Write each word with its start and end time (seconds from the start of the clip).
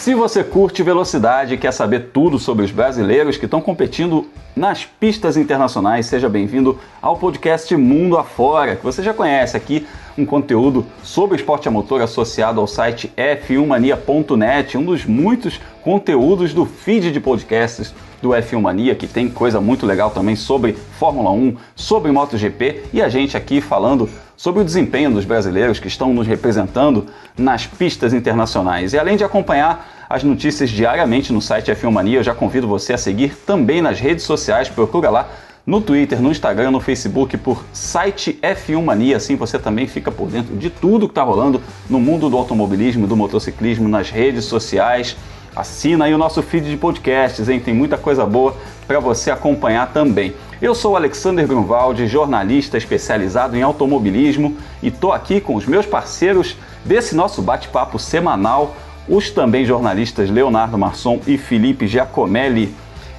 Se 0.00 0.14
você 0.14 0.42
curte 0.42 0.82
velocidade 0.82 1.52
e 1.52 1.58
quer 1.58 1.72
saber 1.72 2.08
tudo 2.10 2.38
sobre 2.38 2.64
os 2.64 2.70
brasileiros 2.70 3.36
que 3.36 3.44
estão 3.44 3.60
competindo 3.60 4.26
nas 4.56 4.82
pistas 4.82 5.36
internacionais, 5.36 6.06
seja 6.06 6.26
bem-vindo 6.26 6.78
ao 7.02 7.18
podcast 7.18 7.76
Mundo 7.76 8.16
Afora, 8.16 8.76
que 8.76 8.82
você 8.82 9.02
já 9.02 9.12
conhece 9.12 9.58
aqui, 9.58 9.86
um 10.16 10.24
conteúdo 10.24 10.86
sobre 11.02 11.36
esporte 11.36 11.68
a 11.68 11.70
motor 11.70 12.00
associado 12.00 12.62
ao 12.62 12.66
site 12.66 13.12
f1mania.net, 13.14 14.78
um 14.78 14.84
dos 14.86 15.04
muitos 15.04 15.60
conteúdos 15.82 16.54
do 16.54 16.64
feed 16.64 17.12
de 17.12 17.20
podcasts 17.20 17.94
do 18.20 18.30
F1 18.30 18.60
Mania, 18.60 18.94
que 18.94 19.06
tem 19.06 19.28
coisa 19.28 19.60
muito 19.60 19.86
legal 19.86 20.10
também 20.10 20.36
sobre 20.36 20.76
Fórmula 20.98 21.30
1, 21.30 21.56
sobre 21.74 22.12
MotoGP 22.12 22.84
e 22.92 23.00
a 23.00 23.08
gente 23.08 23.36
aqui 23.36 23.60
falando 23.60 24.08
sobre 24.36 24.62
o 24.62 24.64
desempenho 24.64 25.10
dos 25.10 25.24
brasileiros 25.24 25.78
que 25.78 25.88
estão 25.88 26.14
nos 26.14 26.26
representando 26.26 27.06
nas 27.36 27.66
pistas 27.66 28.12
internacionais. 28.12 28.92
E 28.92 28.98
além 28.98 29.16
de 29.16 29.24
acompanhar 29.24 30.06
as 30.08 30.22
notícias 30.22 30.70
diariamente 30.70 31.32
no 31.32 31.40
site 31.40 31.70
F1 31.70 31.90
Mania, 31.90 32.18
eu 32.18 32.22
já 32.22 32.34
convido 32.34 32.66
você 32.66 32.92
a 32.92 32.98
seguir 32.98 33.36
também 33.46 33.80
nas 33.80 34.00
redes 34.00 34.24
sociais, 34.24 34.68
procura 34.68 35.10
lá 35.10 35.28
no 35.66 35.80
Twitter, 35.80 36.20
no 36.20 36.30
Instagram, 36.30 36.70
no 36.70 36.80
Facebook 36.80 37.36
por 37.36 37.64
site 37.72 38.38
F1 38.42 38.82
Mania, 38.82 39.18
assim 39.18 39.36
você 39.36 39.58
também 39.58 39.86
fica 39.86 40.10
por 40.10 40.28
dentro 40.28 40.56
de 40.56 40.70
tudo 40.70 41.06
que 41.06 41.12
está 41.12 41.22
rolando 41.22 41.62
no 41.88 42.00
mundo 42.00 42.28
do 42.28 42.36
automobilismo, 42.36 43.06
do 43.06 43.16
motociclismo, 43.16 43.88
nas 43.88 44.10
redes 44.10 44.46
sociais. 44.46 45.16
Assina 45.54 46.04
aí 46.04 46.14
o 46.14 46.18
nosso 46.18 46.42
feed 46.42 46.70
de 46.70 46.76
podcasts, 46.76 47.48
hein? 47.48 47.58
Tem 47.58 47.74
muita 47.74 47.98
coisa 47.98 48.24
boa 48.24 48.56
para 48.86 49.00
você 49.00 49.30
acompanhar 49.30 49.92
também. 49.92 50.34
Eu 50.62 50.74
sou 50.74 50.96
Alexander 50.96 51.46
Grunwald, 51.46 52.06
jornalista 52.06 52.78
especializado 52.78 53.56
em 53.56 53.62
automobilismo 53.62 54.56
e 54.82 54.88
estou 54.88 55.12
aqui 55.12 55.40
com 55.40 55.56
os 55.56 55.66
meus 55.66 55.86
parceiros 55.86 56.56
desse 56.84 57.14
nosso 57.14 57.42
bate-papo 57.42 57.98
semanal, 57.98 58.76
os 59.08 59.30
também 59.30 59.64
jornalistas 59.64 60.30
Leonardo 60.30 60.78
Marçom 60.78 61.20
e 61.26 61.36
Felipe 61.36 61.86
Giacomelli. 61.86 62.72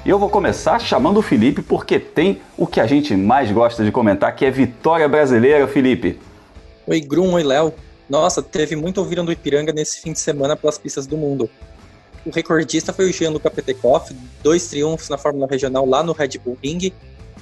Eu 0.05 0.17
vou 0.17 0.29
começar 0.29 0.79
chamando 0.79 1.17
o 1.17 1.21
Felipe 1.21 1.61
porque 1.61 1.99
tem 1.99 2.41
o 2.57 2.65
que 2.65 2.79
a 2.79 2.87
gente 2.87 3.15
mais 3.15 3.51
gosta 3.51 3.83
de 3.83 3.91
comentar, 3.91 4.35
que 4.35 4.45
é 4.45 4.51
vitória 4.51 5.07
brasileira, 5.07 5.67
Felipe. 5.67 6.17
Oi, 6.87 7.01
Grum, 7.01 7.33
oi, 7.33 7.43
Léo. 7.43 7.73
Nossa, 8.09 8.41
teve 8.41 8.75
muito 8.75 8.97
ouviram 8.97 9.23
do 9.23 9.31
Ipiranga 9.31 9.71
nesse 9.71 10.01
fim 10.01 10.11
de 10.11 10.19
semana 10.19 10.55
pelas 10.55 10.77
pistas 10.77 11.05
do 11.05 11.15
mundo. 11.15 11.49
O 12.25 12.29
recordista 12.29 12.93
foi 12.93 13.09
o 13.09 13.13
Gianluca 13.13 13.49
Petekoff, 13.49 14.15
dois 14.43 14.67
triunfos 14.67 15.09
na 15.09 15.17
Fórmula 15.17 15.47
Regional 15.47 15.85
lá 15.85 16.03
no 16.03 16.13
Red 16.13 16.39
Bull 16.43 16.57
Ring. 16.63 16.93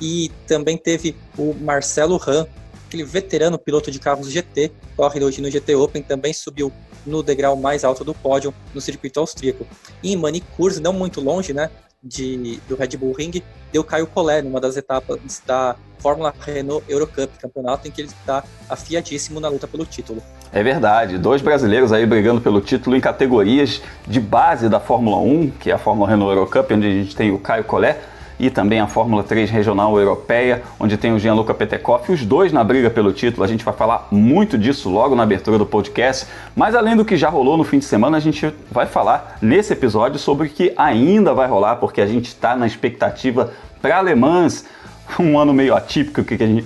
E 0.01 0.31
também 0.47 0.77
teve 0.77 1.15
o 1.37 1.53
Marcelo 1.53 2.15
Ran, 2.17 2.47
aquele 2.87 3.03
veterano 3.03 3.59
piloto 3.59 3.91
de 3.91 3.99
carros 3.99 4.31
GT, 4.31 4.71
corre 4.95 5.21
hoje 5.23 5.41
no 5.41 5.51
GT 5.51 5.75
Open, 5.75 6.01
também 6.01 6.33
subiu 6.33 6.71
no 7.05 7.21
degrau 7.21 7.55
mais 7.55 7.83
alto 7.83 8.03
do 8.03 8.13
pódio 8.13 8.53
no 8.73 8.79
circuito 8.79 9.19
austríaco. 9.19 9.67
E 10.01 10.13
em 10.13 10.15
Manicurse, 10.15 10.79
não 10.79 10.93
muito 10.93 11.19
longe, 11.19 11.53
né, 11.53 11.69
de, 12.01 12.59
do 12.67 12.75
Red 12.75 12.97
Bull 12.97 13.13
Ring, 13.13 13.43
deu 13.71 13.83
Caio 13.83 14.07
Collet 14.07 14.41
numa 14.41 14.59
das 14.59 14.77
etapas 14.77 15.19
da 15.45 15.75
Fórmula 15.99 16.33
Renault 16.39 16.83
Eurocup, 16.87 17.29
campeonato 17.39 17.87
em 17.87 17.91
que 17.91 18.01
ele 18.01 18.07
está 18.07 18.43
afiadíssimo 18.69 19.39
na 19.39 19.49
luta 19.49 19.67
pelo 19.67 19.85
título. 19.85 20.21
É 20.51 20.63
verdade, 20.63 21.17
dois 21.17 21.41
brasileiros 21.41 21.91
aí 21.91 22.05
brigando 22.05 22.41
pelo 22.41 22.61
título 22.61 22.95
em 22.95 23.01
categorias 23.01 23.81
de 24.07 24.19
base 24.19 24.67
da 24.67 24.79
Fórmula 24.79 25.17
1, 25.17 25.51
que 25.51 25.69
é 25.69 25.73
a 25.73 25.77
Fórmula 25.77 26.09
Renault 26.09 26.35
Eurocup, 26.35 26.73
onde 26.73 26.87
a 26.87 26.91
gente 26.91 27.15
tem 27.15 27.31
o 27.31 27.37
Caio 27.37 27.63
Collet, 27.63 27.99
e 28.39 28.49
também 28.49 28.79
a 28.79 28.87
Fórmula 28.87 29.23
3 29.23 29.49
Regional 29.49 29.99
Europeia, 29.99 30.63
onde 30.79 30.97
tem 30.97 31.13
o 31.13 31.19
Gianluca 31.19 31.53
Petekoff, 31.53 32.11
os 32.11 32.25
dois 32.25 32.53
na 32.53 32.63
briga 32.63 32.89
pelo 32.89 33.11
título. 33.11 33.43
A 33.43 33.47
gente 33.47 33.65
vai 33.65 33.73
falar 33.73 34.07
muito 34.09 34.57
disso 34.57 34.89
logo 34.89 35.15
na 35.15 35.23
abertura 35.23 35.57
do 35.57 35.65
podcast, 35.65 36.25
mas 36.55 36.73
além 36.73 36.95
do 36.95 37.03
que 37.03 37.17
já 37.17 37.29
rolou 37.29 37.57
no 37.57 37.63
fim 37.63 37.79
de 37.79 37.85
semana, 37.85 38.17
a 38.17 38.19
gente 38.21 38.53
vai 38.71 38.85
falar 38.85 39.37
nesse 39.41 39.73
episódio 39.73 40.17
sobre 40.17 40.47
o 40.47 40.49
que 40.49 40.73
ainda 40.77 41.33
vai 41.33 41.47
rolar, 41.47 41.75
porque 41.75 41.99
a 41.99 42.07
gente 42.07 42.27
está 42.27 42.55
na 42.55 42.65
expectativa 42.65 43.51
para 43.81 43.97
alemãs 43.97 44.65
um 45.19 45.39
ano 45.39 45.53
meio 45.53 45.75
atípico 45.75 46.21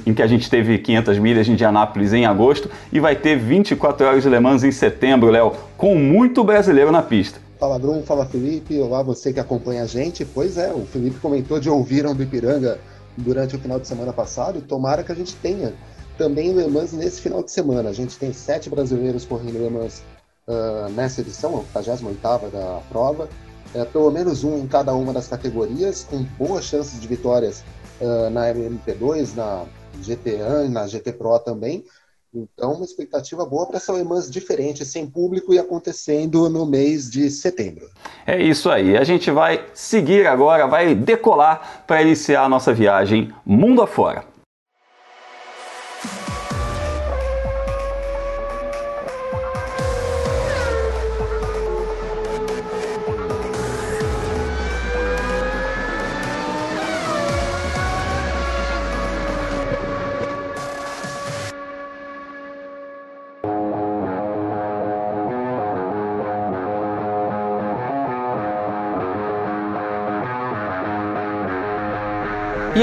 em 0.05 0.13
que 0.13 0.22
a 0.22 0.28
gente 0.28 0.50
teve 0.50 0.78
500 0.78 1.17
milhas 1.19 1.47
em 1.47 1.53
Indianápolis 1.53 2.11
em 2.11 2.25
agosto 2.25 2.69
e 2.91 3.00
vai 3.00 3.16
ter 3.16 3.38
24 3.38 4.05
horas 4.05 4.23
de 4.23 4.29
Le 4.29 4.40
Mans 4.40 4.63
em 4.63 4.72
setembro, 4.72 5.29
Léo, 5.29 5.53
com 5.78 5.95
muito 5.95 6.44
brasileiro 6.44 6.91
na 6.91 7.01
pista. 7.01 7.40
Fala 7.63 7.79
Bruno, 7.79 8.03
fala 8.03 8.25
Felipe, 8.25 8.78
olá 8.78 9.01
você 9.01 9.31
que 9.31 9.40
acompanha 9.40 9.84
a 9.84 9.85
gente. 9.85 10.25
Pois 10.25 10.57
é, 10.57 10.74
o 10.74 10.85
Felipe 10.85 11.18
comentou 11.22 11.62
de 11.62 11.69
ouviram 11.69 12.13
do 12.13 12.22
Ipiranga 12.22 12.78
durante 13.16 13.56
o 13.56 13.59
final 13.59 13.79
de 13.79 13.88
semana 13.88 14.12
passado. 14.12 14.62
Tomara 14.62 15.01
que 15.01 15.13
a 15.13 15.16
gente 15.16 15.34
tenha 15.38 15.73
também 16.18 16.52
Le 16.52 16.68
Mans 16.68 16.91
nesse 16.91 17.22
final 17.22 17.41
de 17.41 17.50
semana. 17.53 17.90
A 17.90 17.94
gente 17.94 18.18
tem 18.18 18.34
sete 18.34 18.69
brasileiros 18.69 19.23
correndo 19.23 19.59
Le 19.59 19.69
Mans 19.69 20.03
uh, 20.46 20.90
nessa 20.91 21.22
edição, 21.22 21.63
a 21.73 21.78
88 21.79 22.52
da 22.52 22.81
prova. 22.90 23.29
É, 23.73 23.85
pelo 23.85 24.12
menos 24.12 24.44
um 24.44 24.57
em 24.57 24.68
cada 24.68 24.94
uma 24.94 25.13
das 25.13 25.29
categorias, 25.29 26.03
com 26.03 26.22
boas 26.38 26.66
chances 26.66 27.00
de 27.00 27.07
vitórias 27.07 27.63
uh, 28.02 28.29
na 28.29 28.53
MP2, 28.53 29.35
na 29.35 29.63
GT1 30.02 30.66
e 30.66 30.68
na 30.68 30.85
GT 30.85 31.13
Pro 31.13 31.40
também. 31.40 31.85
Então, 32.33 32.73
uma 32.73 32.85
expectativa 32.85 33.45
boa 33.45 33.67
para 33.67 33.77
essa 33.77 33.94
Le 33.94 34.03
Mans 34.03 34.29
diferente, 34.29 34.83
sem 34.83 35.05
público 35.05 35.53
e 35.53 35.59
acontecendo 35.59 36.49
no 36.49 36.66
mês 36.66 37.09
de 37.09 37.29
setembro. 37.29 37.88
É 38.25 38.41
isso 38.41 38.71
aí. 38.71 38.97
A 38.97 39.03
gente 39.03 39.29
vai 39.29 39.63
seguir 39.73 40.25
agora, 40.25 40.66
vai 40.66 40.95
decolar 40.95 41.83
para 41.85 42.01
iniciar 42.01 42.43
a 42.43 42.49
nossa 42.49 42.73
viagem 42.73 43.31
mundo 43.45 43.81
afora. 43.83 44.32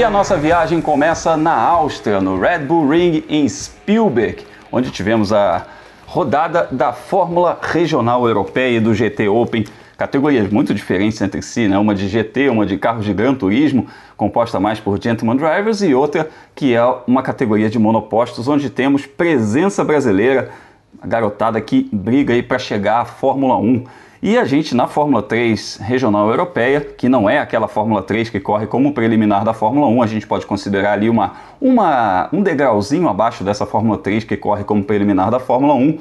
E 0.01 0.03
a 0.03 0.09
nossa 0.09 0.35
viagem 0.35 0.81
começa 0.81 1.37
na 1.37 1.53
Áustria, 1.53 2.19
no 2.19 2.39
Red 2.39 2.65
Bull 2.65 2.89
Ring 2.89 3.23
em 3.29 3.47
Spielberg, 3.47 4.43
onde 4.71 4.89
tivemos 4.89 5.31
a 5.31 5.67
rodada 6.07 6.67
da 6.71 6.91
Fórmula 6.91 7.59
Regional 7.61 8.27
Europeia 8.27 8.77
e 8.77 8.79
do 8.79 8.95
GT 8.95 9.29
Open, 9.29 9.63
categorias 9.95 10.51
muito 10.51 10.73
diferentes 10.73 11.21
entre 11.21 11.43
si, 11.43 11.67
né? 11.67 11.77
uma 11.77 11.93
de 11.93 12.07
GT, 12.07 12.49
uma 12.49 12.65
de 12.65 12.79
carros 12.79 13.05
de 13.05 13.13
Gran 13.13 13.35
Turismo, 13.35 13.85
composta 14.17 14.59
mais 14.59 14.79
por 14.79 14.99
Gentleman 14.99 15.35
Drivers, 15.35 15.83
e 15.83 15.93
outra 15.93 16.27
que 16.55 16.73
é 16.73 16.83
uma 17.05 17.21
categoria 17.21 17.69
de 17.69 17.77
monopostos, 17.77 18.47
onde 18.47 18.71
temos 18.71 19.05
presença 19.05 19.83
brasileira, 19.83 20.49
a 20.99 21.05
garotada 21.05 21.61
que 21.61 21.87
briga 21.93 22.33
aí 22.33 22.41
para 22.41 22.57
chegar 22.57 23.01
à 23.01 23.05
Fórmula 23.05 23.55
1. 23.55 23.83
E 24.23 24.37
a 24.37 24.45
gente 24.45 24.75
na 24.75 24.85
Fórmula 24.85 25.23
3 25.23 25.79
regional 25.81 26.29
europeia, 26.29 26.79
que 26.79 27.09
não 27.09 27.27
é 27.27 27.39
aquela 27.39 27.67
Fórmula 27.67 28.03
3 28.03 28.29
que 28.29 28.39
corre 28.39 28.67
como 28.67 28.93
preliminar 28.93 29.43
da 29.43 29.51
Fórmula 29.51 29.87
1, 29.87 30.03
a 30.03 30.05
gente 30.05 30.27
pode 30.27 30.45
considerar 30.45 30.93
ali 30.93 31.09
uma, 31.09 31.33
uma, 31.59 32.29
um 32.31 32.43
degrauzinho 32.43 33.09
abaixo 33.09 33.43
dessa 33.43 33.65
Fórmula 33.65 33.97
3 33.97 34.23
que 34.23 34.37
corre 34.37 34.63
como 34.63 34.83
preliminar 34.83 35.31
da 35.31 35.39
Fórmula 35.39 35.73
1. 35.73 35.97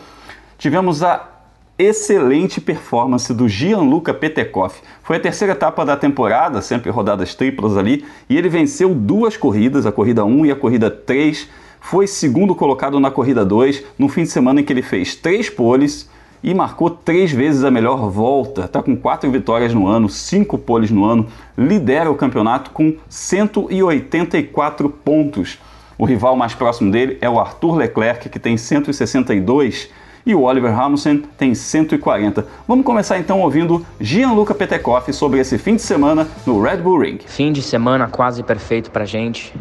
Tivemos 0.59 1.03
a 1.03 1.31
excelente 1.79 2.61
performance 2.61 3.33
do 3.33 3.49
Gianluca 3.49 4.13
Petekoff. 4.13 4.83
Foi 5.03 5.17
a 5.17 5.21
terceira 5.21 5.55
etapa 5.55 5.83
da 5.83 5.97
temporada, 5.97 6.61
sempre 6.61 6.91
rodadas 6.91 7.35
triplas 7.35 7.75
ali, 7.75 8.05
e 8.29 8.37
ele 8.37 8.51
venceu 8.51 8.95
duas 8.95 9.35
corridas, 9.35 9.87
a 9.87 9.93
corrida 9.93 10.27
1 10.27 10.45
e 10.45 10.51
a 10.51 10.57
corrida 10.57 10.91
3. 10.91 11.49
Foi 11.81 12.07
segundo 12.07 12.55
colocado 12.55 13.01
na 13.01 13.11
corrida 13.11 13.47
2, 13.47 13.83
no 13.99 14.11
fim 14.11 14.25
de 14.25 14.29
semana 14.29 14.61
em 14.61 14.65
que 14.65 14.75
ele 14.75 14.83
fez 14.83 15.17
três 15.17 15.49
poles, 15.49 16.07
e 16.43 16.55
marcou 16.55 16.91
três 16.91 17.31
vezes 17.33 17.65
a 17.65 17.71
melhor 17.71 18.09
volta. 18.10 18.63
Está 18.63 18.83
com 18.83 18.97
quatro 18.97 19.31
vitórias 19.31 19.75
no 19.75 19.87
ano, 19.87 20.09
cinco 20.09 20.57
poles 20.59 20.91
no 20.91 21.04
ano, 21.04 21.27
lidera 21.57 22.10
o 22.10 22.15
campeonato 22.15 22.71
com 22.71 22.97
184 23.09 24.89
pontos. 24.89 25.59
O 25.98 26.04
rival 26.04 26.34
mais 26.34 26.54
próximo 26.54 26.91
dele 26.91 27.19
é 27.21 27.28
o 27.28 27.39
Arthur 27.39 27.77
Leclerc, 27.77 28.28
que 28.28 28.39
tem 28.39 28.57
162 28.57 29.91
e 30.25 30.34
o 30.34 30.42
Oliver 30.42 30.78
Hamilton 30.78 31.22
tem 31.37 31.54
140. 31.54 32.47
Vamos 32.66 32.84
começar 32.84 33.19
então 33.19 33.41
ouvindo 33.41 33.84
Gianluca 34.01 34.54
Petekoff 34.54 35.13
sobre 35.13 35.41
esse 35.41 35.59
fim 35.59 35.77
de 35.77 35.83
semana 35.83 36.27
no 36.47 36.60
Red 36.63 36.78
Bull 36.78 37.01
Ring. 37.01 37.19
Fim 37.27 37.53
de 37.53 37.63
semana 37.63 38.09
quase 38.09 38.42
perfeito 38.42 38.91
para 38.91 39.04
gente. 39.04 39.54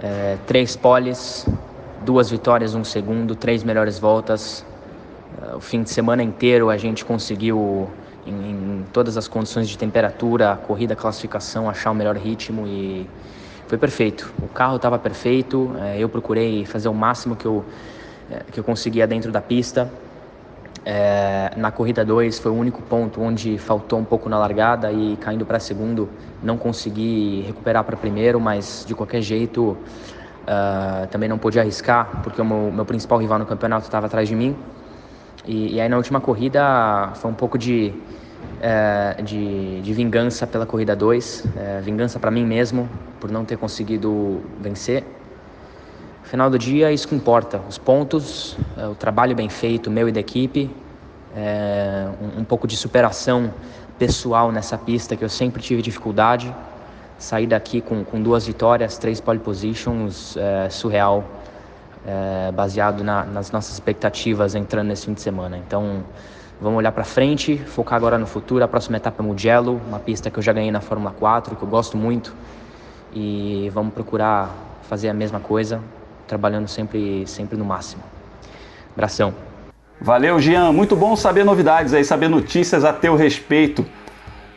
É, 0.00 0.36
três 0.46 0.76
poles, 0.76 1.46
duas 2.04 2.30
vitórias, 2.30 2.74
um 2.74 2.84
segundo, 2.84 3.34
três 3.34 3.64
melhores 3.64 3.98
voltas, 3.98 4.64
o 5.54 5.60
fim 5.60 5.82
de 5.82 5.90
semana 5.90 6.22
inteiro 6.22 6.70
a 6.70 6.76
gente 6.76 7.04
conseguiu, 7.04 7.88
em, 8.26 8.32
em 8.32 8.84
todas 8.92 9.16
as 9.16 9.28
condições 9.28 9.68
de 9.68 9.78
temperatura, 9.78 10.56
corrida, 10.66 10.96
classificação, 10.96 11.68
achar 11.68 11.90
o 11.90 11.94
melhor 11.94 12.16
ritmo 12.16 12.66
e 12.66 13.06
foi 13.66 13.78
perfeito. 13.78 14.32
O 14.42 14.48
carro 14.48 14.76
estava 14.76 14.98
perfeito, 14.98 15.70
é, 15.80 15.98
eu 15.98 16.08
procurei 16.08 16.64
fazer 16.64 16.88
o 16.88 16.94
máximo 16.94 17.36
que 17.36 17.46
eu, 17.46 17.64
é, 18.30 18.42
que 18.50 18.58
eu 18.58 18.64
conseguia 18.64 19.06
dentro 19.06 19.30
da 19.30 19.40
pista. 19.40 19.90
É, 20.84 21.52
na 21.56 21.70
corrida 21.70 22.02
2 22.02 22.38
foi 22.38 22.50
o 22.50 22.54
único 22.54 22.80
ponto 22.80 23.20
onde 23.20 23.58
faltou 23.58 23.98
um 23.98 24.04
pouco 24.04 24.28
na 24.28 24.38
largada 24.38 24.90
e 24.90 25.18
caindo 25.20 25.44
para 25.44 25.60
segundo 25.60 26.08
não 26.42 26.56
consegui 26.56 27.42
recuperar 27.46 27.84
para 27.84 27.94
primeiro, 27.96 28.40
mas 28.40 28.84
de 28.86 28.94
qualquer 28.94 29.20
jeito 29.20 29.76
uh, 30.48 31.06
também 31.10 31.28
não 31.28 31.36
podia 31.36 31.60
arriscar 31.60 32.22
porque 32.22 32.40
o 32.40 32.44
meu, 32.44 32.72
meu 32.72 32.86
principal 32.86 33.18
rival 33.18 33.38
no 33.38 33.44
campeonato 33.44 33.84
estava 33.84 34.06
atrás 34.06 34.28
de 34.28 34.34
mim. 34.34 34.56
E, 35.46 35.74
e, 35.74 35.80
aí 35.80 35.88
na 35.88 35.96
última 35.96 36.20
corrida 36.20 37.12
foi 37.14 37.30
um 37.30 37.34
pouco 37.34 37.56
de, 37.56 37.94
uh, 38.58 39.22
de, 39.22 39.80
de, 39.80 39.92
vingança 39.92 40.46
pela 40.46 40.66
corrida 40.66 40.94
2, 40.94 41.44
uh, 41.44 41.48
é, 41.56 41.80
vingança 41.80 42.18
para 42.18 42.30
mim 42.30 42.44
mesmo 42.44 42.88
por 43.20 43.30
não 43.30 43.44
ter 43.44 43.56
conseguido 43.56 44.40
vencer. 44.60 45.04
Final 46.28 46.50
do 46.50 46.58
dia, 46.58 46.92
isso 46.92 47.08
que 47.08 47.14
importa. 47.14 47.58
Os 47.66 47.78
pontos, 47.78 48.56
é, 48.76 48.86
o 48.86 48.94
trabalho 48.94 49.34
bem 49.34 49.48
feito, 49.48 49.90
meu 49.90 50.08
e 50.10 50.12
da 50.12 50.20
equipe, 50.20 50.70
é, 51.34 52.06
um, 52.20 52.40
um, 52.40 52.44
pouco 52.44 52.66
de 52.66 52.76
superação 52.76 53.52
pessoal 53.98 54.52
nessa 54.52 54.76
pista 54.76 55.16
que 55.16 55.24
eu 55.24 55.28
sempre 55.30 55.62
tive 55.62 55.80
dificuldade. 55.80 56.54
Sair 57.18 57.46
daqui 57.46 57.80
com, 57.80 58.04
com 58.04 58.22
duas 58.22 58.46
vitórias, 58.46 58.98
três 58.98 59.20
pole 59.22 59.38
positions, 59.38 60.36
é, 60.36 60.68
surreal, 60.68 61.24
é, 62.08 62.50
baseado 62.52 63.04
na, 63.04 63.22
nas 63.24 63.50
nossas 63.50 63.74
expectativas 63.74 64.54
entrando 64.54 64.88
nesse 64.88 65.04
fim 65.04 65.12
de 65.12 65.20
semana. 65.20 65.58
Então, 65.58 66.02
vamos 66.58 66.78
olhar 66.78 66.90
para 66.90 67.04
frente, 67.04 67.58
focar 67.58 67.96
agora 67.96 68.16
no 68.16 68.26
futuro. 68.26 68.64
A 68.64 68.68
próxima 68.68 68.96
etapa 68.96 69.22
é 69.22 69.26
Mugello, 69.26 69.78
uma 69.86 69.98
pista 69.98 70.30
que 70.30 70.38
eu 70.38 70.42
já 70.42 70.52
ganhei 70.52 70.70
na 70.70 70.80
Fórmula 70.80 71.14
4, 71.18 71.54
que 71.54 71.62
eu 71.62 71.68
gosto 71.68 71.98
muito. 71.98 72.34
E 73.14 73.70
vamos 73.74 73.92
procurar 73.92 74.54
fazer 74.88 75.10
a 75.10 75.14
mesma 75.14 75.38
coisa, 75.38 75.80
trabalhando 76.26 76.66
sempre, 76.66 77.26
sempre 77.26 77.58
no 77.58 77.64
máximo. 77.64 78.02
Abração. 78.94 79.34
Valeu, 80.00 80.40
Jean. 80.40 80.72
Muito 80.72 80.96
bom 80.96 81.14
saber 81.14 81.44
novidades 81.44 81.92
aí, 81.92 82.04
saber 82.04 82.28
notícias 82.28 82.84
a 82.84 82.92
teu 82.92 83.16
respeito. 83.16 83.84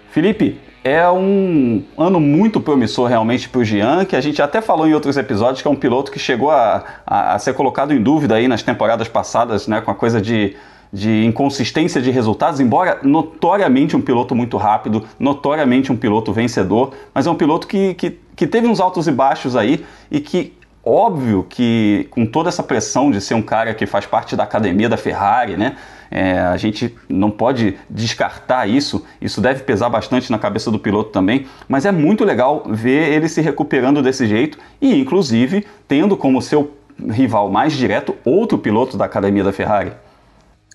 Felipe, 0.09 0.57
é 0.83 1.07
um 1.09 1.83
ano 1.97 2.19
muito 2.19 2.59
promissor 2.59 3.07
realmente 3.07 3.47
para 3.47 3.61
o 3.61 3.63
Jean, 3.63 4.03
que 4.05 4.15
a 4.15 4.21
gente 4.21 4.41
até 4.41 4.61
falou 4.61 4.87
em 4.87 4.93
outros 4.93 5.15
episódios, 5.15 5.61
que 5.61 5.67
é 5.67 5.71
um 5.71 5.75
piloto 5.75 6.11
que 6.11 6.17
chegou 6.17 6.49
a, 6.49 6.83
a, 7.05 7.35
a 7.35 7.39
ser 7.39 7.53
colocado 7.53 7.93
em 7.93 8.01
dúvida 8.01 8.35
aí 8.35 8.47
nas 8.47 8.63
temporadas 8.63 9.07
passadas, 9.07 9.67
né, 9.67 9.79
com 9.79 9.91
a 9.91 9.95
coisa 9.95 10.19
de, 10.19 10.55
de 10.91 11.23
inconsistência 11.25 12.01
de 12.01 12.09
resultados, 12.09 12.59
embora 12.59 12.99
notoriamente 13.03 13.95
um 13.95 14.01
piloto 14.01 14.33
muito 14.33 14.57
rápido, 14.57 15.05
notoriamente 15.19 15.91
um 15.91 15.97
piloto 15.97 16.33
vencedor, 16.33 16.93
mas 17.13 17.27
é 17.27 17.31
um 17.31 17.35
piloto 17.35 17.67
que, 17.67 17.93
que, 17.93 18.17
que 18.35 18.47
teve 18.47 18.67
uns 18.67 18.79
altos 18.79 19.07
e 19.07 19.11
baixos 19.11 19.55
aí 19.55 19.85
e 20.09 20.19
que 20.19 20.53
Óbvio 20.83 21.45
que 21.47 22.07
com 22.09 22.25
toda 22.25 22.49
essa 22.49 22.63
pressão 22.63 23.11
de 23.11 23.21
ser 23.21 23.35
um 23.35 23.41
cara 23.41 23.71
que 23.73 23.85
faz 23.85 24.07
parte 24.07 24.35
da 24.35 24.43
academia 24.43 24.89
da 24.89 24.97
Ferrari, 24.97 25.55
né? 25.55 25.75
É, 26.13 26.37
a 26.39 26.57
gente 26.57 26.93
não 27.07 27.31
pode 27.31 27.77
descartar 27.89 28.67
isso, 28.67 29.05
isso 29.21 29.39
deve 29.39 29.63
pesar 29.63 29.87
bastante 29.87 30.29
na 30.29 30.37
cabeça 30.37 30.69
do 30.69 30.77
piloto 30.77 31.09
também, 31.09 31.47
mas 31.69 31.85
é 31.85 31.91
muito 31.91 32.25
legal 32.25 32.63
ver 32.67 33.13
ele 33.13 33.29
se 33.29 33.39
recuperando 33.39 34.03
desse 34.03 34.27
jeito 34.27 34.57
e, 34.81 34.93
inclusive, 34.93 35.65
tendo 35.87 36.17
como 36.17 36.41
seu 36.41 36.71
rival 36.99 37.49
mais 37.49 37.71
direto 37.71 38.13
outro 38.25 38.57
piloto 38.57 38.97
da 38.97 39.05
academia 39.05 39.43
da 39.43 39.53
Ferrari. 39.53 39.93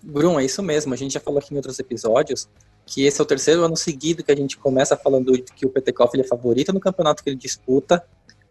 Bruno, 0.03 0.41
é 0.41 0.45
isso 0.45 0.63
mesmo. 0.63 0.95
A 0.95 0.97
gente 0.97 1.13
já 1.13 1.21
falou 1.21 1.39
aqui 1.39 1.53
em 1.53 1.57
outros 1.57 1.79
episódios 1.79 2.49
que 2.87 3.05
esse 3.05 3.21
é 3.21 3.23
o 3.23 3.27
terceiro 3.27 3.65
ano 3.65 3.77
seguido 3.77 4.23
que 4.23 4.31
a 4.31 4.37
gente 4.37 4.57
começa 4.57 4.97
falando 4.97 5.33
que 5.55 5.67
o 5.67 5.69
Petekoff 5.69 6.19
é 6.19 6.25
favorito 6.25 6.73
no 6.73 6.79
campeonato 6.79 7.23
que 7.23 7.29
ele 7.29 7.37
disputa, 7.37 8.03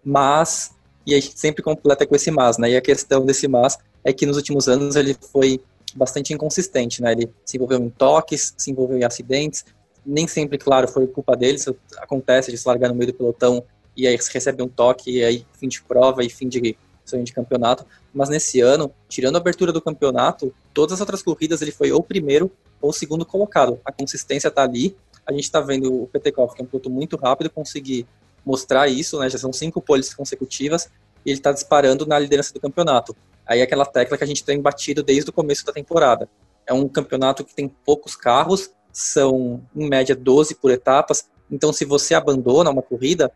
mas 0.04 0.76
e 1.06 1.16
a 1.16 1.20
gente 1.20 1.40
sempre 1.40 1.64
completa 1.64 2.06
com 2.06 2.16
esse 2.16 2.30
mas, 2.30 2.58
né? 2.58 2.72
E 2.72 2.76
a 2.76 2.82
questão 2.82 3.26
desse 3.26 3.48
mas 3.48 3.78
é 4.04 4.12
que 4.12 4.26
nos 4.26 4.36
últimos 4.36 4.68
anos 4.68 4.96
ele 4.96 5.16
foi 5.32 5.62
bastante 5.96 6.34
inconsistente, 6.34 7.02
né? 7.02 7.14
Ele 7.14 7.32
se 7.46 7.58
envolveu 7.58 7.80
em 7.80 7.90
toques, 7.90 8.54
se 8.58 8.70
envolveu 8.70 8.98
em 8.98 9.04
acidentes, 9.04 9.66
nem 10.06 10.28
sempre, 10.28 10.58
claro, 10.58 10.88
foi 10.88 11.08
culpa 11.08 11.36
dele, 11.36 11.58
isso 11.58 11.76
acontece 11.98 12.52
de 12.52 12.58
se 12.58 12.68
largar 12.68 12.90
no 12.90 12.96
meio 12.96 13.12
do 13.12 13.18
pelotão 13.18 13.64
e 13.98 14.06
aí 14.06 14.16
recebe 14.16 14.62
um 14.62 14.68
toque 14.68 15.10
e 15.10 15.24
aí 15.24 15.46
fim 15.58 15.68
de 15.68 15.82
prova 15.82 16.24
e 16.24 16.30
fim 16.30 16.48
de 16.48 16.78
sonho 17.06 17.24
de 17.24 17.34
campeonato, 17.34 17.86
mas 18.14 18.30
nesse 18.30 18.60
ano, 18.60 18.92
tirando 19.08 19.36
a 19.36 19.40
abertura 19.40 19.72
do 19.72 19.82
campeonato, 19.82 20.54
todas 20.74 20.94
as 20.94 21.00
outras 21.00 21.22
corridas 21.22 21.62
ele 21.62 21.72
foi 21.72 21.92
ou 21.92 22.02
primeiro 22.04 22.52
ou 22.82 22.92
segundo 22.92 23.26
colocado. 23.26 23.80
A 23.86 23.92
consistência 23.92 24.50
tá 24.52 24.64
ali. 24.64 24.96
A 25.26 25.32
gente 25.32 25.50
tá 25.50 25.60
vendo 25.60 26.04
o 26.04 26.08
Petekov, 26.08 26.54
que 26.54 26.62
é 26.62 26.66
um 26.66 26.68
piloto 26.68 26.90
muito 26.90 27.16
rápido, 27.16 27.50
conseguir 27.50 28.06
mostrar 28.46 28.88
isso, 28.88 29.20
né? 29.20 29.30
Já 29.30 29.38
são 29.38 29.52
cinco 29.52 29.82
poles 29.82 30.14
consecutivas 30.14 30.90
e 31.26 31.32
ele 31.32 31.40
está 31.40 31.52
disparando 31.52 32.06
na 32.06 32.18
liderança 32.20 32.54
do 32.54 32.60
campeonato. 32.60 33.16
Aí 33.46 33.60
é 33.60 33.64
aquela 33.64 33.86
tecla 33.86 34.18
que 34.18 34.24
a 34.24 34.28
gente 34.28 34.44
tem 34.44 34.60
batido 34.60 35.04
desde 35.04 35.30
o 35.30 35.34
começo 35.34 35.66
da 35.66 35.74
temporada. 35.74 36.30
É 36.66 36.74
um 36.74 36.88
campeonato 36.88 37.44
que 37.44 37.54
tem 37.54 37.68
poucos 37.68 38.16
carros, 38.16 38.72
são 38.92 39.62
em 39.76 39.88
média 39.88 40.16
12 40.16 40.56
por 40.56 40.72
etapas. 40.72 41.30
Então, 41.52 41.72
se 41.72 41.86
você 41.86 42.16
abandona 42.16 42.72
uma 42.72 42.82
corrida, 42.82 43.32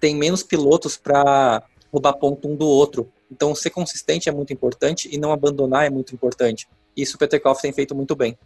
tem 0.00 0.16
menos 0.16 0.42
pilotos 0.42 0.96
para 0.96 1.62
roubar 1.92 2.14
ponto 2.14 2.48
um 2.48 2.56
do 2.56 2.66
outro. 2.66 3.12
Então, 3.30 3.54
ser 3.54 3.70
consistente 3.70 4.28
é 4.28 4.32
muito 4.32 4.52
importante 4.52 5.08
e 5.12 5.18
não 5.18 5.32
abandonar 5.32 5.86
é 5.86 5.90
muito 5.90 6.14
importante. 6.14 6.68
Isso 6.96 7.16
o 7.16 7.18
Peterkoff 7.18 7.60
tem 7.60 7.72
feito 7.72 7.94
muito 7.94 8.16
bem. 8.16 8.38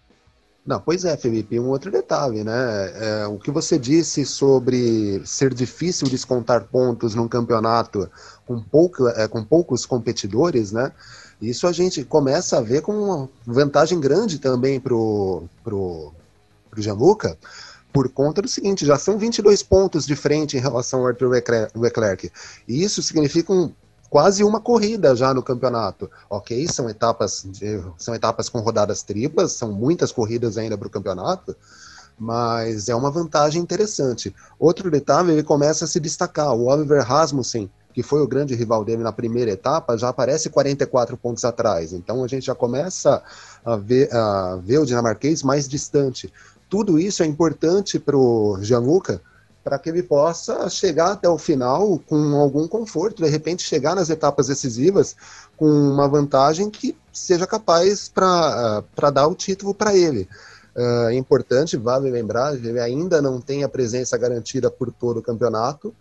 Não, 0.66 0.80
pois 0.80 1.04
é, 1.04 1.16
Felipe, 1.16 1.60
um 1.60 1.68
outro 1.68 1.92
detalhe, 1.92 2.42
né? 2.42 3.22
É, 3.22 3.26
o 3.28 3.38
que 3.38 3.52
você 3.52 3.78
disse 3.78 4.26
sobre 4.26 5.22
ser 5.24 5.54
difícil 5.54 6.08
descontar 6.08 6.64
pontos 6.64 7.14
num 7.14 7.28
campeonato 7.28 8.10
com, 8.44 8.60
é, 9.14 9.28
com 9.28 9.44
poucos 9.44 9.86
competidores, 9.86 10.72
né? 10.72 10.90
Isso 11.40 11.68
a 11.68 11.72
gente 11.72 12.02
começa 12.04 12.58
a 12.58 12.60
ver 12.60 12.82
com 12.82 12.92
uma 12.92 13.28
vantagem 13.46 14.00
grande 14.00 14.40
também 14.40 14.80
pro, 14.80 15.44
pro, 15.62 16.12
pro 16.68 16.82
Gianluca, 16.82 17.38
por 17.92 18.08
conta 18.08 18.42
do 18.42 18.48
seguinte, 18.48 18.84
já 18.84 18.98
são 18.98 19.16
22 19.18 19.62
pontos 19.62 20.04
de 20.04 20.16
frente 20.16 20.56
em 20.56 20.60
relação 20.60 21.00
ao 21.00 21.06
Arthur 21.06 21.30
Leclerc. 21.74 22.30
E 22.66 22.82
isso 22.82 23.02
significa 23.02 23.52
um 23.52 23.72
quase 24.16 24.42
uma 24.42 24.62
corrida 24.62 25.14
já 25.14 25.34
no 25.34 25.42
campeonato. 25.42 26.10
Ok, 26.30 26.66
são 26.68 26.88
etapas, 26.88 27.46
são 27.98 28.14
etapas 28.14 28.48
com 28.48 28.60
rodadas 28.60 29.02
triplas, 29.02 29.52
são 29.52 29.70
muitas 29.70 30.10
corridas 30.10 30.56
ainda 30.56 30.78
para 30.78 30.88
o 30.88 30.90
campeonato, 30.90 31.54
mas 32.18 32.88
é 32.88 32.94
uma 32.94 33.10
vantagem 33.10 33.60
interessante. 33.60 34.34
Outro 34.58 34.90
detalhe, 34.90 35.32
ele 35.32 35.42
começa 35.42 35.84
a 35.84 35.86
se 35.86 36.00
destacar. 36.00 36.54
O 36.54 36.64
Oliver 36.64 37.04
Rasmussen, 37.04 37.70
que 37.92 38.02
foi 38.02 38.22
o 38.22 38.26
grande 38.26 38.54
rival 38.54 38.86
dele 38.86 39.02
na 39.02 39.12
primeira 39.12 39.50
etapa, 39.50 39.98
já 39.98 40.08
aparece 40.08 40.48
44 40.48 41.14
pontos 41.18 41.44
atrás. 41.44 41.92
Então 41.92 42.24
a 42.24 42.26
gente 42.26 42.46
já 42.46 42.54
começa 42.54 43.22
a 43.62 43.76
ver, 43.76 44.10
a 44.14 44.56
ver 44.56 44.78
o 44.78 44.86
dinamarquês 44.86 45.42
mais 45.42 45.68
distante. 45.68 46.32
Tudo 46.70 46.98
isso 46.98 47.22
é 47.22 47.26
importante 47.26 47.98
para 47.98 48.16
o 48.16 48.56
Gianluca, 48.62 49.20
para 49.66 49.80
que 49.80 49.88
ele 49.88 50.00
possa 50.00 50.70
chegar 50.70 51.10
até 51.10 51.28
o 51.28 51.36
final 51.36 51.98
com 52.06 52.36
algum 52.36 52.68
conforto, 52.68 53.24
de 53.24 53.28
repente 53.28 53.64
chegar 53.64 53.96
nas 53.96 54.08
etapas 54.08 54.46
decisivas 54.46 55.16
com 55.56 55.66
uma 55.66 56.06
vantagem 56.06 56.70
que 56.70 56.96
seja 57.12 57.48
capaz 57.48 58.08
para 58.08 59.10
dar 59.12 59.26
o 59.26 59.34
título 59.34 59.74
para 59.74 59.92
ele. 59.92 60.28
Uh, 60.76 61.08
é 61.08 61.14
importante, 61.14 61.76
vale 61.76 62.08
lembrar, 62.08 62.54
ele 62.54 62.78
ainda 62.78 63.20
não 63.20 63.40
tem 63.40 63.64
a 63.64 63.68
presença 63.68 64.16
garantida 64.16 64.70
por 64.70 64.92
todo 64.92 65.16
o 65.16 65.22
campeonato. 65.22 65.92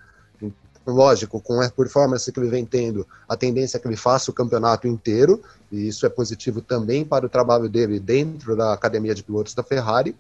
Lógico, 0.86 1.42
com 1.42 1.60
a 1.60 1.68
performance 1.68 2.32
que 2.32 2.40
ele 2.40 2.50
vem 2.50 2.64
tendo, 2.64 3.08
a 3.28 3.36
tendência 3.36 3.78
é 3.78 3.80
que 3.80 3.88
ele 3.88 3.98
faça 3.98 4.30
o 4.30 4.34
campeonato 4.34 4.88
inteiro, 4.88 5.42
e 5.72 5.88
isso 5.88 6.06
é 6.06 6.10
positivo 6.10 6.62
também 6.62 7.04
para 7.04 7.26
o 7.26 7.30
trabalho 7.30 7.68
dele 7.68 8.00
dentro 8.00 8.56
da 8.56 8.74
academia 8.74 9.16
de 9.16 9.24
pilotos 9.24 9.56
da 9.56 9.64
Ferrari. 9.64 10.16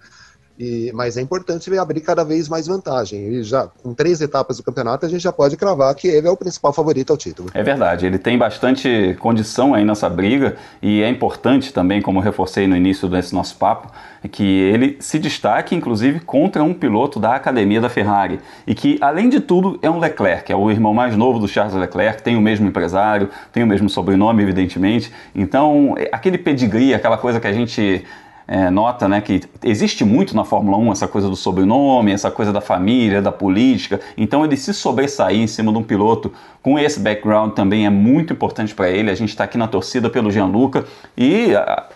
E, 0.57 0.91
mas 0.93 1.17
é 1.17 1.21
importante 1.21 1.75
abrir 1.77 2.01
cada 2.01 2.23
vez 2.23 2.47
mais 2.47 2.67
vantagem. 2.67 3.27
E 3.27 3.43
já 3.43 3.67
com 3.83 3.93
três 3.93 4.21
etapas 4.21 4.57
do 4.57 4.63
campeonato, 4.63 5.05
a 5.05 5.09
gente 5.09 5.21
já 5.21 5.31
pode 5.31 5.57
cravar 5.57 5.93
que 5.95 6.07
ele 6.07 6.27
é 6.27 6.31
o 6.31 6.37
principal 6.37 6.71
favorito 6.71 7.11
ao 7.11 7.17
título. 7.17 7.49
É 7.53 7.61
verdade, 7.61 8.05
ele 8.05 8.17
tem 8.17 8.37
bastante 8.37 9.15
condição 9.19 9.73
aí 9.73 9.83
nessa 9.83 10.09
briga 10.09 10.55
e 10.81 11.01
é 11.01 11.09
importante 11.09 11.73
também, 11.73 12.01
como 12.01 12.19
reforcei 12.19 12.67
no 12.67 12.75
início 12.75 13.09
desse 13.09 13.33
nosso 13.33 13.57
papo, 13.57 13.91
que 14.31 14.43
ele 14.43 14.97
se 14.99 15.19
destaque, 15.19 15.75
inclusive, 15.75 16.19
contra 16.19 16.63
um 16.63 16.73
piloto 16.73 17.19
da 17.19 17.35
academia 17.35 17.81
da 17.81 17.89
Ferrari. 17.89 18.39
E 18.65 18.73
que, 18.73 18.97
além 19.01 19.29
de 19.29 19.39
tudo, 19.39 19.77
é 19.81 19.89
um 19.89 19.99
Leclerc, 19.99 20.51
é 20.51 20.55
o 20.55 20.71
irmão 20.71 20.93
mais 20.93 21.15
novo 21.15 21.37
do 21.37 21.47
Charles 21.47 21.75
Leclerc, 21.75 22.23
tem 22.23 22.35
o 22.35 22.41
mesmo 22.41 22.67
empresário, 22.67 23.29
tem 23.51 23.61
o 23.61 23.67
mesmo 23.67 23.89
sobrenome, 23.89 24.41
evidentemente. 24.41 25.11
Então, 25.35 25.95
aquele 26.11 26.37
pedigree, 26.37 26.93
aquela 26.93 27.17
coisa 27.17 27.39
que 27.39 27.47
a 27.47 27.53
gente 27.53 28.03
é, 28.47 28.69
nota 28.69 29.07
né, 29.07 29.21
que 29.21 29.41
existe 29.63 30.05
muito 30.05 30.35
na 30.35 30.43
Fórmula 30.43 30.77
1 30.77 30.91
essa 30.91 31.07
coisa 31.07 31.27
do 31.27 31.35
sobrenome, 31.35 32.11
essa 32.11 32.29
coisa 32.29 32.53
da 32.53 32.61
família, 32.61 33.21
da 33.21 33.31
política. 33.31 33.99
Então 34.15 34.45
ele 34.45 34.55
se 34.55 34.73
sobressair 34.73 35.39
em 35.39 35.47
cima 35.47 35.71
de 35.71 35.77
um 35.77 35.83
piloto 35.83 36.31
com 36.61 36.77
esse 36.77 36.99
background 36.99 37.53
também 37.53 37.85
é 37.85 37.89
muito 37.89 38.33
importante 38.33 38.73
para 38.73 38.89
ele. 38.89 39.09
A 39.09 39.15
gente 39.15 39.29
está 39.29 39.43
aqui 39.43 39.57
na 39.57 39.67
torcida 39.67 40.09
pelo 40.09 40.31
Gianluca 40.31 40.85
e, 41.17 41.49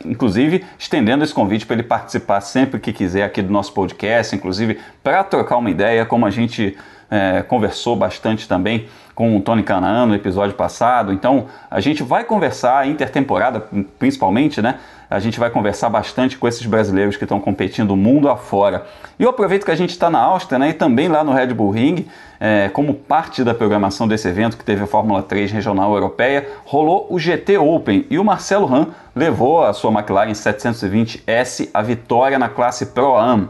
inclusive, 0.06 0.64
estendendo 0.78 1.24
esse 1.24 1.34
convite 1.34 1.66
para 1.66 1.76
ele 1.76 1.84
participar 1.84 2.42
sempre 2.42 2.80
que 2.80 2.94
quiser 2.94 3.24
aqui 3.24 3.42
do 3.42 3.52
nosso 3.52 3.74
podcast, 3.74 4.36
inclusive 4.36 4.80
para 5.04 5.24
trocar 5.24 5.58
uma 5.58 5.70
ideia, 5.70 6.06
como 6.06 6.26
a 6.26 6.30
gente 6.30 6.78
é, 7.10 7.42
conversou 7.42 7.96
bastante 7.96 8.48
também 8.48 8.88
com 9.16 9.36
o 9.36 9.42
Tony 9.42 9.64
Canaan 9.64 10.06
no 10.06 10.16
episódio 10.16 10.56
passado. 10.56 11.12
Então 11.12 11.48
a 11.70 11.80
gente 11.80 12.04
vai 12.04 12.24
conversar 12.24 12.88
intertemporada, 12.88 13.68
principalmente, 13.98 14.62
né? 14.62 14.80
A 15.10 15.20
gente 15.20 15.40
vai 15.40 15.50
conversar 15.50 15.90
bastante 15.90 16.38
com 16.38 16.48
esses 16.48 16.66
brasileiros 16.66 17.18
que 17.18 17.24
estão 17.24 17.40
competindo 17.40 17.96
mundo 17.96 18.30
afora. 18.30 18.86
E 19.18 19.24
eu 19.24 19.30
aproveito 19.30 19.66
que 19.66 19.72
a 19.72 19.76
gente 19.76 19.90
está 19.90 20.10
na 20.10 20.20
Áustria 20.20 20.60
né, 20.60 20.70
e 20.70 20.74
também 20.74 21.08
lá 21.08 21.24
no 21.24 21.34
Red 21.34 21.48
Bull 21.48 21.72
Ring, 21.72 22.06
é, 22.40 22.70
como 22.70 22.94
parte 22.94 23.44
da 23.44 23.54
programação 23.54 24.08
desse 24.08 24.28
evento 24.28 24.56
que 24.56 24.64
teve 24.64 24.84
a 24.84 24.88
Fórmula 24.88 25.24
3 25.24 25.52
Regional 25.52 25.94
Europeia, 25.94 26.48
rolou 26.64 27.08
o 27.10 27.18
GT 27.18 27.58
Open 27.58 28.06
e 28.10 28.20
o 28.20 28.24
Marcelo 28.24 28.68
Ram 28.68 28.90
levou 29.16 29.66
a 29.66 29.74
sua 29.74 29.92
McLaren 29.92 30.32
720S 30.32 31.70
a 31.74 31.82
vitória 31.82 32.38
na 32.38 32.48
classe 32.48 32.88
Pro 32.88 33.18
Am. 33.18 33.50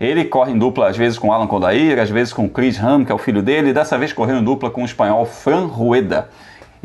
Ele 0.00 0.24
corre 0.24 0.52
em 0.52 0.58
dupla 0.58 0.88
às 0.88 0.96
vezes 0.96 1.18
com 1.18 1.32
Alan 1.32 1.46
Kodair, 1.46 1.98
às 1.98 2.10
vezes 2.10 2.32
com 2.32 2.48
Chris 2.48 2.76
Ram, 2.76 3.04
que 3.04 3.10
é 3.10 3.14
o 3.14 3.18
filho 3.18 3.42
dele, 3.42 3.70
e 3.70 3.72
dessa 3.72 3.98
vez 3.98 4.12
correu 4.12 4.36
em 4.36 4.44
dupla 4.44 4.70
com 4.70 4.82
o 4.82 4.84
espanhol 4.84 5.24
Fran 5.24 5.66
Rueda. 5.66 6.28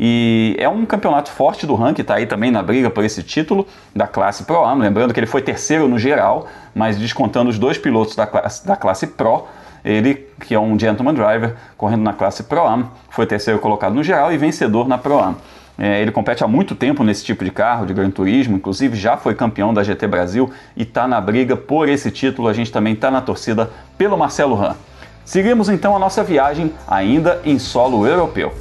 E 0.02 0.56
é 0.58 0.66
um 0.66 0.86
campeonato 0.86 1.30
forte 1.30 1.66
do 1.66 1.74
ranking, 1.74 2.00
está 2.00 2.14
aí 2.14 2.24
também 2.24 2.50
na 2.50 2.62
briga 2.62 2.88
por 2.88 3.04
esse 3.04 3.22
título 3.22 3.66
da 3.94 4.06
classe 4.06 4.44
Pro 4.44 4.64
Am. 4.64 4.80
Lembrando 4.80 5.12
que 5.12 5.20
ele 5.20 5.26
foi 5.26 5.42
terceiro 5.42 5.86
no 5.86 5.98
geral, 5.98 6.46
mas 6.74 6.96
descontando 6.96 7.50
os 7.50 7.58
dois 7.58 7.76
pilotos 7.76 8.16
da 8.16 8.26
classe, 8.26 8.66
da 8.66 8.76
classe 8.76 9.08
Pro, 9.08 9.46
ele, 9.84 10.26
que 10.40 10.54
é 10.54 10.58
um 10.58 10.78
gentleman 10.78 11.12
driver, 11.12 11.54
correndo 11.76 12.02
na 12.02 12.14
classe 12.14 12.44
Pro 12.44 12.66
Am, 12.66 12.86
foi 13.10 13.26
terceiro 13.26 13.60
colocado 13.60 13.92
no 13.92 14.02
geral 14.02 14.32
e 14.32 14.38
vencedor 14.38 14.88
na 14.88 14.96
Pro 14.96 15.18
Am. 15.18 15.36
É, 15.78 16.00
ele 16.00 16.10
compete 16.10 16.42
há 16.42 16.48
muito 16.48 16.74
tempo 16.74 17.04
nesse 17.04 17.22
tipo 17.22 17.44
de 17.44 17.50
carro, 17.50 17.84
de 17.84 17.92
Gran 17.92 18.10
Turismo, 18.10 18.56
inclusive 18.56 18.96
já 18.96 19.18
foi 19.18 19.34
campeão 19.34 19.74
da 19.74 19.82
GT 19.82 20.06
Brasil 20.06 20.50
e 20.74 20.82
está 20.82 21.06
na 21.06 21.20
briga 21.20 21.58
por 21.58 21.90
esse 21.90 22.10
título. 22.10 22.48
A 22.48 22.54
gente 22.54 22.72
também 22.72 22.94
está 22.94 23.10
na 23.10 23.20
torcida 23.20 23.70
pelo 23.98 24.16
Marcelo 24.16 24.54
Ram. 24.54 24.76
Seguimos 25.26 25.68
então 25.68 25.94
a 25.94 25.98
nossa 25.98 26.24
viagem 26.24 26.72
ainda 26.88 27.42
em 27.44 27.58
solo 27.58 28.06
europeu. 28.06 28.54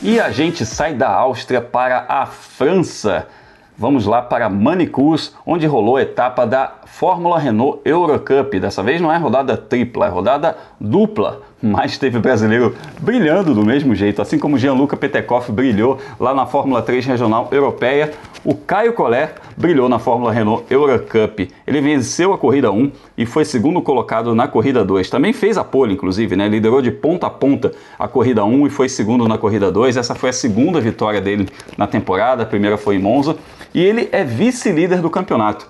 E 0.00 0.20
a 0.20 0.30
gente 0.30 0.64
sai 0.64 0.94
da 0.94 1.08
Áustria 1.08 1.60
para 1.60 2.06
a 2.08 2.24
França. 2.24 3.26
Vamos 3.76 4.06
lá 4.06 4.22
para 4.22 4.48
Manicus, 4.48 5.34
onde 5.44 5.66
rolou 5.66 5.96
a 5.96 6.02
etapa 6.02 6.46
da 6.46 6.72
Fórmula 6.90 7.38
Renault 7.38 7.80
Eurocup. 7.84 8.58
Dessa 8.58 8.82
vez 8.82 9.00
não 9.00 9.12
é 9.12 9.16
rodada 9.16 9.56
tripla, 9.56 10.06
é 10.06 10.08
rodada 10.08 10.56
dupla 10.80 11.42
mas 11.62 11.98
teve 11.98 12.18
brasileiro 12.18 12.74
brilhando 13.00 13.54
do 13.54 13.64
mesmo 13.64 13.94
jeito. 13.94 14.22
Assim 14.22 14.38
como 14.38 14.58
Gianluca 14.58 14.96
Petekoff 14.96 15.50
brilhou 15.50 15.98
lá 16.18 16.32
na 16.32 16.46
Fórmula 16.46 16.82
3 16.82 17.04
Regional 17.06 17.48
Europeia, 17.50 18.12
o 18.44 18.54
Caio 18.54 18.92
Collet 18.92 19.34
brilhou 19.56 19.88
na 19.88 19.98
Fórmula 19.98 20.32
Renault 20.32 20.64
Eurocup. 20.70 21.50
Ele 21.66 21.80
venceu 21.80 22.32
a 22.32 22.38
corrida 22.38 22.70
1 22.70 22.92
e 23.16 23.26
foi 23.26 23.44
segundo 23.44 23.82
colocado 23.82 24.34
na 24.34 24.46
corrida 24.46 24.84
2. 24.84 25.10
Também 25.10 25.32
fez 25.32 25.58
a 25.58 25.64
pole, 25.64 25.94
inclusive, 25.94 26.36
né? 26.36 26.48
Liderou 26.48 26.80
de 26.80 26.92
ponta 26.92 27.26
a 27.26 27.30
ponta 27.30 27.72
a 27.98 28.06
corrida 28.06 28.44
1 28.44 28.66
e 28.66 28.70
foi 28.70 28.88
segundo 28.88 29.26
na 29.26 29.36
corrida 29.36 29.70
2. 29.70 29.96
Essa 29.96 30.14
foi 30.14 30.30
a 30.30 30.32
segunda 30.32 30.80
vitória 30.80 31.20
dele 31.20 31.48
na 31.76 31.86
temporada, 31.86 32.44
a 32.44 32.46
primeira 32.46 32.78
foi 32.78 32.96
em 32.96 33.00
Monza. 33.00 33.36
E 33.74 33.82
ele 33.82 34.08
é 34.12 34.22
vice-líder 34.22 35.00
do 35.00 35.10
campeonato. 35.10 35.68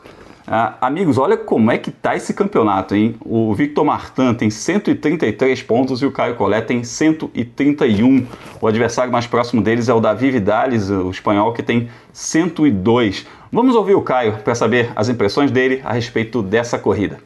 Ah, 0.51 0.79
amigos, 0.81 1.19
olha 1.19 1.37
como 1.37 1.71
é 1.71 1.77
que 1.77 1.91
tá 1.91 2.17
esse 2.17 2.33
campeonato, 2.33 2.95
hein? 2.95 3.17
O 3.23 3.55
Victor 3.55 3.85
Martin 3.85 4.33
tem 4.33 4.49
133 4.49 5.63
pontos 5.63 6.01
e 6.01 6.07
o 6.07 6.11
Caio 6.11 6.37
Collet 6.37 6.67
tem 6.67 6.83
131. 6.83 8.27
O 8.59 8.67
adversário 8.67 9.13
mais 9.13 9.27
próximo 9.27 9.61
deles 9.61 9.91
é 9.91 9.93
o 9.93 10.01
Davi 10.01 10.31
Vidales, 10.31 10.89
o 10.89 11.11
espanhol, 11.11 11.53
que 11.53 11.63
tem 11.63 11.91
102. 12.15 13.27
Vamos 13.53 13.77
ouvir 13.77 13.95
o 13.95 14.01
Caio 14.01 14.39
para 14.39 14.55
saber 14.55 14.91
as 14.97 15.11
impressões 15.11 15.51
dele 15.51 15.83
a 15.85 15.93
respeito 15.93 16.43
dessa 16.43 16.79
corrida. 16.79 17.19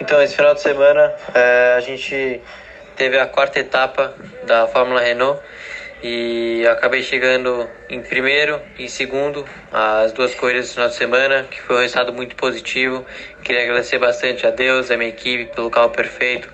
Então, 0.00 0.20
esse 0.20 0.34
final 0.34 0.52
de 0.52 0.60
semana 0.60 1.12
é, 1.32 1.74
a 1.76 1.80
gente 1.80 2.40
teve 2.96 3.16
a 3.16 3.26
quarta 3.26 3.60
etapa 3.60 4.12
da 4.44 4.66
Fórmula 4.66 5.00
Renault 5.00 5.40
e 6.02 6.66
acabei 6.66 7.02
chegando 7.02 7.68
em 7.88 8.02
primeiro 8.02 8.60
e 8.78 8.88
segundo 8.88 9.44
as 9.72 10.12
duas 10.12 10.34
corridas 10.34 10.68
do 10.68 10.74
final 10.74 10.88
de 10.88 10.94
semana, 10.94 11.46
que 11.50 11.60
foi 11.62 11.76
um 11.76 11.80
resultado 11.80 12.12
muito 12.12 12.36
positivo. 12.36 13.04
Queria 13.42 13.62
agradecer 13.62 13.98
bastante 13.98 14.46
a 14.46 14.50
Deus, 14.50 14.90
a 14.90 14.96
minha 14.96 15.10
equipe 15.10 15.46
pelo 15.54 15.70
carro 15.70 15.90
perfeito 15.90 16.48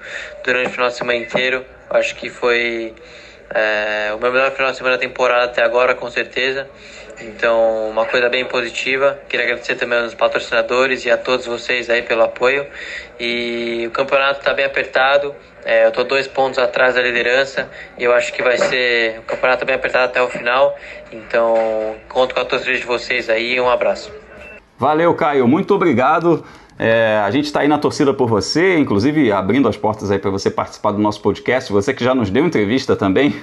durante 0.45 0.69
o 0.69 0.71
final 0.71 0.89
de 0.89 0.95
semana 0.95 1.19
inteiro. 1.19 1.65
Acho 1.91 2.15
que 2.15 2.31
foi 2.31 2.95
é, 3.55 4.13
o 4.15 4.19
meu 4.19 4.33
melhor 4.33 4.51
final 4.53 4.71
de 4.71 4.77
semana 4.77 4.97
da 4.97 5.01
temporada 5.01 5.45
até 5.45 5.63
agora, 5.63 5.95
com 5.95 6.11
certeza. 6.11 6.69
Então, 7.25 7.89
uma 7.91 8.05
coisa 8.05 8.29
bem 8.29 8.45
positiva. 8.45 9.19
Queria 9.29 9.47
agradecer 9.47 9.77
também 9.77 9.99
aos 9.99 10.15
patrocinadores 10.15 11.05
e 11.05 11.11
a 11.11 11.17
todos 11.17 11.47
vocês 11.47 11.89
aí 11.89 12.03
pelo 12.03 12.23
apoio. 12.23 12.67
E 13.19 13.85
o 13.87 13.91
campeonato 13.91 14.41
está 14.41 14.53
bem 14.53 14.65
apertado. 14.65 15.35
É, 15.65 15.85
eu 15.85 15.91
estou 15.91 16.05
dois 16.05 16.27
pontos 16.27 16.59
atrás 16.59 16.95
da 16.95 17.03
liderança 17.03 17.71
e 17.97 18.03
eu 18.03 18.13
acho 18.13 18.33
que 18.33 18.43
vai 18.43 18.59
ser 18.59 19.21
o 19.21 19.23
campeonato 19.23 19.65
bem 19.65 19.77
apertado 19.77 20.07
até 20.07 20.21
o 20.21 20.29
final. 20.29 20.77
Então, 21.13 21.95
conto 22.09 22.35
com 22.35 22.41
a 22.41 22.45
torcida 22.45 22.77
de 22.77 22.85
vocês 22.85 23.31
aí. 23.31 23.61
Um 23.61 23.71
abraço. 23.71 24.13
Valeu, 24.77 25.15
Caio. 25.15 25.47
Muito 25.47 25.75
obrigado. 25.75 26.45
É, 26.79 27.23
a 27.25 27.31
gente 27.31 27.45
está 27.45 27.61
aí 27.61 27.69
na 27.69 27.79
torcida 27.79 28.13
por 28.13 28.29
você, 28.29 28.77
inclusive 28.77 29.31
abrindo 29.31 29.69
as 29.69 29.77
portas 29.77 30.11
aí 30.11 30.19
para 30.19 30.31
você 30.31 30.51
participar 30.51 30.91
do 30.91 30.99
nosso 30.99 31.21
podcast. 31.21 31.73
Você 31.73 31.95
que 31.95 32.03
já 32.03 32.13
nos 32.13 32.31
deu 32.31 32.45
entrevista 32.45 32.97
também, 32.97 33.37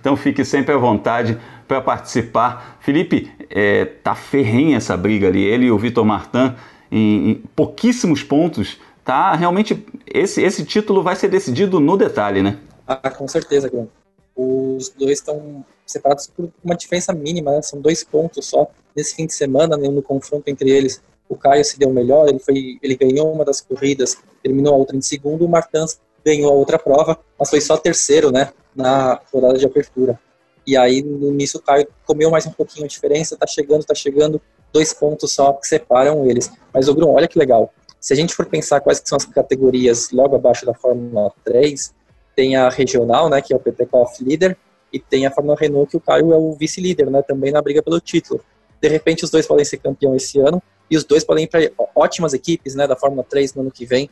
então 0.00 0.14
fique 0.16 0.44
sempre 0.44 0.74
à 0.74 0.78
vontade 0.78 1.36
para 1.66 1.80
participar. 1.80 2.78
Felipe, 2.80 3.30
é, 3.50 3.84
tá 3.84 4.14
ferrenha 4.14 4.76
essa 4.76 4.96
briga 4.96 5.28
ali. 5.28 5.42
Ele 5.42 5.66
e 5.66 5.70
o 5.70 5.78
Vitor 5.78 6.04
Martin 6.04 6.54
em, 6.90 7.30
em 7.30 7.34
pouquíssimos 7.54 8.22
pontos. 8.22 8.78
Tá 9.04 9.34
realmente 9.34 9.84
esse 10.06 10.42
esse 10.42 10.64
título 10.64 11.02
vai 11.02 11.14
ser 11.14 11.28
decidido 11.28 11.78
no 11.78 11.96
detalhe, 11.96 12.42
né? 12.42 12.58
Ah, 12.86 13.10
com 13.10 13.28
certeza, 13.28 13.68
Guilherme. 13.68 13.90
Os 14.36 14.88
dois 14.88 15.18
estão 15.18 15.64
separados 15.86 16.26
por 16.26 16.50
uma 16.64 16.74
diferença 16.74 17.12
mínima, 17.12 17.52
né? 17.52 17.62
são 17.62 17.80
dois 17.80 18.02
pontos 18.02 18.46
só 18.46 18.68
nesse 18.96 19.14
fim 19.14 19.26
de 19.26 19.34
semana, 19.34 19.76
né, 19.76 19.88
no 19.88 20.02
confronto 20.02 20.48
entre 20.48 20.70
eles. 20.70 21.02
O 21.28 21.36
Caio 21.36 21.64
se 21.64 21.78
deu 21.78 21.90
melhor, 21.90 22.28
ele, 22.28 22.38
foi, 22.38 22.78
ele 22.82 22.96
ganhou 22.96 23.32
uma 23.32 23.44
das 23.44 23.60
corridas, 23.60 24.16
terminou 24.42 24.74
a 24.74 24.76
outra 24.76 24.96
em 24.96 25.00
segundo, 25.00 25.44
o 25.44 25.48
Martin 25.48 25.84
ganhou 26.24 26.50
a 26.50 26.54
outra 26.54 26.78
prova, 26.78 27.18
mas 27.38 27.50
foi 27.50 27.60
só 27.60 27.76
terceiro, 27.76 28.30
né, 28.30 28.52
na 28.74 29.20
rodada 29.32 29.58
de 29.58 29.66
abertura. 29.66 30.18
E 30.66 30.76
aí, 30.76 31.02
no 31.02 31.28
início, 31.28 31.58
o 31.58 31.62
Caio 31.62 31.86
comeu 32.06 32.30
mais 32.30 32.46
um 32.46 32.50
pouquinho 32.50 32.86
a 32.86 32.88
diferença, 32.88 33.36
tá 33.36 33.46
chegando, 33.46 33.84
tá 33.84 33.94
chegando, 33.94 34.40
dois 34.72 34.92
pontos 34.94 35.32
só 35.32 35.52
que 35.52 35.66
separam 35.66 36.26
eles. 36.28 36.50
Mas, 36.72 36.88
o 36.88 36.94
Bruno, 36.94 37.12
olha 37.12 37.28
que 37.28 37.38
legal. 37.38 37.72
Se 38.00 38.12
a 38.12 38.16
gente 38.16 38.34
for 38.34 38.46
pensar 38.46 38.80
quais 38.80 39.00
que 39.00 39.08
são 39.08 39.16
as 39.16 39.24
categorias 39.24 40.10
logo 40.10 40.36
abaixo 40.36 40.66
da 40.66 40.74
Fórmula 40.74 41.32
3, 41.44 41.94
tem 42.34 42.56
a 42.56 42.68
regional, 42.68 43.28
né, 43.28 43.40
que 43.40 43.52
é 43.52 43.56
o 43.56 43.60
PT 43.60 43.88
Off 43.92 44.22
líder, 44.22 44.56
e 44.92 44.98
tem 44.98 45.26
a 45.26 45.30
Fórmula 45.30 45.56
Renault, 45.58 45.90
que 45.90 45.96
o 45.96 46.00
Caio 46.00 46.32
é 46.32 46.36
o 46.36 46.52
vice-líder, 46.52 47.10
né, 47.10 47.22
também 47.22 47.52
na 47.52 47.60
briga 47.62 47.82
pelo 47.82 48.00
título. 48.00 48.40
De 48.80 48.88
repente, 48.88 49.24
os 49.24 49.30
dois 49.30 49.46
podem 49.46 49.64
ser 49.64 49.78
campeão 49.78 50.14
esse 50.14 50.38
ano, 50.38 50.62
e 50.90 50.96
os 50.96 51.04
dois 51.04 51.24
podem 51.24 51.44
ir 51.44 51.48
para 51.48 51.70
ótimas 51.94 52.34
equipes, 52.34 52.74
né, 52.74 52.86
da 52.86 52.96
Fórmula 52.96 53.24
3 53.24 53.54
no 53.54 53.62
ano 53.62 53.70
que 53.70 53.86
vem. 53.86 54.10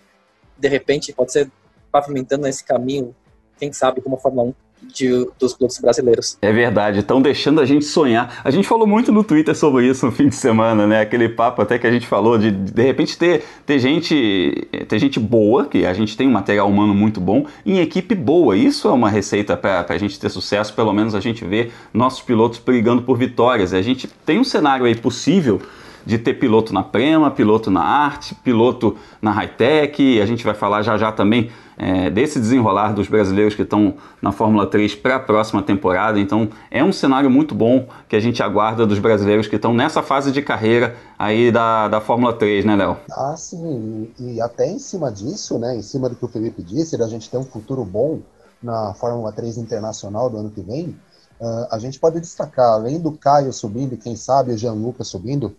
De 0.59 0.68
repente, 0.68 1.12
pode 1.12 1.32
ser 1.32 1.50
pavimentando 1.90 2.44
nesse 2.44 2.64
caminho, 2.64 3.14
quem 3.59 3.73
sabe, 3.73 4.00
como 4.00 4.16
a 4.16 4.18
Fórmula 4.18 4.49
1 4.49 4.54
de, 4.95 5.29
dos 5.39 5.55
pilotos 5.55 5.79
brasileiros. 5.79 6.37
É 6.41 6.53
verdade, 6.53 7.01
estão 7.01 7.21
deixando 7.21 7.61
a 7.61 7.65
gente 7.65 7.85
sonhar. 7.85 8.41
A 8.45 8.51
gente 8.51 8.67
falou 8.67 8.87
muito 8.87 9.12
no 9.12 9.23
Twitter 9.25 9.57
sobre 9.57 9.87
isso 9.89 10.07
no 10.07 10.12
fim 10.12 10.29
de 10.29 10.35
semana, 10.35 10.87
né? 10.87 11.01
Aquele 11.01 11.29
papo 11.29 11.62
até 11.62 11.79
que 11.79 11.87
a 11.87 11.91
gente 11.91 12.07
falou 12.07 12.39
de 12.39 12.51
de 12.51 12.83
repente 12.83 13.17
ter, 13.17 13.45
ter 13.67 13.79
gente 13.79 14.69
ter 14.89 14.99
gente 14.99 15.19
boa, 15.19 15.67
que 15.67 15.85
a 15.85 15.93
gente 15.93 16.17
tem 16.17 16.29
um 16.29 16.33
material 16.33 16.69
humano 16.69 16.95
muito 16.95 17.21
bom, 17.21 17.47
em 17.65 17.79
equipe 17.79 18.15
boa. 18.15 18.57
Isso 18.57 18.89
é 18.89 18.93
uma 18.93 19.11
receita 19.11 19.57
para 19.57 19.87
a 19.89 19.99
gente 19.99 20.19
ter 20.19 20.29
sucesso, 20.29 20.75
pelo 20.75 20.93
menos 20.93 21.15
a 21.15 21.21
gente 21.21 21.45
vê 21.45 21.71
nossos 21.93 22.23
pilotos 22.23 22.59
brigando 22.59 23.03
por 23.03 23.17
vitórias. 23.17 23.73
A 23.73 23.83
gente 23.83 24.09
tem 24.25 24.39
um 24.39 24.45
cenário 24.45 24.85
aí 24.85 24.95
possível 24.95 25.61
de 26.05 26.19
ter 26.19 26.35
piloto 26.35 26.73
na 26.73 26.83
Prema, 26.83 27.31
piloto 27.31 27.71
na 27.71 27.83
Arte, 27.83 28.35
piloto 28.35 28.97
na 29.21 29.31
Hightech. 29.31 30.21
A 30.21 30.27
gente 30.27 30.45
vai 30.45 30.55
falar 30.55 30.83
já 30.83 30.97
já 30.97 31.12
também 31.12 31.51
é, 31.76 32.11
desse 32.11 32.38
desenrolar 32.38 32.93
dos 32.93 33.09
brasileiros 33.09 33.55
que 33.55 33.62
estão 33.62 33.95
na 34.21 34.33
Fórmula 34.33 34.67
3 34.67 34.95
para 34.95 35.17
a 35.17 35.21
próxima 35.21 35.62
temporada. 35.62 36.19
Então 36.19 36.49
é 36.71 36.83
um 36.83 36.93
cenário 36.93 37.31
muito 37.31 37.55
bom 37.55 37.87
que 38.09 38.17
a 38.17 38.21
gente 38.21 38.43
aguarda 38.43 38.87
dos 38.87 38.99
brasileiros 38.99 39.47
que 39.47 39.57
estão 39.57 39.73
nessa 39.75 40.02
fase 40.02 40.33
de 40.33 40.43
carreira 40.43 40.97
aí 41.19 41.50
da, 41.50 41.88
da 41.88 42.00
Fórmula 42.00 42.33
3, 42.33 42.64
né, 42.64 42.76
Léo? 42.76 42.97
Ah, 43.11 43.35
sim. 43.37 44.09
E, 44.19 44.35
e 44.35 44.41
até 44.41 44.67
em 44.67 44.79
cima 44.79 45.11
disso, 45.11 45.59
né, 45.59 45.76
em 45.76 45.83
cima 45.83 46.09
do 46.09 46.17
que 46.17 46.25
o 46.25 46.29
Felipe 46.29 46.62
disse, 46.62 46.97
da 46.97 47.09
gente 47.09 47.31
ter 47.31 47.37
um 47.37 47.45
futuro 47.45 47.85
bom 47.85 48.21
na 48.62 48.95
Fórmula 48.95 49.33
3 49.33 49.59
internacional 49.59 50.31
do 50.31 50.38
ano 50.38 50.50
que 50.50 50.61
vem, 50.61 50.97
uh, 51.41 51.67
a 51.71 51.79
gente 51.79 51.99
pode 51.99 52.21
destacar, 52.21 52.73
além 52.73 53.00
do 53.00 53.12
Caio 53.12 53.52
subindo 53.52 53.95
e 53.95 53.97
quem 53.97 54.14
sabe 54.14 54.52
o 54.52 54.59
Jean 54.59 54.75
Lucas 54.75 55.09
subindo, 55.09 55.57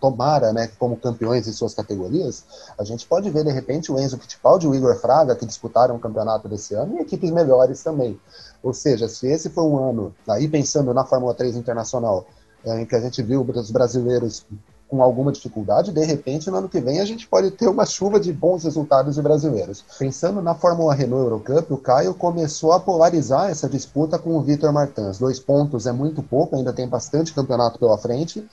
tomara, 0.00 0.52
né, 0.52 0.70
como 0.78 0.96
campeões 0.96 1.46
em 1.46 1.52
suas 1.52 1.74
categorias, 1.74 2.44
a 2.78 2.84
gente 2.84 3.06
pode 3.06 3.30
ver 3.30 3.44
de 3.44 3.50
repente 3.50 3.92
o 3.92 3.98
Enzo 3.98 4.18
Fittipaldi 4.18 4.66
e 4.66 4.68
o 4.68 4.74
Igor 4.74 4.96
Fraga 4.96 5.36
que 5.36 5.46
disputaram 5.46 5.96
o 5.96 5.98
campeonato 5.98 6.48
desse 6.48 6.74
ano 6.74 6.96
e 6.96 7.00
equipes 7.00 7.30
melhores 7.30 7.82
também. 7.82 8.18
Ou 8.62 8.72
seja, 8.72 9.08
se 9.08 9.26
esse 9.26 9.50
foi 9.50 9.64
um 9.64 9.90
ano, 9.90 10.14
aí 10.28 10.48
pensando 10.48 10.92
na 10.94 11.04
Fórmula 11.04 11.34
3 11.34 11.56
internacional, 11.56 12.26
é, 12.64 12.80
em 12.80 12.86
que 12.86 12.96
a 12.96 13.00
gente 13.00 13.22
viu 13.22 13.42
os 13.42 13.70
brasileiros 13.70 14.44
com 14.88 15.02
alguma 15.02 15.32
dificuldade, 15.32 15.92
de 15.92 16.04
repente, 16.04 16.50
no 16.50 16.58
ano 16.58 16.68
que 16.68 16.80
vem, 16.80 17.00
a 17.00 17.04
gente 17.04 17.26
pode 17.26 17.50
ter 17.50 17.68
uma 17.68 17.84
chuva 17.84 18.20
de 18.20 18.32
bons 18.32 18.64
resultados 18.64 19.16
de 19.16 19.22
brasileiros. 19.22 19.84
Pensando 19.98 20.40
na 20.40 20.54
Fórmula 20.54 20.94
Renault 20.94 21.24
Eurocup, 21.24 21.72
o 21.72 21.78
Caio 21.78 22.14
começou 22.14 22.72
a 22.72 22.80
polarizar 22.80 23.50
essa 23.50 23.68
disputa 23.68 24.18
com 24.18 24.36
o 24.36 24.42
Vitor 24.42 24.72
Martins. 24.72 25.18
Dois 25.18 25.40
pontos 25.40 25.86
é 25.86 25.92
muito 25.92 26.22
pouco, 26.22 26.56
ainda 26.56 26.72
tem 26.72 26.88
bastante 26.88 27.34
campeonato 27.34 27.78
pela 27.78 27.98
frente, 27.98 28.46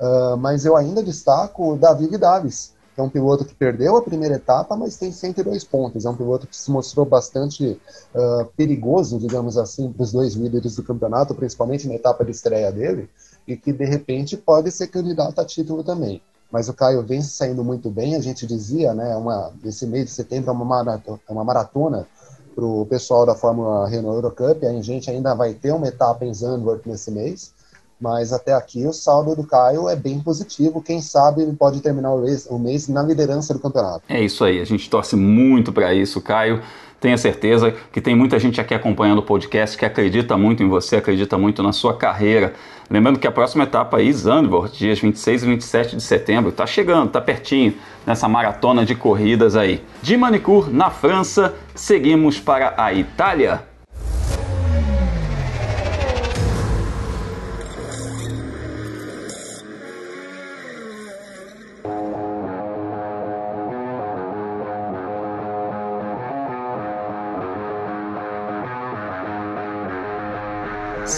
uh, 0.00 0.36
mas 0.36 0.64
eu 0.64 0.76
ainda 0.76 1.02
destaco 1.02 1.72
o 1.72 1.76
Davi 1.76 2.08
Davis, 2.16 2.72
que 2.94 3.00
é 3.00 3.04
um 3.04 3.08
piloto 3.08 3.44
que 3.44 3.54
perdeu 3.54 3.96
a 3.96 4.02
primeira 4.02 4.34
etapa, 4.34 4.76
mas 4.76 4.96
tem 4.96 5.12
102 5.12 5.64
pontos. 5.64 6.04
É 6.04 6.10
um 6.10 6.16
piloto 6.16 6.46
que 6.46 6.56
se 6.56 6.70
mostrou 6.70 7.06
bastante 7.06 7.80
uh, 8.14 8.46
perigoso, 8.56 9.18
digamos 9.18 9.56
assim, 9.56 9.92
para 9.92 10.02
os 10.02 10.12
dois 10.12 10.34
líderes 10.34 10.76
do 10.76 10.82
campeonato, 10.82 11.34
principalmente 11.34 11.86
na 11.86 11.94
etapa 11.94 12.24
de 12.24 12.30
estreia 12.30 12.72
dele 12.72 13.08
e 13.46 13.56
que 13.56 13.72
de 13.72 13.84
repente 13.84 14.36
pode 14.36 14.70
ser 14.70 14.88
candidato 14.88 15.40
a 15.40 15.44
título 15.44 15.82
também. 15.82 16.22
Mas 16.50 16.68
o 16.68 16.74
Caio 16.74 17.02
vem 17.02 17.22
saindo 17.22 17.62
muito 17.62 17.90
bem, 17.90 18.16
a 18.16 18.20
gente 18.20 18.46
dizia, 18.46 18.92
né? 18.92 19.16
Uma, 19.16 19.52
esse 19.64 19.86
mês 19.86 20.06
de 20.06 20.10
setembro 20.10 20.50
é 20.50 20.52
uma 20.52 20.64
maratona, 20.64 21.20
é 21.28 21.32
uma 21.32 21.44
maratona 21.44 22.06
para 22.54 22.64
o 22.64 22.84
pessoal 22.86 23.24
da 23.24 23.34
Fórmula 23.34 23.88
Renault 23.88 24.16
Eurocup. 24.16 24.66
A 24.66 24.82
gente 24.82 25.10
ainda 25.10 25.34
vai 25.34 25.54
ter 25.54 25.72
uma 25.72 25.86
etapa 25.86 26.24
em 26.24 26.34
Zandvoort 26.34 26.88
nesse 26.88 27.10
mês, 27.10 27.52
mas 28.00 28.32
até 28.32 28.52
aqui 28.52 28.86
o 28.86 28.92
saldo 28.92 29.36
do 29.36 29.44
Caio 29.44 29.88
é 29.88 29.96
bem 29.96 30.20
positivo. 30.20 30.82
Quem 30.82 31.00
sabe 31.00 31.42
ele 31.42 31.52
pode 31.52 31.80
terminar 31.80 32.12
o 32.12 32.22
mês, 32.22 32.46
o 32.50 32.58
mês 32.58 32.88
na 32.88 33.02
liderança 33.02 33.52
do 33.52 33.60
campeonato. 33.60 34.02
É 34.08 34.22
isso 34.22 34.44
aí, 34.44 34.60
a 34.60 34.64
gente 34.64 34.88
torce 34.88 35.16
muito 35.16 35.72
para 35.72 35.92
isso, 35.92 36.20
Caio. 36.20 36.62
Tenha 37.00 37.16
certeza 37.16 37.74
que 37.90 38.00
tem 38.00 38.14
muita 38.14 38.38
gente 38.38 38.60
aqui 38.60 38.74
acompanhando 38.74 39.20
o 39.20 39.22
podcast 39.22 39.76
que 39.76 39.86
acredita 39.86 40.36
muito 40.36 40.62
em 40.62 40.68
você, 40.68 40.96
acredita 40.96 41.38
muito 41.38 41.62
na 41.62 41.72
sua 41.72 41.96
carreira. 41.96 42.52
Lembrando 42.90 43.18
que 43.18 43.26
a 43.26 43.32
próxima 43.32 43.64
etapa 43.64 43.96
aí, 43.96 44.12
Zandvoort, 44.12 44.76
dias 44.76 44.98
26 44.98 45.42
e 45.42 45.46
27 45.46 45.96
de 45.96 46.02
setembro, 46.02 46.50
está 46.50 46.66
chegando, 46.66 47.06
está 47.06 47.20
pertinho 47.20 47.72
nessa 48.06 48.28
maratona 48.28 48.84
de 48.84 48.94
corridas 48.94 49.56
aí. 49.56 49.82
De 50.02 50.14
Manicure, 50.14 50.70
na 50.70 50.90
França, 50.90 51.54
seguimos 51.74 52.38
para 52.38 52.74
a 52.76 52.92
Itália. 52.92 53.69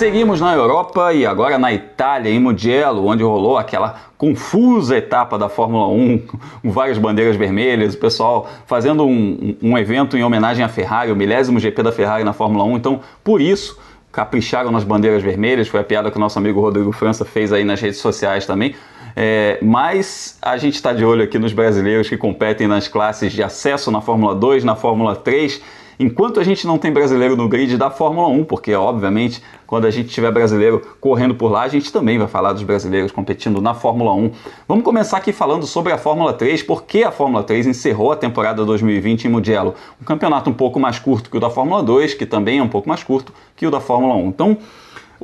Seguimos 0.03 0.41
na 0.41 0.53
Europa 0.53 1.13
e 1.13 1.25
agora 1.25 1.57
na 1.61 1.73
Itália, 1.73 2.29
em 2.29 2.41
Mugello, 2.41 3.07
onde 3.07 3.23
rolou 3.23 3.57
aquela 3.57 4.01
confusa 4.19 4.97
etapa 4.97 5.39
da 5.39 5.49
Fórmula 5.49 5.87
1, 5.87 6.19
com 6.61 6.73
várias 6.73 6.99
bandeiras 6.99 7.37
vermelhas, 7.37 7.95
o 7.95 7.99
pessoal 7.99 8.51
fazendo 8.67 9.07
um, 9.07 9.57
um 9.63 9.79
evento 9.79 10.17
em 10.17 10.25
homenagem 10.25 10.65
à 10.65 10.69
Ferrari, 10.69 11.13
o 11.13 11.15
milésimo 11.15 11.61
GP 11.61 11.85
da 11.85 11.93
Ferrari 11.93 12.25
na 12.25 12.33
Fórmula 12.33 12.65
1. 12.65 12.79
Então, 12.79 13.01
por 13.23 13.41
isso, 13.41 13.79
capricharam 14.11 14.73
nas 14.73 14.83
bandeiras 14.83 15.23
vermelhas, 15.23 15.69
foi 15.69 15.79
a 15.79 15.85
piada 15.85 16.11
que 16.11 16.17
o 16.17 16.21
nosso 16.21 16.37
amigo 16.37 16.61
Rodrigo 16.61 16.91
França 16.91 17.25
fez 17.25 17.53
aí 17.53 17.63
nas 17.63 17.81
redes 17.81 18.01
sociais 18.01 18.45
também. 18.45 18.75
É, 19.15 19.61
mas 19.63 20.37
a 20.43 20.57
gente 20.57 20.75
está 20.75 20.93
de 20.93 21.05
olho 21.05 21.23
aqui 21.23 21.39
nos 21.39 21.53
brasileiros 21.53 22.09
que 22.09 22.17
competem 22.17 22.67
nas 22.67 22.89
classes 22.89 23.33
de 23.33 23.41
acesso 23.41 23.89
na 23.93 24.01
Fórmula 24.01 24.35
2, 24.35 24.65
na 24.65 24.75
Fórmula 24.75 25.15
3 25.15 25.63
enquanto 25.99 26.41
a 26.41 26.45
gente 26.45 26.67
não 26.67 26.79
tem 26.79 26.93
brasileiro 26.93 27.37
no 27.37 27.49
grid 27.49 27.77
da 27.77 27.91
Fórmula 27.91 28.29
1, 28.29 28.45
porque 28.45 28.75
obviamente 28.75 29.43
quando 29.67 29.87
a 29.87 29.91
gente 29.91 30.11
tiver 30.11 30.31
brasileiro 30.31 30.83
correndo 31.01 31.35
por 31.35 31.51
lá, 31.51 31.63
a 31.63 31.69
gente 31.69 31.91
também 31.91 32.19
vai 32.19 32.29
falar 32.29 32.53
dos 32.53 32.63
brasileiros 32.63 33.11
competindo 33.11 33.61
na 33.61 33.73
Fórmula 33.73 34.13
1. 34.13 34.31
Vamos 34.69 34.85
começar 34.85 35.17
aqui 35.17 35.33
falando 35.33 35.67
sobre 35.67 35.93
a 35.93 35.97
Fórmula 35.97 36.35
3, 36.35 36.63
porque 36.63 37.03
a 37.05 37.11
Fórmula 37.11 37.43
3 37.43 37.67
encerrou 37.67 38.13
a 38.13 38.17
temporada 38.17 38.65
2020 38.65 39.25
em 39.25 39.29
Mugello, 39.31 39.75
um 40.01 40.05
campeonato 40.05 40.51
um 40.51 40.53
pouco 40.53 40.79
mais 40.79 40.99
curto 40.99 41.31
que 41.31 41.37
o 41.39 41.41
da 41.41 41.49
Fórmula 41.49 41.83
2, 41.83 42.15
que 42.15 42.27
também 42.27 42.59
é 42.59 42.63
um 42.63 42.69
pouco 42.69 42.89
mais 42.89 43.03
curto 43.03 43.33
que 43.57 43.67
o 43.67 43.71
da 43.71 43.81
Fórmula 43.81 44.15
1. 44.15 44.29
Então, 44.29 44.59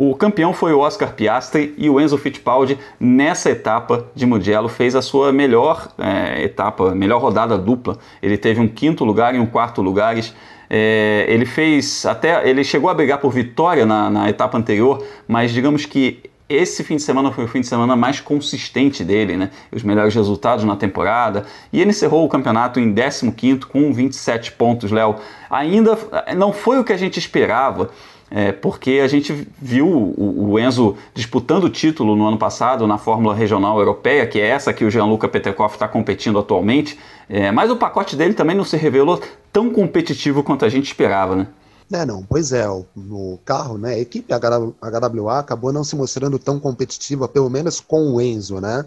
o 0.00 0.14
campeão 0.14 0.52
foi 0.52 0.72
o 0.72 0.78
Oscar 0.78 1.12
Piastri 1.12 1.74
e 1.76 1.90
o 1.90 2.00
Enzo 2.00 2.16
Fittipaldi 2.16 2.78
nessa 3.00 3.50
etapa 3.50 4.07
de 4.14 4.24
Mugello 4.24 4.68
fez 4.68 4.94
a 4.94 5.02
sua 5.02 5.33
melhor 5.33 5.88
é, 5.98 6.40
etapa, 6.44 6.94
melhor 6.94 7.20
rodada 7.20 7.59
dupla. 7.59 7.98
Ele 8.22 8.38
teve 8.38 8.61
um 8.61 8.68
quinto 8.68 9.04
lugar 9.04 9.35
e 9.35 9.40
um 9.40 9.46
quarto 9.46 9.83
lugares. 9.83 10.33
É, 10.70 11.24
ele 11.28 11.46
fez 11.46 12.04
até. 12.04 12.48
Ele 12.48 12.62
chegou 12.62 12.90
a 12.90 12.94
brigar 12.94 13.18
por 13.18 13.33
vitória 13.33 13.87
na, 13.87 14.11
na 14.11 14.28
etapa 14.28 14.59
anterior, 14.59 15.04
mas 15.26 15.50
digamos 15.50 15.87
que 15.87 16.22
esse 16.48 16.83
fim 16.83 16.96
de 16.96 17.02
semana 17.02 17.31
foi 17.31 17.44
o 17.44 17.48
fim 17.48 17.61
de 17.61 17.66
semana 17.66 17.94
mais 17.94 18.20
consistente 18.20 19.04
dele, 19.04 19.37
né? 19.37 19.50
Os 19.70 19.83
melhores 19.83 20.14
resultados 20.14 20.64
na 20.64 20.76
temporada. 20.76 21.44
E 21.70 21.81
ele 21.81 21.90
encerrou 21.90 22.24
o 22.24 22.28
campeonato 22.28 22.81
em 22.81 22.94
15 22.94 23.66
com 23.66 23.92
27 23.92 24.52
pontos, 24.52 24.90
Léo. 24.90 25.16
Ainda 25.50 25.98
não 26.37 26.52
foi 26.52 26.78
o 26.78 26.85
que 26.85 26.92
a 26.92 26.96
gente 26.96 27.18
esperava. 27.18 27.90
É, 28.30 28.52
porque 28.52 29.00
a 29.02 29.08
gente 29.08 29.48
viu 29.60 29.88
o, 29.88 30.50
o, 30.50 30.58
Enzo 30.58 30.96
disputando 31.14 31.64
o 31.64 31.70
título 31.70 32.14
no 32.14 32.26
ano 32.26 32.36
passado 32.36 32.86
na 32.86 32.98
Fórmula 32.98 33.34
Regional 33.34 33.78
Europeia, 33.78 34.26
que 34.26 34.38
é 34.38 34.48
essa 34.48 34.72
que 34.72 34.84
o 34.84 34.90
Gianluca 34.90 35.28
Petekoff 35.28 35.76
está 35.76 35.88
competindo 35.88 36.38
atualmente, 36.38 36.98
é, 37.28 37.50
mas 37.50 37.70
o 37.70 37.76
pacote 37.76 38.16
dele 38.16 38.34
também 38.34 38.54
não 38.54 38.64
se 38.64 38.76
revelou 38.76 39.20
tão 39.50 39.70
competitivo 39.70 40.42
quanto 40.42 40.64
a 40.64 40.68
gente 40.68 40.86
esperava, 40.86 41.34
né? 41.34 41.46
É, 41.90 42.04
não, 42.04 42.22
pois 42.22 42.52
é, 42.52 42.66
no 42.94 43.38
carro, 43.46 43.78
né, 43.78 43.94
a 43.94 43.98
equipe 43.98 44.30
HWA 44.34 45.38
acabou 45.38 45.72
não 45.72 45.82
se 45.82 45.96
mostrando 45.96 46.38
tão 46.38 46.60
competitiva, 46.60 47.26
pelo 47.26 47.48
menos 47.48 47.80
com 47.80 48.12
o 48.12 48.20
Enzo, 48.20 48.60
né, 48.60 48.84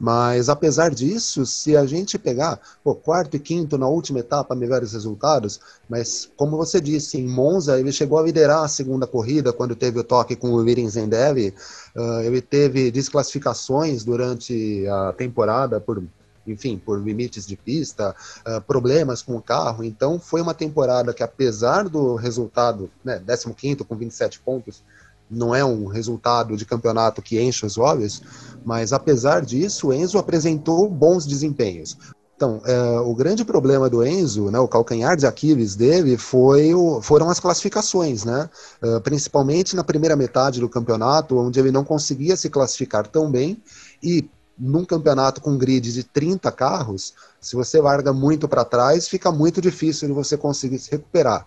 mas 0.00 0.48
apesar 0.48 0.94
disso, 0.94 1.44
se 1.44 1.76
a 1.76 1.84
gente 1.84 2.18
pegar 2.18 2.58
pô, 2.82 2.94
quarto 2.94 3.36
e 3.36 3.38
quinto 3.38 3.76
na 3.76 3.86
última 3.86 4.20
etapa, 4.20 4.54
melhores 4.54 4.94
resultados, 4.94 5.60
mas 5.86 6.30
como 6.38 6.56
você 6.56 6.80
disse, 6.80 7.18
em 7.18 7.28
Monza 7.28 7.78
ele 7.78 7.92
chegou 7.92 8.18
a 8.18 8.22
liderar 8.22 8.64
a 8.64 8.68
segunda 8.68 9.06
corrida 9.06 9.52
quando 9.52 9.76
teve 9.76 9.98
o 9.98 10.04
toque 10.04 10.34
com 10.34 10.54
o 10.54 10.64
Virin 10.64 10.88
Zendev, 10.88 11.52
uh, 11.94 12.20
ele 12.22 12.40
teve 12.40 12.90
desclassificações 12.90 14.02
durante 14.02 14.86
a 14.88 15.12
temporada 15.12 15.78
por 15.78 16.02
enfim, 16.46 16.78
por 16.78 16.98
limites 16.98 17.46
de 17.46 17.54
pista, 17.54 18.16
uh, 18.46 18.60
problemas 18.62 19.20
com 19.22 19.36
o 19.36 19.42
carro. 19.42 19.84
Então, 19.84 20.18
foi 20.18 20.40
uma 20.40 20.54
temporada 20.54 21.12
que, 21.12 21.22
apesar 21.22 21.88
do 21.88 22.14
resultado, 22.16 22.90
né, 23.04 23.22
15 23.56 23.84
com 23.84 23.94
27 23.94 24.40
pontos, 24.40 24.82
não 25.30 25.54
é 25.54 25.64
um 25.64 25.86
resultado 25.86 26.56
de 26.56 26.64
campeonato 26.64 27.22
que 27.22 27.40
enche 27.40 27.64
os 27.64 27.78
olhos, 27.78 28.22
mas 28.64 28.92
apesar 28.92 29.42
disso, 29.42 29.88
o 29.88 29.92
Enzo 29.92 30.18
apresentou 30.18 30.88
bons 30.88 31.26
desempenhos. 31.26 31.96
Então, 32.34 32.62
é, 32.64 33.00
o 33.00 33.14
grande 33.14 33.44
problema 33.44 33.90
do 33.90 34.02
Enzo, 34.02 34.50
né, 34.50 34.58
o 34.58 34.66
calcanhar 34.66 35.14
de 35.14 35.26
Aquiles 35.26 35.76
dele, 35.76 36.16
foi 36.16 36.74
o, 36.74 37.02
foram 37.02 37.28
as 37.28 37.38
classificações, 37.38 38.24
né? 38.24 38.48
Uh, 38.82 38.98
principalmente 39.02 39.76
na 39.76 39.84
primeira 39.84 40.16
metade 40.16 40.58
do 40.58 40.66
campeonato, 40.66 41.36
onde 41.36 41.60
ele 41.60 41.70
não 41.70 41.84
conseguia 41.84 42.34
se 42.38 42.48
classificar 42.48 43.06
tão 43.06 43.30
bem 43.30 43.62
e 44.02 44.26
num 44.58 44.86
campeonato 44.86 45.40
com 45.40 45.56
grid 45.56 45.92
de 45.92 46.02
30 46.02 46.50
carros, 46.52 47.14
se 47.40 47.56
você 47.56 47.78
larga 47.78 48.12
muito 48.12 48.46
para 48.46 48.64
trás, 48.64 49.08
fica 49.08 49.30
muito 49.32 49.60
difícil 49.60 50.08
de 50.08 50.14
você 50.14 50.36
conseguir 50.36 50.78
se 50.78 50.90
recuperar. 50.90 51.46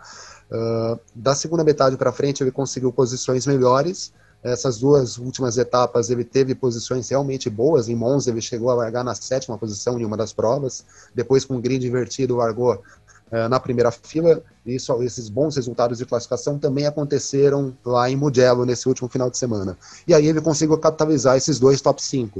Uh, 0.51 0.99
da 1.15 1.33
segunda 1.33 1.63
metade 1.63 1.97
para 1.97 2.11
frente, 2.11 2.43
ele 2.43 2.51
conseguiu 2.51 2.91
posições 2.91 3.47
melhores. 3.47 4.13
Essas 4.43 4.77
duas 4.77 5.17
últimas 5.17 5.57
etapas, 5.57 6.09
ele 6.09 6.25
teve 6.25 6.53
posições 6.53 7.07
realmente 7.07 7.49
boas. 7.49 7.87
Em 7.87 7.95
Monza, 7.95 8.29
ele 8.29 8.41
chegou 8.41 8.69
a 8.69 8.75
largar 8.75 9.03
na 9.03 9.15
sétima 9.15 9.57
posição 9.57 9.97
em 9.97 10.03
uma 10.03 10.17
das 10.17 10.33
provas. 10.33 10.83
Depois, 11.15 11.45
com 11.45 11.55
o 11.55 11.61
grid 11.61 11.87
invertido, 11.87 12.35
largou 12.35 12.73
uh, 12.73 13.49
na 13.49 13.57
primeira 13.57 13.89
fila. 13.89 14.43
E 14.65 14.75
isso, 14.75 15.01
esses 15.01 15.29
bons 15.29 15.55
resultados 15.55 15.97
de 15.97 16.05
classificação 16.05 16.59
também 16.59 16.85
aconteceram 16.85 17.73
lá 17.85 18.09
em 18.09 18.17
Mugello 18.17 18.65
nesse 18.65 18.87
último 18.87 19.07
final 19.07 19.29
de 19.29 19.37
semana. 19.37 19.77
E 20.05 20.13
aí 20.13 20.27
ele 20.27 20.41
conseguiu 20.41 20.77
capitalizar 20.77 21.37
esses 21.37 21.57
dois 21.57 21.79
top 21.79 22.03
5. 22.03 22.39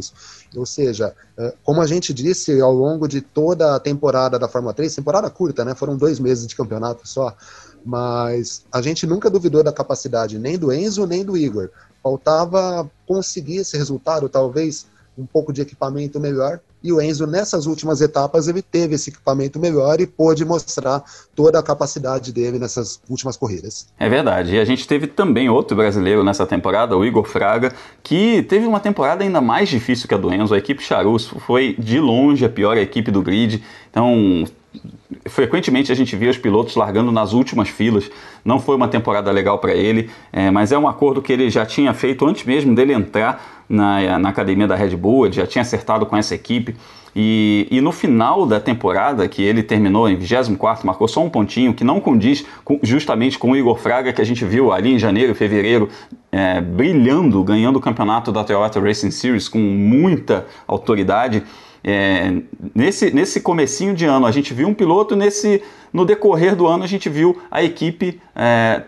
Ou 0.57 0.65
seja, 0.65 1.15
uh, 1.37 1.53
como 1.63 1.81
a 1.81 1.87
gente 1.87 2.13
disse 2.13 2.59
ao 2.59 2.73
longo 2.73 3.07
de 3.07 3.21
toda 3.21 3.75
a 3.75 3.79
temporada 3.79 4.37
da 4.37 4.49
Fórmula 4.49 4.73
3, 4.73 4.93
temporada 4.93 5.29
curta, 5.29 5.63
né? 5.63 5.73
Foram 5.73 5.95
dois 5.95 6.19
meses 6.19 6.45
de 6.45 6.55
campeonato 6.55 7.07
só. 7.07 7.33
Mas 7.85 8.65
a 8.71 8.81
gente 8.81 9.05
nunca 9.05 9.29
duvidou 9.29 9.63
da 9.63 9.71
capacidade 9.71 10.39
nem 10.39 10.57
do 10.57 10.71
Enzo 10.71 11.05
nem 11.05 11.23
do 11.23 11.35
Igor. 11.35 11.69
Faltava 12.01 12.89
conseguir 13.05 13.57
esse 13.57 13.77
resultado, 13.77 14.27
talvez 14.29 14.85
um 15.17 15.25
pouco 15.25 15.53
de 15.53 15.61
equipamento 15.61 16.19
melhor. 16.19 16.59
E 16.83 16.91
o 16.91 17.01
Enzo, 17.01 17.25
nessas 17.25 17.65
últimas 17.65 18.01
etapas, 18.01 18.47
ele 18.49 18.61
teve 18.61 18.95
esse 18.95 19.09
equipamento 19.09 19.57
melhor 19.57 20.01
e 20.01 20.07
pôde 20.07 20.43
mostrar 20.43 21.01
toda 21.33 21.57
a 21.57 21.63
capacidade 21.63 22.33
dele 22.33 22.59
nessas 22.59 22.99
últimas 23.09 23.37
corridas. 23.37 23.87
É 23.97 24.09
verdade. 24.09 24.55
E 24.55 24.59
a 24.59 24.65
gente 24.65 24.85
teve 24.85 25.07
também 25.07 25.49
outro 25.49 25.77
brasileiro 25.77 26.25
nessa 26.25 26.45
temporada, 26.45 26.97
o 26.97 27.05
Igor 27.05 27.23
Fraga, 27.23 27.73
que 28.01 28.43
teve 28.43 28.65
uma 28.65 28.81
temporada 28.81 29.23
ainda 29.23 29.39
mais 29.39 29.69
difícil 29.69 30.09
que 30.09 30.13
a 30.13 30.17
do 30.17 30.33
Enzo. 30.33 30.53
A 30.53 30.57
equipe 30.57 30.83
Charus 30.83 31.27
foi 31.45 31.73
de 31.79 32.01
longe 32.01 32.43
a 32.43 32.49
pior 32.49 32.75
equipe 32.75 33.11
do 33.11 33.21
grid. 33.21 33.63
Então, 33.89 34.45
frequentemente 35.25 35.91
a 35.91 35.95
gente 35.95 36.15
via 36.15 36.29
os 36.29 36.37
pilotos 36.37 36.75
largando 36.75 37.11
nas 37.11 37.33
últimas 37.33 37.69
filas. 37.69 38.09
Não 38.43 38.59
foi 38.59 38.75
uma 38.75 38.87
temporada 38.87 39.31
legal 39.31 39.59
para 39.59 39.73
ele, 39.73 40.09
é, 40.31 40.51
mas 40.51 40.71
é 40.71 40.77
um 40.77 40.87
acordo 40.87 41.21
que 41.21 41.31
ele 41.31 41.49
já 41.49 41.65
tinha 41.65 41.93
feito 41.93 42.25
antes 42.25 42.43
mesmo 42.45 42.75
dele 42.75 42.93
entrar 42.93 43.63
na, 43.67 44.19
na 44.19 44.29
academia 44.29 44.67
da 44.67 44.75
Red 44.75 44.95
Bull, 44.95 45.25
ele 45.25 45.35
já 45.35 45.47
tinha 45.47 45.61
acertado 45.61 46.05
com 46.05 46.15
essa 46.15 46.35
equipe. 46.35 46.75
E, 47.15 47.67
e, 47.69 47.79
no 47.79 47.91
final 47.91 48.45
da 48.45 48.59
temporada, 48.59 49.27
que 49.27 49.43
ele 49.43 49.61
terminou 49.61 50.09
em 50.09 50.15
24, 50.15 50.85
marcou 50.85 51.07
só 51.07 51.23
um 51.23 51.29
pontinho, 51.29 51.73
que 51.73 51.83
não 51.83 51.99
condiz 51.99 52.43
com, 52.63 52.79
justamente 52.81 53.37
com 53.37 53.51
o 53.51 53.55
Igor 53.55 53.77
Fraga, 53.77 54.11
que 54.11 54.19
a 54.19 54.25
gente 54.25 54.43
viu 54.43 54.71
ali 54.71 54.93
em 54.93 54.97
janeiro, 54.97 55.35
fevereiro, 55.35 55.89
é, 56.31 56.59
brilhando, 56.59 57.43
ganhando 57.43 57.77
o 57.77 57.79
campeonato 57.79 58.31
da 58.31 58.43
Toyota 58.43 58.79
Racing 58.79 59.11
Series 59.11 59.47
com 59.47 59.59
muita 59.59 60.47
autoridade. 60.67 61.43
É, 61.83 62.33
nesse, 62.73 63.11
nesse 63.13 63.41
comecinho 63.41 63.93
de 63.93 64.05
ano 64.05 64.25
a 64.25 64.31
gente 64.31 64.53
viu 64.53 64.67
um 64.67 64.73
piloto, 64.73 65.15
nesse 65.15 65.61
no 65.91 66.05
decorrer 66.05 66.55
do 66.55 66.65
ano 66.65 66.83
a 66.83 66.87
gente 66.87 67.09
viu 67.09 67.41
a 67.51 67.61
equipe 67.61 68.21
é, 68.35 68.83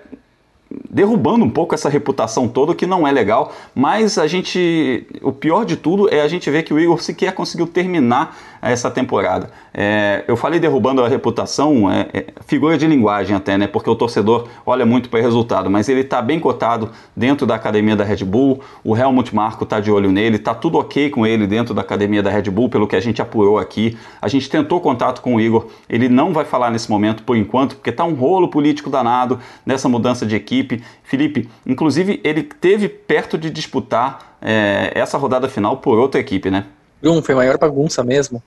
derrubando 0.89 1.45
um 1.45 1.49
pouco 1.49 1.75
essa 1.75 1.89
reputação 1.89 2.47
toda, 2.47 2.73
que 2.73 2.85
não 2.85 3.07
é 3.07 3.11
legal, 3.11 3.53
mas 3.73 4.17
a 4.17 4.27
gente, 4.27 5.05
o 5.21 5.31
pior 5.31 5.65
de 5.65 5.75
tudo 5.75 6.13
é 6.13 6.21
a 6.21 6.27
gente 6.27 6.49
ver 6.49 6.63
que 6.63 6.73
o 6.73 6.79
Igor 6.79 7.01
sequer 7.01 7.33
conseguiu 7.33 7.67
terminar 7.67 8.37
essa 8.71 8.89
temporada. 8.89 9.49
É, 9.73 10.23
eu 10.27 10.35
falei 10.35 10.59
derrubando 10.59 11.03
a 11.03 11.07
reputação, 11.07 11.91
é, 11.91 12.07
é, 12.13 12.25
figura 12.45 12.77
de 12.77 12.87
linguagem 12.87 13.35
até, 13.35 13.57
né? 13.57 13.67
Porque 13.67 13.89
o 13.89 13.95
torcedor 13.95 14.47
olha 14.65 14.85
muito 14.85 15.09
para 15.09 15.19
o 15.19 15.21
resultado, 15.21 15.69
mas 15.69 15.87
ele 15.87 16.01
está 16.01 16.21
bem 16.21 16.39
cotado 16.39 16.89
dentro 17.15 17.45
da 17.45 17.55
academia 17.55 17.95
da 17.95 18.03
Red 18.03 18.23
Bull. 18.25 18.61
O 18.83 18.97
Helmut 18.97 19.35
Marko 19.35 19.63
está 19.65 19.79
de 19.79 19.91
olho 19.91 20.11
nele, 20.11 20.37
está 20.37 20.55
tudo 20.55 20.79
ok 20.79 21.09
com 21.09 21.27
ele 21.27 21.45
dentro 21.45 21.73
da 21.73 21.81
academia 21.81 22.23
da 22.23 22.31
Red 22.31 22.49
Bull, 22.49 22.67
pelo 22.67 22.87
que 22.87 22.95
a 22.95 22.99
gente 22.99 23.21
apurou 23.21 23.59
aqui. 23.59 23.97
A 24.21 24.27
gente 24.27 24.49
tentou 24.49 24.81
contato 24.81 25.21
com 25.21 25.35
o 25.35 25.41
Igor, 25.41 25.67
ele 25.87 26.09
não 26.09 26.33
vai 26.33 26.45
falar 26.45 26.71
nesse 26.71 26.89
momento 26.89 27.23
por 27.23 27.37
enquanto, 27.37 27.75
porque 27.75 27.91
está 27.91 28.03
um 28.03 28.15
rolo 28.15 28.47
político 28.47 28.89
danado 28.89 29.39
nessa 29.65 29.87
mudança 29.87 30.25
de 30.25 30.35
equipe. 30.35 30.83
Felipe, 31.03 31.47
inclusive, 31.67 32.19
ele 32.23 32.41
teve 32.41 32.89
perto 32.89 33.37
de 33.37 33.51
disputar 33.51 34.35
é, 34.41 34.91
essa 34.95 35.17
rodada 35.17 35.47
final 35.47 35.77
por 35.77 35.99
outra 35.99 36.19
equipe, 36.19 36.49
né? 36.49 36.65
Bruno, 37.01 37.21
foi 37.21 37.33
a 37.33 37.37
maior 37.37 37.57
bagunça 37.57 38.03
mesmo. 38.03 38.41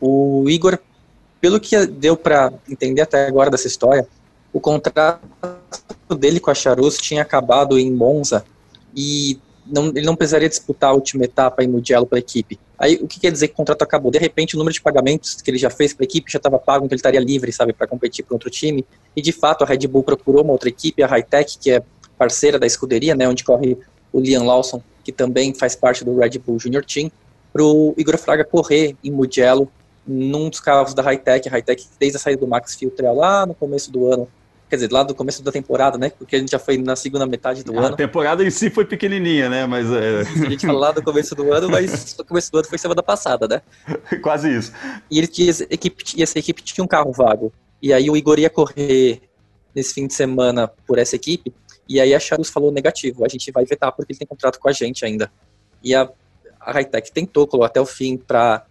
O 0.00 0.48
Igor, 0.48 0.78
pelo 1.40 1.60
que 1.60 1.86
deu 1.86 2.16
para 2.16 2.52
entender 2.68 3.02
até 3.02 3.26
agora 3.26 3.50
dessa 3.50 3.66
história, 3.66 4.06
o 4.52 4.60
contrato 4.60 5.20
dele 6.18 6.40
com 6.40 6.50
a 6.50 6.54
Charus 6.54 6.98
tinha 6.98 7.22
acabado 7.22 7.78
em 7.78 7.90
Monza 7.90 8.44
e 8.94 9.38
não, 9.66 9.88
ele 9.88 10.06
não 10.06 10.16
precisaria 10.16 10.48
disputar 10.48 10.90
a 10.90 10.94
última 10.94 11.24
etapa 11.24 11.62
em 11.62 11.68
Mugello 11.68 12.06
para 12.06 12.18
a 12.18 12.20
equipe. 12.20 12.58
Aí 12.78 12.98
o 13.02 13.06
que 13.06 13.20
quer 13.20 13.30
dizer 13.30 13.48
que 13.48 13.54
o 13.54 13.56
contrato 13.56 13.82
acabou? 13.82 14.10
De 14.10 14.18
repente 14.18 14.54
o 14.54 14.58
número 14.58 14.72
de 14.72 14.80
pagamentos 14.80 15.42
que 15.42 15.50
ele 15.50 15.58
já 15.58 15.68
fez 15.68 15.92
para 15.92 16.04
a 16.04 16.06
equipe 16.06 16.30
já 16.30 16.38
estava 16.38 16.58
pago, 16.58 16.86
então 16.86 16.94
ele 16.94 17.00
estaria 17.00 17.20
livre, 17.20 17.52
sabe, 17.52 17.72
para 17.72 17.86
competir 17.86 18.24
para 18.24 18.34
outro 18.34 18.48
time. 18.48 18.84
E 19.14 19.20
de 19.20 19.32
fato 19.32 19.62
a 19.62 19.66
Red 19.66 19.86
Bull 19.86 20.02
procurou 20.02 20.42
uma 20.42 20.52
outra 20.52 20.68
equipe, 20.68 21.02
a 21.02 21.06
Hightech, 21.06 21.58
que 21.58 21.70
é 21.70 21.82
parceira 22.16 22.58
da 22.58 22.66
escuderia, 22.66 23.14
né, 23.14 23.28
onde 23.28 23.44
corre 23.44 23.76
o 24.12 24.20
Liam 24.20 24.44
Lawson, 24.44 24.82
que 25.04 25.12
também 25.12 25.54
faz 25.54 25.76
parte 25.76 26.04
do 26.04 26.16
Red 26.16 26.38
Bull 26.38 26.58
Junior 26.58 26.84
Team, 26.84 27.10
para 27.52 27.62
o 27.62 27.94
Igor 27.96 28.16
Fraga 28.16 28.44
correr 28.44 28.96
em 29.02 29.10
Mugello 29.10 29.70
num 30.08 30.48
dos 30.48 30.58
carros 30.58 30.94
da 30.94 31.02
Hightech, 31.02 31.48
a 31.48 31.52
Hightech 31.52 31.86
desde 32.00 32.16
a 32.16 32.20
saída 32.20 32.40
do 32.40 32.48
Max 32.48 32.74
Filter 32.74 33.12
lá 33.12 33.44
no 33.44 33.54
começo 33.54 33.92
do 33.92 34.10
ano, 34.10 34.26
quer 34.68 34.76
dizer, 34.76 34.90
lá 34.90 35.02
do 35.02 35.14
começo 35.14 35.42
da 35.42 35.52
temporada, 35.52 35.98
né? 35.98 36.10
Porque 36.10 36.36
a 36.36 36.38
gente 36.38 36.50
já 36.50 36.58
foi 36.58 36.78
na 36.78 36.96
segunda 36.96 37.26
metade 37.26 37.62
do 37.62 37.76
a 37.78 37.82
ano. 37.82 37.94
A 37.94 37.96
temporada 37.96 38.44
em 38.44 38.50
si 38.50 38.70
foi 38.70 38.84
pequenininha, 38.84 39.48
né? 39.48 39.66
Mas 39.66 39.90
é... 39.90 40.20
a 40.20 40.50
gente 40.50 40.66
fala 40.66 40.78
lá 40.78 40.92
do 40.92 41.02
começo 41.02 41.34
do 41.34 41.52
ano, 41.52 41.68
mas 41.70 42.16
o 42.18 42.24
começo 42.24 42.50
do 42.50 42.58
ano 42.58 42.68
foi 42.68 42.78
semana 42.78 43.02
passada, 43.02 43.46
né? 43.46 43.62
Quase 44.22 44.54
isso. 44.54 44.72
E 45.10 45.18
ele 45.18 45.26
tinha 45.26 45.50
equipe, 45.70 46.04
e 46.16 46.22
essa 46.22 46.38
equipe 46.38 46.62
tinha 46.62 46.84
um 46.84 46.88
carro 46.88 47.12
vago. 47.12 47.52
E 47.82 47.92
aí 47.92 48.10
o 48.10 48.16
Igor 48.16 48.38
ia 48.38 48.50
correr 48.50 49.22
nesse 49.74 49.94
fim 49.94 50.06
de 50.06 50.14
semana 50.14 50.68
por 50.86 50.98
essa 50.98 51.16
equipe. 51.16 51.54
E 51.88 52.00
aí 52.00 52.14
a 52.14 52.20
Charus 52.20 52.50
falou 52.50 52.70
negativo, 52.70 53.24
a 53.24 53.28
gente 53.28 53.50
vai 53.50 53.64
vetar 53.64 53.92
porque 53.92 54.12
ele 54.12 54.18
tem 54.18 54.28
contrato 54.28 54.58
com 54.58 54.68
a 54.68 54.72
gente 54.72 55.04
ainda. 55.04 55.30
E 55.82 55.94
a, 55.94 56.08
a 56.60 56.72
Hightech 56.72 57.12
tentou, 57.12 57.46
colocou 57.46 57.64
até 57.64 57.80
o 57.80 57.86
fim 57.86 58.16
para 58.16 58.66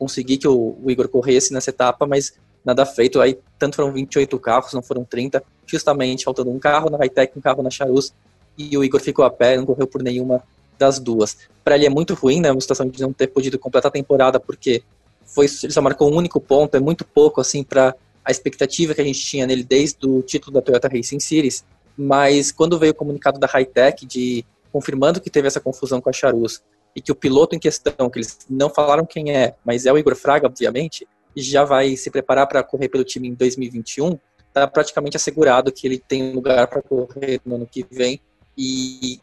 conseguir 0.00 0.38
que 0.38 0.48
o, 0.48 0.78
o, 0.82 0.90
Igor 0.90 1.06
corresse 1.08 1.52
nessa 1.52 1.68
etapa, 1.68 2.06
mas 2.06 2.32
nada 2.64 2.86
feito. 2.86 3.20
Aí, 3.20 3.38
tanto 3.58 3.76
foram 3.76 3.92
28 3.92 4.38
carros, 4.38 4.72
não 4.72 4.82
foram 4.82 5.04
30, 5.04 5.42
justamente 5.66 6.24
faltando 6.24 6.50
um 6.50 6.58
carro 6.58 6.88
na 6.88 6.96
Hightech, 6.96 7.34
um 7.36 7.40
carro 7.42 7.62
na 7.62 7.68
Charus, 7.68 8.14
e 8.56 8.76
o 8.78 8.82
Igor 8.82 8.98
ficou 9.00 9.26
a 9.26 9.30
pé, 9.30 9.58
não 9.58 9.66
correu 9.66 9.86
por 9.86 10.02
nenhuma 10.02 10.42
das 10.78 10.98
duas. 10.98 11.36
Para 11.62 11.76
ele 11.76 11.84
é 11.84 11.90
muito 11.90 12.14
ruim, 12.14 12.40
né, 12.40 12.50
uma 12.50 12.60
situação 12.60 12.88
de 12.88 12.98
não 13.02 13.12
ter 13.12 13.26
podido 13.26 13.58
completar 13.58 13.90
a 13.90 13.92
temporada, 13.92 14.40
porque 14.40 14.82
foi, 15.26 15.44
ele 15.62 15.72
só 15.72 15.82
marcou 15.82 16.10
um 16.10 16.16
único 16.16 16.40
ponto, 16.40 16.74
é 16.74 16.80
muito 16.80 17.04
pouco, 17.04 17.38
assim, 17.38 17.62
para 17.62 17.94
a 18.24 18.30
expectativa 18.30 18.94
que 18.94 19.02
a 19.02 19.04
gente 19.04 19.20
tinha 19.20 19.46
nele 19.46 19.62
desde 19.62 20.06
o 20.06 20.22
título 20.22 20.54
da 20.54 20.62
Toyota 20.62 20.88
Racing 20.88 21.20
Series, 21.20 21.62
mas 21.96 22.50
quando 22.50 22.78
veio 22.78 22.92
o 22.92 22.94
comunicado 22.94 23.38
da 23.38 23.46
Hightech 23.46 24.06
de 24.06 24.44
confirmando 24.72 25.20
que 25.20 25.28
teve 25.28 25.46
essa 25.46 25.60
confusão 25.60 26.00
com 26.00 26.08
a 26.08 26.12
Charus 26.12 26.62
e 26.94 27.00
que 27.00 27.12
o 27.12 27.14
piloto 27.14 27.54
em 27.54 27.58
questão, 27.58 28.10
que 28.10 28.18
eles 28.18 28.38
não 28.48 28.70
falaram 28.70 29.06
quem 29.06 29.34
é, 29.34 29.54
mas 29.64 29.86
é 29.86 29.92
o 29.92 29.98
Igor 29.98 30.16
Fraga, 30.16 30.46
obviamente, 30.46 31.06
já 31.36 31.64
vai 31.64 31.96
se 31.96 32.10
preparar 32.10 32.46
para 32.46 32.62
correr 32.62 32.88
pelo 32.88 33.04
time 33.04 33.28
em 33.28 33.34
2021, 33.34 34.18
está 34.48 34.66
praticamente 34.66 35.16
assegurado 35.16 35.72
que 35.72 35.86
ele 35.86 35.98
tem 35.98 36.32
lugar 36.32 36.66
para 36.66 36.82
correr 36.82 37.40
no 37.44 37.54
ano 37.54 37.66
que 37.66 37.86
vem 37.90 38.20
e 38.58 39.20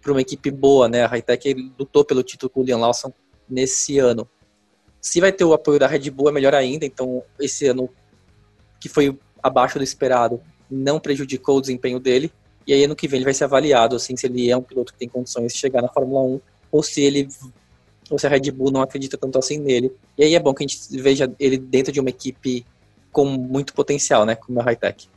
para 0.00 0.12
uma 0.12 0.20
equipe 0.20 0.50
boa, 0.50 0.88
né? 0.88 1.04
A 1.04 1.08
Hightech 1.08 1.72
lutou 1.78 2.04
pelo 2.04 2.22
título 2.22 2.48
com 2.48 2.60
o 2.60 2.64
Liam 2.64 2.78
Lawson 2.78 3.12
nesse 3.48 3.98
ano. 3.98 4.28
Se 5.00 5.20
vai 5.20 5.32
ter 5.32 5.44
o 5.44 5.52
apoio 5.52 5.78
da 5.78 5.86
Red 5.86 6.10
Bull 6.10 6.28
é 6.28 6.32
melhor 6.32 6.54
ainda, 6.54 6.86
então 6.86 7.22
esse 7.40 7.66
ano 7.66 7.90
que 8.80 8.88
foi 8.88 9.18
abaixo 9.42 9.78
do 9.78 9.84
esperado 9.84 10.40
não 10.70 11.00
prejudicou 11.00 11.58
o 11.58 11.60
desempenho 11.60 11.98
dele 11.98 12.32
e 12.66 12.72
aí 12.72 12.84
ano 12.84 12.94
que 12.94 13.08
vem 13.08 13.18
ele 13.18 13.24
vai 13.24 13.34
ser 13.34 13.44
avaliado 13.44 13.96
assim 13.96 14.16
se 14.16 14.26
ele 14.26 14.50
é 14.50 14.56
um 14.56 14.62
piloto 14.62 14.92
que 14.92 14.98
tem 14.98 15.08
condições 15.08 15.52
de 15.52 15.58
chegar 15.58 15.80
na 15.80 15.88
Fórmula 15.88 16.20
1 16.20 16.40
ou 16.70 16.82
se 16.82 17.02
ele 17.02 17.28
ou 18.10 18.18
se 18.18 18.26
a 18.26 18.30
Red 18.30 18.50
Bull 18.52 18.70
não 18.70 18.80
acredita 18.80 19.18
tanto 19.18 19.38
assim 19.38 19.58
nele. 19.58 19.92
E 20.16 20.24
aí 20.24 20.34
é 20.34 20.40
bom 20.40 20.54
que 20.54 20.64
a 20.64 20.66
gente 20.66 20.78
veja 21.00 21.30
ele 21.38 21.58
dentro 21.58 21.92
de 21.92 22.00
uma 22.00 22.08
equipe 22.08 22.64
com 23.12 23.26
muito 23.26 23.74
potencial, 23.74 24.24
né, 24.24 24.34
como 24.34 24.60
a 24.60 24.62
Hightech. 24.62 25.08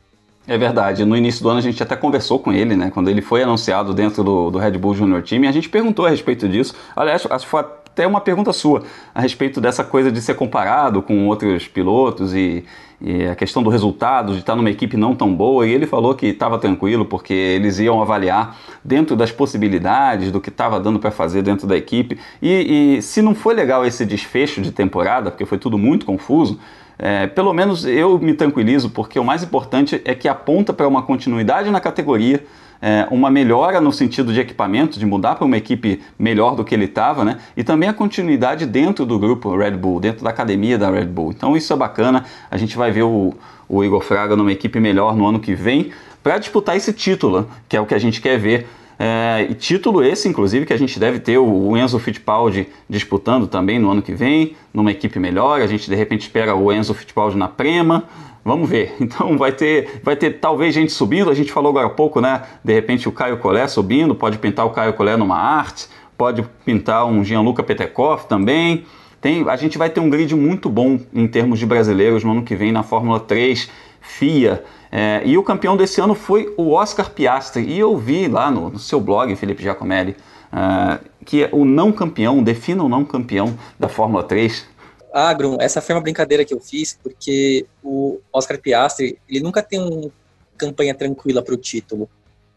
É 0.46 0.58
verdade. 0.58 1.04
No 1.04 1.16
início 1.16 1.42
do 1.42 1.48
ano 1.48 1.58
a 1.58 1.62
gente 1.62 1.82
até 1.82 1.94
conversou 1.94 2.38
com 2.38 2.52
ele, 2.52 2.74
né? 2.74 2.90
Quando 2.90 3.08
ele 3.08 3.22
foi 3.22 3.42
anunciado 3.42 3.94
dentro 3.94 4.24
do, 4.24 4.50
do 4.50 4.58
Red 4.58 4.72
Bull 4.72 4.94
Junior 4.94 5.22
Team, 5.22 5.48
a 5.48 5.52
gente 5.52 5.68
perguntou 5.68 6.04
a 6.04 6.10
respeito 6.10 6.48
disso. 6.48 6.74
Aliás, 6.96 7.24
acho 7.30 7.44
que 7.44 7.50
foi 7.50 7.60
até 7.60 8.06
uma 8.06 8.20
pergunta 8.20 8.52
sua 8.52 8.82
a 9.14 9.20
respeito 9.20 9.60
dessa 9.60 9.84
coisa 9.84 10.10
de 10.10 10.20
ser 10.20 10.34
comparado 10.34 11.00
com 11.00 11.28
outros 11.28 11.68
pilotos 11.68 12.34
e, 12.34 12.64
e 13.02 13.26
a 13.26 13.34
questão 13.34 13.62
do 13.62 13.68
resultado, 13.68 14.32
de 14.32 14.38
estar 14.38 14.54
numa 14.54 14.70
equipe 14.70 14.96
não 14.96 15.14
tão 15.14 15.34
boa. 15.34 15.66
E 15.66 15.72
ele 15.72 15.86
falou 15.86 16.14
que 16.14 16.26
estava 16.26 16.58
tranquilo 16.58 17.04
porque 17.04 17.34
eles 17.34 17.80
iam 17.80 18.00
avaliar 18.00 18.56
dentro 18.84 19.16
das 19.16 19.32
possibilidades 19.32 20.30
do 20.30 20.40
que 20.40 20.50
estava 20.50 20.78
dando 20.78 21.00
para 21.00 21.10
fazer 21.10 21.42
dentro 21.42 21.66
da 21.66 21.76
equipe. 21.76 22.18
E, 22.40 22.96
e 22.98 23.02
se 23.02 23.20
não 23.20 23.34
foi 23.34 23.54
legal 23.54 23.84
esse 23.84 24.06
desfecho 24.06 24.62
de 24.62 24.70
temporada, 24.70 25.30
porque 25.30 25.44
foi 25.44 25.58
tudo 25.58 25.76
muito 25.76 26.06
confuso. 26.06 26.60
É, 26.96 27.26
pelo 27.26 27.52
menos 27.52 27.84
eu 27.84 28.16
me 28.18 28.34
tranquilizo, 28.34 28.90
porque 28.90 29.18
o 29.18 29.24
mais 29.24 29.42
importante 29.42 30.00
é 30.04 30.14
que 30.14 30.28
aponta 30.28 30.72
para 30.72 30.86
uma 30.86 31.02
continuidade 31.02 31.68
na 31.70 31.80
categoria, 31.80 32.44
é, 32.82 33.06
uma 33.12 33.30
melhora 33.30 33.80
no 33.80 33.92
sentido 33.92 34.32
de 34.32 34.40
equipamento, 34.40 34.98
de 34.98 35.06
mudar 35.06 35.36
para 35.36 35.44
uma 35.44 35.56
equipe 35.56 36.02
melhor 36.18 36.56
do 36.56 36.64
que 36.64 36.74
ele 36.74 36.86
estava, 36.86 37.24
né? 37.24 37.38
E 37.56 37.62
também 37.62 37.88
a 37.88 37.94
continuidade 37.94 38.66
dentro 38.66 39.06
do 39.06 39.18
grupo 39.20 39.56
Red 39.56 39.72
Bull, 39.72 40.00
dentro 40.00 40.24
da 40.24 40.30
academia 40.30 40.76
da 40.76 40.90
Red 40.90 41.06
Bull. 41.06 41.30
Então 41.30 41.56
isso 41.56 41.72
é 41.72 41.76
bacana. 41.76 42.24
A 42.50 42.56
gente 42.56 42.76
vai 42.76 42.90
ver 42.90 43.04
o, 43.04 43.32
o 43.68 43.84
Igor 43.84 44.02
Fraga 44.02 44.34
numa 44.34 44.50
equipe 44.50 44.80
melhor 44.80 45.16
no 45.16 45.24
ano 45.24 45.38
que 45.38 45.54
vem 45.54 45.92
para 46.22 46.38
disputar 46.38 46.76
esse 46.76 46.92
título, 46.92 47.48
que 47.68 47.76
é 47.76 47.80
o 47.80 47.86
que 47.86 47.94
a 47.94 47.98
gente 47.98 48.20
quer 48.20 48.36
ver 48.36 48.66
é, 49.04 49.48
e 49.50 49.54
título 49.54 50.04
esse, 50.04 50.28
inclusive, 50.28 50.64
que 50.64 50.72
a 50.72 50.76
gente 50.76 50.96
deve 50.96 51.18
ter 51.18 51.36
o 51.36 51.76
Enzo 51.76 51.98
Fittipaldi 51.98 52.68
disputando 52.88 53.48
também 53.48 53.76
no 53.76 53.90
ano 53.90 54.00
que 54.00 54.14
vem, 54.14 54.54
numa 54.72 54.92
equipe 54.92 55.18
melhor. 55.18 55.60
A 55.60 55.66
gente 55.66 55.90
de 55.90 55.96
repente 55.96 56.20
espera 56.20 56.54
o 56.54 56.72
Enzo 56.72 56.94
Fittipaldi 56.94 57.36
na 57.36 57.48
Prema. 57.48 58.04
Vamos 58.44 58.68
ver. 58.68 58.94
Então 59.00 59.36
vai 59.36 59.52
ter, 59.52 60.00
vai 60.02 60.16
ter 60.16 60.38
talvez 60.40 60.74
gente 60.74 60.92
subindo. 60.92 61.30
A 61.30 61.34
gente 61.34 61.52
falou 61.52 61.70
agora 61.70 61.86
há 61.86 61.90
pouco, 61.90 62.20
né? 62.20 62.42
De 62.64 62.72
repente 62.72 63.08
o 63.08 63.12
Caio 63.12 63.38
Collet 63.38 63.70
subindo, 63.70 64.14
pode 64.14 64.38
pintar 64.38 64.66
o 64.66 64.70
Caio 64.70 64.94
Collet 64.94 65.18
numa 65.18 65.36
arte, 65.36 65.88
pode 66.16 66.42
pintar 66.64 67.04
um 67.06 67.22
Gianluca 67.22 67.62
Petekoff 67.62 68.26
também. 68.26 68.84
Tem, 69.20 69.48
a 69.48 69.56
gente 69.56 69.78
vai 69.78 69.88
ter 69.88 70.00
um 70.00 70.10
grid 70.10 70.34
muito 70.34 70.68
bom 70.68 70.98
em 71.14 71.28
termos 71.28 71.58
de 71.58 71.66
brasileiros 71.66 72.24
no 72.24 72.32
ano 72.32 72.42
que 72.42 72.56
vem 72.56 72.72
na 72.72 72.82
Fórmula 72.82 73.20
3, 73.20 73.70
FIA. 74.00 74.64
É, 74.90 75.22
e 75.24 75.38
o 75.38 75.42
campeão 75.42 75.76
desse 75.76 76.00
ano 76.00 76.14
foi 76.14 76.52
o 76.56 76.72
Oscar 76.72 77.10
Piastri. 77.10 77.62
E 77.62 77.78
eu 77.78 77.96
vi 77.96 78.26
lá 78.26 78.50
no, 78.50 78.70
no 78.70 78.78
seu 78.78 79.00
blog, 79.00 79.34
Felipe 79.36 79.62
Giacomelli, 79.62 80.16
uh, 80.52 80.98
que 81.24 81.48
o 81.52 81.64
não 81.64 81.92
campeão, 81.92 82.42
defina 82.42 82.82
o 82.82 82.88
não 82.88 83.04
campeão 83.04 83.56
da 83.78 83.88
Fórmula 83.88 84.24
3. 84.24 84.66
Ah, 85.12 85.34
Grum, 85.34 85.58
essa 85.60 85.82
foi 85.82 85.94
uma 85.94 86.00
brincadeira 86.00 86.44
que 86.44 86.54
eu 86.54 86.60
fiz, 86.60 86.98
porque 87.02 87.66
o 87.82 88.20
Oscar 88.32 88.58
Piastri, 88.58 89.18
ele 89.28 89.40
nunca 89.40 89.62
tem 89.62 89.78
uma 89.78 90.10
campanha 90.56 90.94
tranquila 90.94 91.42
para 91.42 91.52
o 91.52 91.56
título. 91.56 92.08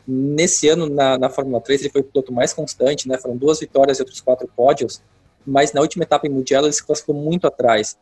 Nesse 0.08 0.70
ano, 0.70 0.88
na, 0.88 1.18
na 1.18 1.30
Fórmula 1.30 1.60
3, 1.60 1.82
ele 1.82 1.90
foi 1.90 2.02
o 2.02 2.04
piloto 2.04 2.32
mais 2.32 2.54
constante, 2.54 3.10
né? 3.10 3.18
Foram 3.18 3.36
duas 3.36 3.60
vitórias 3.60 3.98
e 3.98 4.02
outros 4.02 4.22
quatro 4.22 4.48
pódios, 4.56 5.02
mas 5.46 5.74
na 5.74 5.82
última 5.82 6.04
etapa 6.04 6.28
em 6.28 6.30
Mugello 6.30 6.68
ele 6.68 6.74
se 6.74 6.86
classificou 6.86 7.16
muito 7.16 7.46
atrás. 7.46 7.98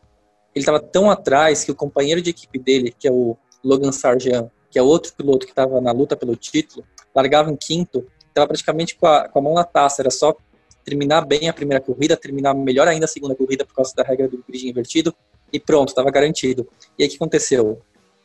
Ele 0.54 0.62
estava 0.62 0.78
tão 0.78 1.10
atrás 1.10 1.64
que 1.64 1.72
o 1.72 1.74
companheiro 1.74 2.22
de 2.22 2.30
equipe 2.30 2.58
dele, 2.58 2.94
que 2.96 3.08
é 3.08 3.10
o 3.10 3.36
Logan 3.62 3.90
Sargent, 3.90 4.48
que 4.70 4.78
é 4.78 4.82
outro 4.82 5.12
piloto 5.14 5.46
que 5.46 5.52
estava 5.52 5.80
na 5.80 5.90
luta 5.90 6.16
pelo 6.16 6.36
título, 6.36 6.84
largava 7.14 7.50
em 7.50 7.56
quinto, 7.56 8.06
estava 8.28 8.46
praticamente 8.46 8.96
com 8.96 9.06
a, 9.06 9.28
com 9.28 9.38
a 9.38 9.42
mão 9.42 9.54
na 9.54 9.64
taça, 9.64 10.02
era 10.02 10.10
só 10.10 10.36
terminar 10.84 11.24
bem 11.24 11.48
a 11.48 11.52
primeira 11.52 11.82
corrida, 11.82 12.16
terminar 12.16 12.54
melhor 12.54 12.86
ainda 12.86 13.06
a 13.06 13.08
segunda 13.08 13.34
corrida 13.34 13.64
por 13.64 13.74
causa 13.74 13.94
da 13.96 14.02
regra 14.02 14.28
do 14.28 14.44
grid 14.46 14.68
invertido, 14.68 15.14
e 15.52 15.58
pronto, 15.58 15.88
estava 15.88 16.10
garantido. 16.10 16.68
E 16.98 17.02
aí 17.02 17.08
o 17.08 17.10
que 17.10 17.16
aconteceu? 17.16 17.80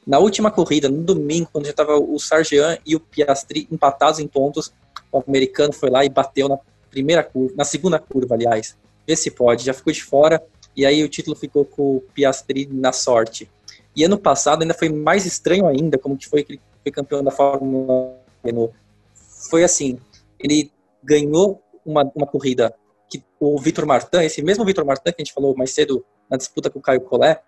Na 0.05 0.19
última 0.19 0.49
corrida, 0.49 0.89
no 0.89 1.03
domingo, 1.03 1.49
quando 1.51 1.65
já 1.65 1.71
estava 1.71 1.97
o 1.97 2.19
Sargean 2.19 2.77
e 2.85 2.95
o 2.95 2.99
Piastri 2.99 3.67
empatados 3.71 4.19
em 4.19 4.27
pontos, 4.27 4.73
o 5.11 5.23
americano 5.27 5.71
foi 5.71 5.89
lá 5.89 6.03
e 6.03 6.09
bateu 6.09 6.49
na 6.49 6.57
primeira 6.89 7.23
curva, 7.23 7.53
na 7.55 7.63
segunda 7.63 7.99
curva, 7.99 8.35
aliás. 8.35 8.75
Vê 9.07 9.15
se 9.15 9.31
pode, 9.31 9.65
já 9.65 9.73
ficou 9.73 9.93
de 9.93 10.03
fora, 10.03 10.43
e 10.75 10.85
aí 10.85 11.03
o 11.03 11.09
título 11.09 11.35
ficou 11.35 11.65
com 11.65 11.97
o 11.97 12.01
Piastri 12.13 12.67
na 12.71 12.91
sorte. 12.91 13.49
E 13.95 14.03
ano 14.03 14.17
passado 14.17 14.61
ainda 14.61 14.73
foi 14.73 14.89
mais 14.89 15.25
estranho 15.25 15.67
ainda, 15.67 15.97
como 15.97 16.17
que 16.17 16.27
foi 16.27 16.43
que 16.43 16.53
ele 16.53 16.61
foi 16.83 16.91
campeão 16.91 17.23
da 17.23 17.31
Fórmula 17.31 18.15
Renault. 18.43 18.73
Foi 19.49 19.63
assim, 19.63 19.99
ele 20.39 20.71
ganhou 21.03 21.61
uma, 21.89 22.11
uma 22.15 22.27
corrida 22.27 22.73
que 23.09 23.23
o 23.39 23.57
Vitor 23.59 23.85
Martin, 23.85 24.17
esse 24.17 24.41
mesmo 24.41 24.63
Vitor 24.63 24.85
Martin 24.85 25.11
que 25.11 25.21
a 25.21 25.23
gente 25.23 25.33
falou 25.33 25.55
mais 25.57 25.71
cedo 25.71 26.05
na 26.29 26.37
disputa 26.37 26.69
com 26.69 26.79
o 26.79 26.81
Caio 26.81 27.01
Collet, 27.01 27.39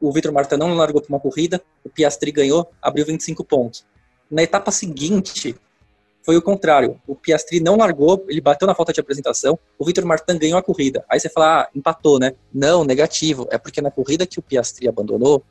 o 0.00 0.12
Vitor 0.12 0.32
Martin 0.32 0.56
não 0.56 0.74
largou 0.74 1.00
para 1.00 1.08
uma 1.08 1.20
corrida, 1.20 1.62
o 1.82 1.88
Piastri 1.88 2.30
ganhou, 2.30 2.68
abriu 2.82 3.06
25 3.06 3.42
pontos. 3.44 3.86
Na 4.30 4.42
etapa 4.42 4.70
seguinte, 4.70 5.56
foi 6.22 6.36
o 6.36 6.42
contrário. 6.42 7.00
O 7.06 7.14
Piastri 7.14 7.60
não 7.60 7.76
largou, 7.76 8.24
ele 8.28 8.40
bateu 8.40 8.66
na 8.66 8.74
falta 8.74 8.92
de 8.92 9.00
apresentação, 9.00 9.58
o 9.78 9.84
Vitor 9.84 10.04
Martin 10.04 10.36
ganhou 10.36 10.58
a 10.58 10.62
corrida. 10.62 11.04
Aí 11.08 11.18
você 11.18 11.30
fala, 11.30 11.62
ah, 11.62 11.68
empatou, 11.74 12.18
né? 12.18 12.34
Não, 12.52 12.84
negativo. 12.84 13.46
É 13.50 13.56
porque 13.56 13.80
na 13.80 13.90
corrida 13.90 14.26
que 14.26 14.38
o 14.38 14.42
Piastri 14.42 14.88
abandonou, 14.88 15.42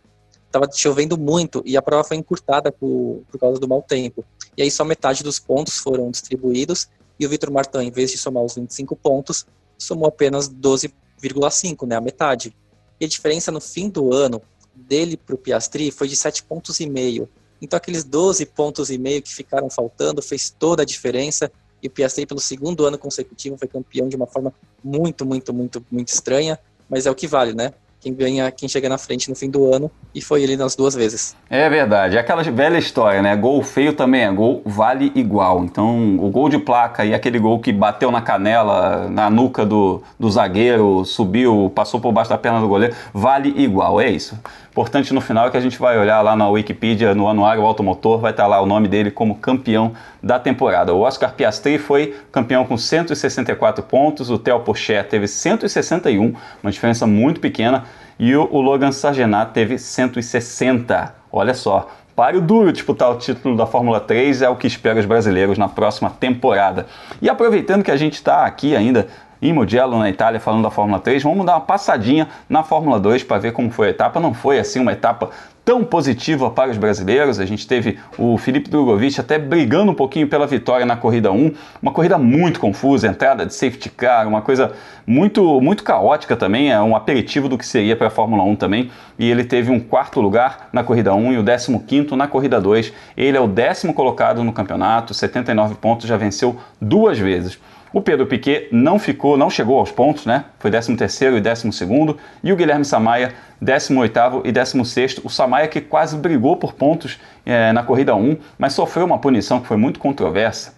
estava 0.45 0.69
chovendo 0.71 1.17
muito 1.17 1.63
e 1.65 1.75
a 1.75 1.81
prova 1.81 2.03
foi 2.03 2.17
encurtada 2.17 2.71
por, 2.71 3.23
por 3.31 3.39
causa 3.39 3.59
do 3.59 3.67
mau 3.67 3.81
tempo. 3.81 4.23
E 4.55 4.61
aí 4.61 4.69
só 4.69 4.83
metade 4.83 5.23
dos 5.23 5.39
pontos 5.39 5.77
foram 5.77 6.11
distribuídos 6.11 6.87
e 7.19 7.25
o 7.25 7.29
Vitor 7.29 7.51
Martin, 7.51 7.79
em 7.79 7.91
vez 7.91 8.11
de 8.11 8.17
somar 8.17 8.43
os 8.43 8.55
25 8.55 8.95
pontos, 8.95 9.45
somou 9.77 10.07
apenas 10.07 10.49
12,5, 10.49 11.87
né, 11.87 11.95
a 11.95 12.01
metade. 12.01 12.55
E 12.99 13.05
a 13.05 13.07
diferença 13.07 13.51
no 13.51 13.61
fim 13.61 13.89
do 13.89 14.13
ano 14.13 14.41
dele 14.73 15.17
para 15.17 15.35
o 15.35 15.37
Piastri 15.37 15.91
foi 15.91 16.07
de 16.07 16.15
7 16.15 16.43
pontos 16.43 16.79
e 16.79 16.89
meio. 16.89 17.29
Então 17.61 17.77
aqueles 17.77 18.03
12 18.03 18.45
pontos 18.47 18.89
e 18.89 18.97
meio 18.97 19.21
que 19.21 19.33
ficaram 19.33 19.69
faltando 19.69 20.21
fez 20.21 20.49
toda 20.49 20.83
a 20.83 20.85
diferença 20.85 21.51
e 21.81 21.87
o 21.87 21.91
Piastri 21.91 22.25
pelo 22.25 22.39
segundo 22.39 22.85
ano 22.85 22.97
consecutivo 22.97 23.57
foi 23.57 23.67
campeão 23.67 24.09
de 24.09 24.15
uma 24.15 24.27
forma 24.27 24.53
muito, 24.83 25.25
muito, 25.25 25.53
muito, 25.53 25.85
muito 25.89 26.07
estranha, 26.09 26.59
mas 26.89 27.05
é 27.05 27.11
o 27.11 27.15
que 27.15 27.27
vale, 27.27 27.53
né? 27.53 27.73
Quem 28.05 28.13
ganha, 28.13 28.51
quem 28.51 28.69
chega 28.69 28.87
na 28.87 28.99
frente 28.99 29.29
no 29.29 29.35
fim 29.35 29.49
do 29.49 29.73
ano, 29.73 29.89
e 30.13 30.21
foi 30.21 30.43
ele 30.43 30.55
nas 30.55 30.75
duas 30.75 30.93
vezes. 30.93 31.35
É 31.49 31.67
verdade, 31.67 32.19
aquela 32.19 32.43
velha 32.43 32.77
história, 32.77 33.19
né? 33.19 33.35
Gol 33.35 33.63
feio 33.63 33.93
também 33.93 34.21
é 34.21 34.31
gol, 34.31 34.61
vale 34.63 35.11
igual. 35.15 35.63
Então, 35.63 36.15
o 36.19 36.29
gol 36.29 36.47
de 36.47 36.59
placa 36.59 37.03
e 37.03 37.15
aquele 37.15 37.39
gol 37.39 37.59
que 37.59 37.73
bateu 37.73 38.11
na 38.11 38.21
canela, 38.21 39.09
na 39.09 39.27
nuca 39.31 39.65
do, 39.65 40.03
do 40.19 40.29
zagueiro, 40.29 41.03
subiu, 41.03 41.71
passou 41.73 41.99
por 41.99 42.11
baixo 42.11 42.29
da 42.29 42.37
perna 42.37 42.61
do 42.61 42.67
goleiro, 42.67 42.95
vale 43.11 43.51
igual, 43.57 43.99
é 43.99 44.07
isso 44.07 44.37
importante 44.75 45.13
no 45.13 45.21
final 45.21 45.47
é 45.47 45.49
que 45.49 45.55
a 45.55 45.61
gente 45.61 45.79
vai 45.79 45.97
olhar 45.97 46.21
lá 46.21 46.35
na 46.35 46.49
Wikipedia, 46.49 47.15
no 47.15 47.29
Anuário 47.29 47.63
Automotor, 47.63 48.19
vai 48.19 48.31
estar 48.31 48.45
lá 48.45 48.59
o 48.59 48.65
nome 48.65 48.89
dele 48.89 49.09
como 49.09 49.35
campeão 49.35 49.93
da 50.21 50.37
temporada. 50.37 50.93
O 50.93 50.99
Oscar 50.99 51.33
Piastri 51.33 51.77
foi 51.77 52.13
campeão 52.29 52.65
com 52.65 52.77
164 52.77 53.81
pontos, 53.85 54.29
o 54.29 54.37
Theo 54.37 54.59
Porcher 54.59 55.07
teve 55.07 55.29
161, 55.29 56.35
uma 56.61 56.71
diferença 56.73 57.07
muito 57.07 57.39
pequena, 57.39 57.85
e 58.19 58.35
o 58.35 58.59
Logan 58.59 58.91
Sargenat 58.91 59.53
teve 59.53 59.77
160. 59.77 61.15
Olha 61.31 61.53
só, 61.53 61.87
Páreo 62.15 62.39
duro 62.39 62.71
disputar 62.71 63.11
o 63.11 63.17
título 63.17 63.57
da 63.57 63.65
Fórmula 63.65 63.99
3 63.99 64.41
é 64.41 64.47
o 64.47 64.55
que 64.55 64.67
espera 64.67 64.97
os 64.97 65.05
brasileiros 65.05 65.57
na 65.57 65.67
próxima 65.67 66.09
temporada. 66.09 66.85
E 67.21 67.29
aproveitando 67.29 67.83
que 67.83 67.91
a 67.91 67.97
gente 67.97 68.13
está 68.13 68.45
aqui 68.45 68.73
ainda 68.73 69.07
em 69.41 69.53
Mugello, 69.53 69.97
na 69.99 70.09
Itália, 70.09 70.39
falando 70.39 70.63
da 70.63 70.71
Fórmula 70.71 70.99
3. 70.99 71.23
Vamos 71.23 71.45
dar 71.45 71.53
uma 71.53 71.61
passadinha 71.61 72.27
na 72.49 72.63
Fórmula 72.63 72.99
2 72.99 73.23
para 73.23 73.37
ver 73.37 73.51
como 73.51 73.69
foi 73.69 73.87
a 73.87 73.89
etapa. 73.91 74.19
Não 74.19 74.33
foi 74.33 74.59
assim 74.59 74.79
uma 74.79 74.91
etapa 74.91 75.29
tão 75.65 75.83
positiva 75.83 76.51
para 76.51 76.69
os 76.69 76.77
brasileiros. 76.77 77.39
A 77.39 77.45
gente 77.45 77.67
teve 77.67 77.97
o 78.17 78.37
Felipe 78.37 78.69
Drogovic 78.69 79.19
até 79.19 79.39
brigando 79.39 79.91
um 79.91 79.95
pouquinho 79.95 80.27
pela 80.27 80.45
vitória 80.45 80.85
na 80.85 80.95
corrida 80.95 81.31
1. 81.31 81.51
Uma 81.81 81.91
corrida 81.91 82.19
muito 82.19 82.59
confusa, 82.59 83.07
entrada 83.07 83.45
de 83.45 83.53
safety 83.53 83.89
car, 83.89 84.27
uma 84.27 84.43
coisa 84.43 84.73
muito, 85.07 85.59
muito 85.59 85.83
caótica 85.83 86.35
também. 86.35 86.71
É 86.71 86.79
um 86.79 86.95
aperitivo 86.95 87.49
do 87.49 87.57
que 87.57 87.65
seria 87.65 87.95
para 87.95 88.07
a 88.07 88.11
Fórmula 88.11 88.43
1 88.43 88.55
também. 88.55 88.91
E 89.17 89.29
ele 89.29 89.43
teve 89.43 89.71
um 89.71 89.79
quarto 89.79 90.21
lugar 90.21 90.69
na 90.71 90.83
corrida 90.83 91.13
1 91.15 91.33
e 91.33 91.37
o 91.39 91.43
décimo 91.43 91.83
quinto 91.83 92.15
na 92.15 92.27
corrida 92.27 92.61
2. 92.61 92.93
Ele 93.17 93.35
é 93.35 93.41
o 93.41 93.47
décimo 93.47 93.93
colocado 93.93 94.43
no 94.43 94.53
campeonato, 94.53 95.15
79 95.15 95.75
pontos, 95.75 96.07
já 96.07 96.15
venceu 96.15 96.57
duas 96.79 97.17
vezes. 97.17 97.59
O 97.95 98.01
Pedro 98.01 98.27
Piquet 98.27 98.67
não 98.73 98.99
ficou, 98.99 99.37
não 99.37 99.49
chegou 99.49 99.79
aos 99.79 99.89
pontos, 99.89 100.25
né? 100.25 100.43
Foi 100.59 100.69
13º 100.69 101.37
e 101.37 101.41
12º, 101.41 102.17
e 102.43 102.51
o 102.51 102.55
Guilherme 102.57 102.83
Samaia 102.83 103.33
18º 103.63 104.41
e 104.43 104.51
16º. 104.51 105.21
O 105.23 105.29
Samaia 105.29 105.65
que 105.69 105.79
quase 105.79 106.17
brigou 106.17 106.57
por 106.57 106.73
pontos 106.73 107.17
é, 107.45 107.71
na 107.71 107.83
corrida 107.83 108.13
1, 108.13 108.35
mas 108.59 108.73
sofreu 108.73 109.05
uma 109.05 109.17
punição 109.17 109.61
que 109.61 109.67
foi 109.67 109.77
muito 109.77 109.97
controversa. 109.97 110.75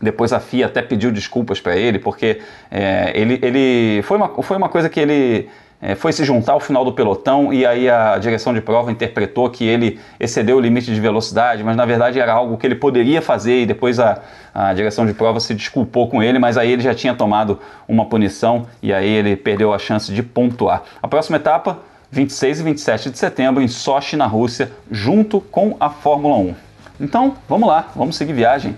Depois 0.00 0.32
a 0.32 0.40
FIA 0.40 0.64
até 0.64 0.80
pediu 0.80 1.12
desculpas 1.12 1.60
para 1.60 1.76
ele, 1.76 1.98
porque 1.98 2.40
é, 2.70 3.12
ele, 3.14 3.38
ele 3.42 4.02
foi, 4.02 4.16
uma, 4.16 4.42
foi 4.42 4.56
uma 4.56 4.70
coisa 4.70 4.88
que 4.88 4.98
ele 4.98 5.50
é, 5.86 5.94
foi 5.94 6.14
se 6.14 6.24
juntar 6.24 6.54
ao 6.54 6.60
final 6.60 6.82
do 6.82 6.94
pelotão 6.94 7.52
e 7.52 7.66
aí 7.66 7.90
a 7.90 8.16
direção 8.16 8.54
de 8.54 8.60
prova 8.62 8.90
interpretou 8.90 9.50
que 9.50 9.64
ele 9.64 10.00
excedeu 10.18 10.56
o 10.56 10.60
limite 10.60 10.92
de 10.92 10.98
velocidade, 10.98 11.62
mas 11.62 11.76
na 11.76 11.84
verdade 11.84 12.18
era 12.18 12.32
algo 12.32 12.56
que 12.56 12.66
ele 12.66 12.74
poderia 12.74 13.20
fazer 13.20 13.60
e 13.60 13.66
depois 13.66 14.00
a, 14.00 14.22
a 14.54 14.72
direção 14.72 15.04
de 15.04 15.12
prova 15.12 15.40
se 15.40 15.52
desculpou 15.54 16.08
com 16.08 16.22
ele, 16.22 16.38
mas 16.38 16.56
aí 16.56 16.72
ele 16.72 16.80
já 16.80 16.94
tinha 16.94 17.12
tomado 17.12 17.60
uma 17.86 18.06
punição 18.06 18.66
e 18.82 18.94
aí 18.94 19.06
ele 19.06 19.36
perdeu 19.36 19.74
a 19.74 19.78
chance 19.78 20.10
de 20.10 20.22
pontuar. 20.22 20.84
A 21.02 21.06
próxima 21.06 21.36
etapa, 21.36 21.78
26 22.10 22.60
e 22.60 22.62
27 22.62 23.10
de 23.10 23.18
setembro, 23.18 23.62
em 23.62 23.68
Sochi, 23.68 24.16
na 24.16 24.26
Rússia, 24.26 24.72
junto 24.90 25.38
com 25.38 25.76
a 25.78 25.90
Fórmula 25.90 26.36
1. 26.38 26.54
Então, 26.98 27.34
vamos 27.46 27.68
lá, 27.68 27.90
vamos 27.94 28.16
seguir 28.16 28.32
viagem. 28.32 28.74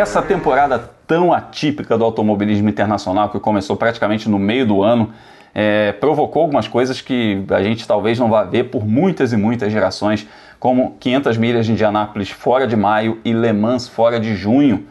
Essa 0.00 0.22
temporada 0.22 0.78
tão 1.06 1.30
atípica 1.30 1.98
do 1.98 2.02
automobilismo 2.02 2.70
internacional, 2.70 3.28
que 3.28 3.38
começou 3.38 3.76
praticamente 3.76 4.30
no 4.30 4.38
meio 4.38 4.66
do 4.66 4.82
ano, 4.82 5.12
é, 5.54 5.92
provocou 5.92 6.40
algumas 6.40 6.66
coisas 6.66 7.02
que 7.02 7.44
a 7.50 7.62
gente 7.62 7.86
talvez 7.86 8.18
não 8.18 8.30
vá 8.30 8.42
ver 8.42 8.70
por 8.70 8.82
muitas 8.82 9.30
e 9.34 9.36
muitas 9.36 9.70
gerações, 9.70 10.26
como 10.58 10.96
500 10.98 11.36
milhas 11.36 11.66
de 11.66 11.72
Indianápolis 11.72 12.30
fora 12.30 12.66
de 12.66 12.74
maio 12.76 13.20
e 13.26 13.34
Le 13.34 13.52
Mans 13.52 13.88
fora 13.88 14.18
de 14.18 14.34
junho. 14.34 14.86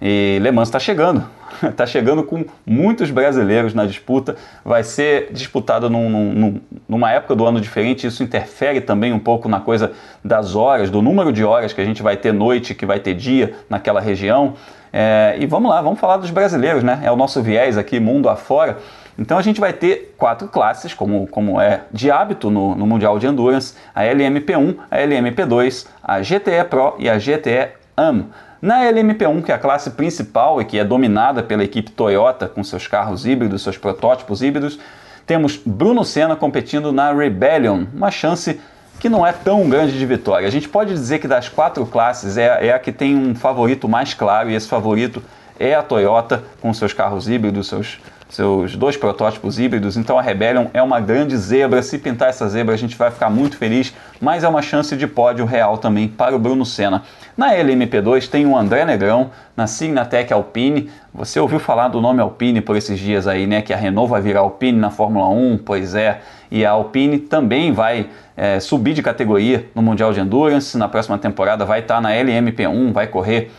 E 0.00 0.38
Le 0.40 0.50
Mans 0.50 0.68
está 0.68 0.78
chegando, 0.78 1.24
está 1.62 1.84
chegando 1.86 2.22
com 2.22 2.44
muitos 2.64 3.10
brasileiros 3.10 3.74
na 3.74 3.84
disputa. 3.84 4.36
Vai 4.64 4.82
ser 4.82 5.30
disputado 5.32 5.90
num, 5.90 6.08
num, 6.08 6.60
numa 6.88 7.12
época 7.12 7.34
do 7.34 7.44
ano 7.44 7.60
diferente. 7.60 8.06
Isso 8.06 8.22
interfere 8.22 8.80
também 8.80 9.12
um 9.12 9.18
pouco 9.18 9.48
na 9.48 9.60
coisa 9.60 9.92
das 10.24 10.56
horas, 10.56 10.88
do 10.88 11.02
número 11.02 11.32
de 11.32 11.44
horas 11.44 11.72
que 11.72 11.80
a 11.80 11.84
gente 11.84 12.02
vai 12.02 12.16
ter 12.16 12.32
noite, 12.32 12.74
que 12.74 12.86
vai 12.86 12.98
ter 12.98 13.14
dia 13.14 13.54
naquela 13.68 14.00
região. 14.00 14.54
É, 14.92 15.36
e 15.38 15.46
vamos 15.46 15.70
lá, 15.70 15.82
vamos 15.82 16.00
falar 16.00 16.16
dos 16.16 16.30
brasileiros, 16.30 16.82
né? 16.82 17.00
É 17.02 17.12
o 17.12 17.16
nosso 17.16 17.42
viés 17.42 17.76
aqui, 17.76 18.00
mundo 18.00 18.28
afora. 18.28 18.78
Então 19.18 19.36
a 19.36 19.42
gente 19.42 19.60
vai 19.60 19.72
ter 19.72 20.14
quatro 20.16 20.48
classes, 20.48 20.94
como, 20.94 21.26
como 21.26 21.60
é 21.60 21.82
de 21.92 22.10
hábito 22.10 22.50
no, 22.50 22.74
no 22.74 22.86
Mundial 22.86 23.18
de 23.18 23.26
Endurance: 23.26 23.74
a 23.94 24.02
LMP1, 24.02 24.76
a 24.90 24.96
LMP2, 24.96 25.86
a 26.02 26.20
GTE 26.20 26.64
Pro 26.68 26.94
e 26.98 27.08
a 27.08 27.18
GTE 27.18 27.79
AM. 28.00 28.26
Na 28.60 28.84
LMP1, 28.84 29.42
que 29.42 29.52
é 29.52 29.54
a 29.54 29.58
classe 29.58 29.90
principal 29.90 30.60
e 30.60 30.64
que 30.64 30.78
é 30.78 30.84
dominada 30.84 31.42
pela 31.42 31.64
equipe 31.64 31.90
Toyota 31.90 32.46
com 32.46 32.62
seus 32.62 32.86
carros 32.86 33.24
híbridos, 33.24 33.62
seus 33.62 33.78
protótipos 33.78 34.42
híbridos, 34.42 34.78
temos 35.26 35.56
Bruno 35.56 36.04
Senna 36.04 36.36
competindo 36.36 36.92
na 36.92 37.12
Rebellion, 37.12 37.84
uma 37.94 38.10
chance 38.10 38.60
que 38.98 39.08
não 39.08 39.26
é 39.26 39.32
tão 39.32 39.68
grande 39.68 39.98
de 39.98 40.04
vitória. 40.04 40.46
A 40.46 40.50
gente 40.50 40.68
pode 40.68 40.92
dizer 40.92 41.20
que 41.20 41.28
das 41.28 41.48
quatro 41.48 41.86
classes 41.86 42.36
é, 42.36 42.66
é 42.66 42.72
a 42.72 42.78
que 42.78 42.92
tem 42.92 43.16
um 43.16 43.34
favorito 43.34 43.88
mais 43.88 44.12
claro 44.12 44.50
e 44.50 44.54
esse 44.54 44.68
favorito 44.68 45.22
é 45.58 45.74
a 45.74 45.82
Toyota 45.82 46.44
com 46.60 46.72
seus 46.74 46.92
carros 46.92 47.28
híbridos, 47.28 47.68
seus 47.68 47.98
seus 48.30 48.76
dois 48.76 48.96
protótipos 48.96 49.58
híbridos. 49.58 49.96
Então 49.96 50.18
a 50.18 50.22
Rebellion 50.22 50.66
é 50.72 50.80
uma 50.80 51.00
grande 51.00 51.36
zebra. 51.36 51.82
Se 51.82 51.98
pintar 51.98 52.30
essa 52.30 52.48
zebra, 52.48 52.74
a 52.74 52.78
gente 52.78 52.96
vai 52.96 53.10
ficar 53.10 53.28
muito 53.28 53.56
feliz, 53.56 53.92
mas 54.20 54.44
é 54.44 54.48
uma 54.48 54.62
chance 54.62 54.96
de 54.96 55.06
pódio 55.06 55.44
real 55.44 55.78
também 55.78 56.08
para 56.08 56.34
o 56.34 56.38
Bruno 56.38 56.64
Senna. 56.64 57.02
Na 57.36 57.54
LMP2 57.54 58.28
tem 58.28 58.46
o 58.46 58.56
André 58.56 58.84
Negrão, 58.84 59.30
na 59.56 59.66
Signatec 59.66 60.32
Alpine. 60.32 60.90
Você 61.12 61.40
ouviu 61.40 61.58
falar 61.58 61.88
do 61.88 62.00
nome 62.00 62.20
Alpine 62.20 62.60
por 62.60 62.76
esses 62.76 62.98
dias 62.98 63.26
aí, 63.26 63.46
né? 63.46 63.62
Que 63.62 63.72
a 63.72 63.76
Renault 63.76 64.10
vai 64.10 64.20
virar 64.20 64.40
Alpine 64.40 64.78
na 64.78 64.90
Fórmula 64.90 65.28
1, 65.28 65.58
pois 65.64 65.94
é. 65.94 66.20
E 66.50 66.64
a 66.64 66.70
Alpine 66.70 67.18
também 67.18 67.72
vai 67.72 68.08
é, 68.36 68.60
subir 68.60 68.94
de 68.94 69.02
categoria 69.02 69.66
no 69.74 69.82
Mundial 69.82 70.12
de 70.12 70.20
Endurance. 70.20 70.76
Na 70.78 70.88
próxima 70.88 71.18
temporada 71.18 71.64
vai 71.64 71.80
estar 71.80 72.00
na 72.00 72.10
LMP1, 72.10 72.92
vai 72.92 73.06
correr 73.06 73.50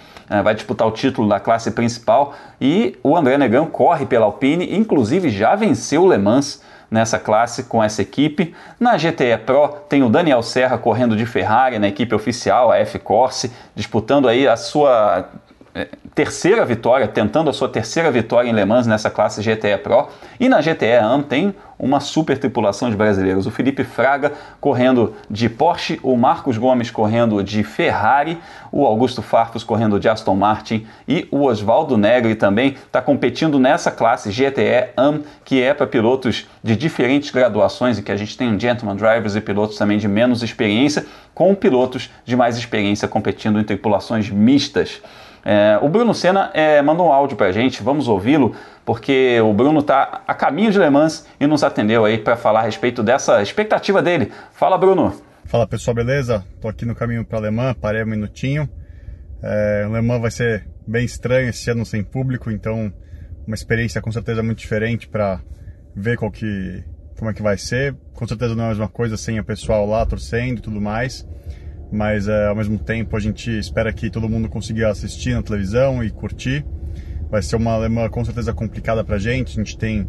vai 0.44 0.54
disputar 0.56 0.88
o 0.88 0.92
título 0.92 1.28
da 1.28 1.40
classe 1.40 1.72
principal 1.72 2.34
e 2.60 2.98
o 3.04 3.18
André 3.18 3.38
Negrão 3.38 3.66
corre 3.66 4.06
pela 4.06 4.26
Alpine, 4.26 4.76
inclusive 4.76 5.30
já 5.30 5.56
venceu 5.56 6.04
o 6.04 6.10
Le 6.10 6.18
Mans 6.18 6.62
nessa 6.90 7.18
classe 7.18 7.64
com 7.64 7.84
essa 7.84 8.02
equipe. 8.02 8.54
Na 8.80 8.98
GTE 8.98 9.38
Pro 9.46 9.70
tem 9.90 10.04
o 10.04 10.10
Daniel 10.10 10.42
Serra 10.42 10.78
correndo 10.78 11.16
de 11.16 11.26
Ferrari 11.26 11.80
na 11.80 11.88
equipe 11.88 12.14
oficial, 12.14 12.72
a 12.72 12.78
F-Corse, 12.80 13.52
disputando 13.74 14.28
aí 14.28 14.48
a 14.48 14.58
sua 14.58 15.30
terceira 16.14 16.66
vitória, 16.66 17.08
tentando 17.08 17.50
a 17.50 17.54
sua 17.54 17.70
terceira 17.70 18.12
vitória 18.12 18.50
em 18.50 18.54
Le 18.54 18.66
Mans 18.66 18.86
nessa 18.86 19.10
classe 19.10 19.42
GTE 19.42 19.78
Pro. 19.82 20.10
E 20.40 20.50
na 20.50 20.60
GTE 20.60 20.98
AM 21.00 21.24
tem 21.24 21.56
uma 21.80 22.00
super 22.00 22.38
tripulação 22.38 22.90
de 22.90 22.96
brasileiros. 22.96 23.48
O 23.48 23.52
Felipe 23.52 23.84
Fraga 23.84 24.34
correndo 24.60 25.16
de 25.30 25.50
Porsche, 25.50 26.00
o 26.04 26.16
Marcos 26.16 26.58
Gomes 26.58 26.92
correndo 26.92 27.44
de 27.44 27.64
Ferrari, 27.64 28.38
o 28.72 28.86
Augusto 28.86 29.22
Farfus 29.22 29.64
correndo 29.64 30.00
de 30.00 30.08
Aston 30.08 30.36
Martin 30.36 30.86
e 31.08 31.28
o 31.32 31.46
Oswaldo 31.46 31.98
Negri 31.98 32.36
também 32.36 32.76
está 32.86 33.02
competindo 33.02 33.58
nessa 33.58 33.90
classe 33.90 34.30
GTE 34.30 34.92
AM, 34.96 35.24
que 35.44 35.62
é 35.62 35.74
para 35.74 35.88
pilotos 35.88 36.48
de 36.64 36.76
diferentes 36.76 37.32
graduações 37.32 37.98
e 37.98 38.04
que 38.04 38.12
a 38.12 38.18
gente 38.18 38.38
tem 38.38 38.60
gentleman 38.60 38.96
drivers 38.96 39.36
e 39.36 39.42
pilotos 39.42 39.78
também 39.78 39.98
de 39.98 40.08
menos 40.08 40.44
experiência, 40.44 41.06
com 41.34 41.56
pilotos 41.56 42.12
de 42.24 42.36
mais 42.36 42.58
experiência 42.58 43.08
competindo 43.08 43.60
em 43.60 43.64
tripulações 43.64 44.30
mistas. 44.30 45.02
É, 45.44 45.80
o 45.82 45.90
Bruno 45.90 46.14
Senna 46.14 46.52
é, 46.54 46.82
mandou 46.82 47.08
um 47.08 47.12
áudio 47.12 47.36
para 47.36 47.48
a 47.48 47.52
gente, 47.52 47.82
vamos 47.82 48.08
ouvi-lo, 48.08 48.56
porque 48.86 49.40
o 49.42 49.54
Bruno 49.54 49.80
está 49.80 50.22
a 50.28 50.34
caminho 50.34 50.72
de 50.72 50.80
Le 50.80 50.90
Mans 50.90 51.26
e 51.40 51.48
nos 51.48 51.64
atendeu 51.64 52.06
aí 52.06 52.18
para 52.18 52.36
falar 52.38 52.60
a 52.60 52.64
respeito 52.64 53.02
dessa 53.02 53.42
expectativa 53.42 54.02
dele. 54.02 54.32
Fala, 54.54 54.78
Bruno. 54.78 55.14
Fala 55.46 55.68
pessoal, 55.68 55.96
beleza? 55.96 56.46
Tô 56.62 56.68
aqui 56.68 56.86
no 56.86 56.96
caminho 56.96 57.26
para 57.26 57.40
Le 57.40 57.52
Mans, 57.52 57.76
parei 57.80 58.04
um 58.04 58.08
minutinho. 58.08 58.70
É, 59.42 59.88
Le 59.92 60.02
Mans 60.02 60.22
vai 60.22 60.32
ser 60.32 60.68
bem 60.88 61.06
estranho 61.06 61.50
esse 61.50 61.70
ano 61.72 61.86
sem 61.86 62.04
público, 62.04 62.52
então 62.52 62.94
uma 63.46 63.56
experiência 63.56 64.02
com 64.02 64.12
certeza 64.12 64.44
muito 64.44 64.60
diferente 64.60 65.08
para 65.08 65.42
ver 65.96 66.18
qual 66.18 66.32
que, 66.32 66.84
como 67.18 67.32
é 67.32 67.34
que 67.34 67.42
vai 67.42 67.58
ser. 67.58 67.96
Com 68.14 68.28
certeza 68.28 68.54
não 68.56 68.66
é 68.66 68.68
a 68.68 68.70
mesma 68.70 68.88
coisa 68.88 69.18
sem 69.18 69.40
o 69.40 69.44
pessoal 69.44 69.88
lá 69.88 70.06
torcendo 70.06 70.60
e 70.60 70.62
tudo 70.62 70.80
mais 70.80 71.26
mas 71.92 72.28
é, 72.28 72.48
ao 72.48 72.56
mesmo 72.56 72.80
tempo 72.80 73.18
a 73.18 73.20
gente 73.20 73.52
espera 73.52 73.92
que 73.92 74.10
todo 74.10 74.30
mundo 74.30 74.48
consiga 74.48 74.90
assistir 74.90 75.34
na 75.34 75.44
televisão 75.44 76.04
e 76.04 76.10
curtir. 76.10 76.66
Vai 77.30 77.42
ser 77.42 77.58
uma 77.58 77.74
alemã 77.74 78.10
com 78.10 78.24
certeza 78.24 78.54
complicada 78.54 79.04
para 79.04 79.18
a 79.18 79.20
gente. 79.20 79.60
A 79.60 79.64
gente 79.64 79.78
tem 79.78 80.08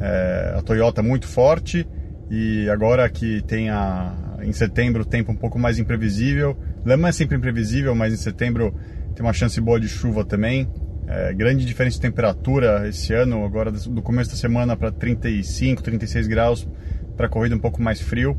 é, 0.00 0.54
a 0.56 0.62
Toyota 0.62 1.02
muito 1.02 1.26
forte 1.26 1.86
e 2.30 2.68
agora 2.68 3.08
que 3.08 3.42
tem 3.42 3.70
a, 3.70 4.14
em 4.42 4.52
setembro 4.52 5.02
o 5.02 5.04
tempo 5.04 5.32
um 5.32 5.36
pouco 5.36 5.58
mais 5.58 5.78
imprevisível. 5.78 6.56
Le 6.84 6.92
é 6.92 7.12
sempre 7.12 7.36
imprevisível, 7.36 7.94
mas 7.94 8.12
em 8.12 8.16
setembro 8.16 8.74
tem 9.14 9.24
uma 9.24 9.32
chance 9.32 9.58
boa 9.60 9.80
de 9.80 9.88
chuva 9.88 10.24
também. 10.24 10.68
É, 11.06 11.32
grande 11.34 11.64
diferença 11.64 11.96
de 11.96 12.02
temperatura 12.02 12.88
esse 12.88 13.12
ano, 13.12 13.44
agora 13.44 13.70
do 13.70 14.02
começo 14.02 14.30
da 14.30 14.36
semana 14.36 14.74
para 14.76 14.90
35, 14.90 15.82
36 15.82 16.26
graus, 16.26 16.68
para 17.16 17.28
corrida 17.28 17.54
um 17.54 17.58
pouco 17.58 17.82
mais 17.82 18.00
frio 18.00 18.38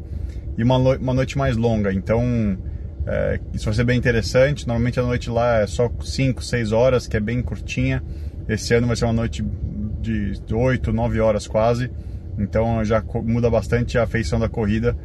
e 0.57 0.63
uma, 0.63 0.77
uma 0.77 1.13
noite 1.13 1.37
mais 1.37 1.55
longa. 1.55 1.93
Então 1.93 2.57
é, 3.07 3.39
isso 3.53 3.65
vai 3.65 3.73
ser 3.73 3.83
bem 3.83 3.97
interessante. 3.97 4.67
Normalmente 4.67 4.99
a 4.99 5.03
noite 5.03 5.29
lá 5.29 5.59
é 5.59 5.67
só 5.67 5.89
5, 6.01 6.43
6 6.43 6.71
horas, 6.71 7.07
que 7.07 7.15
é 7.15 7.19
bem 7.19 7.41
curtinha. 7.41 8.03
Esse 8.47 8.73
ano 8.73 8.87
vai 8.87 8.95
ser 8.95 9.05
uma 9.05 9.13
noite 9.13 9.43
de 10.01 10.39
8, 10.51 10.91
9 10.91 11.19
horas 11.19 11.47
quase. 11.47 11.91
Então 12.37 12.83
já 12.83 13.03
muda 13.23 13.49
bastante 13.49 13.97
a 13.97 14.07
feição 14.07 14.39
da 14.39 14.49
corrida. 14.49 14.97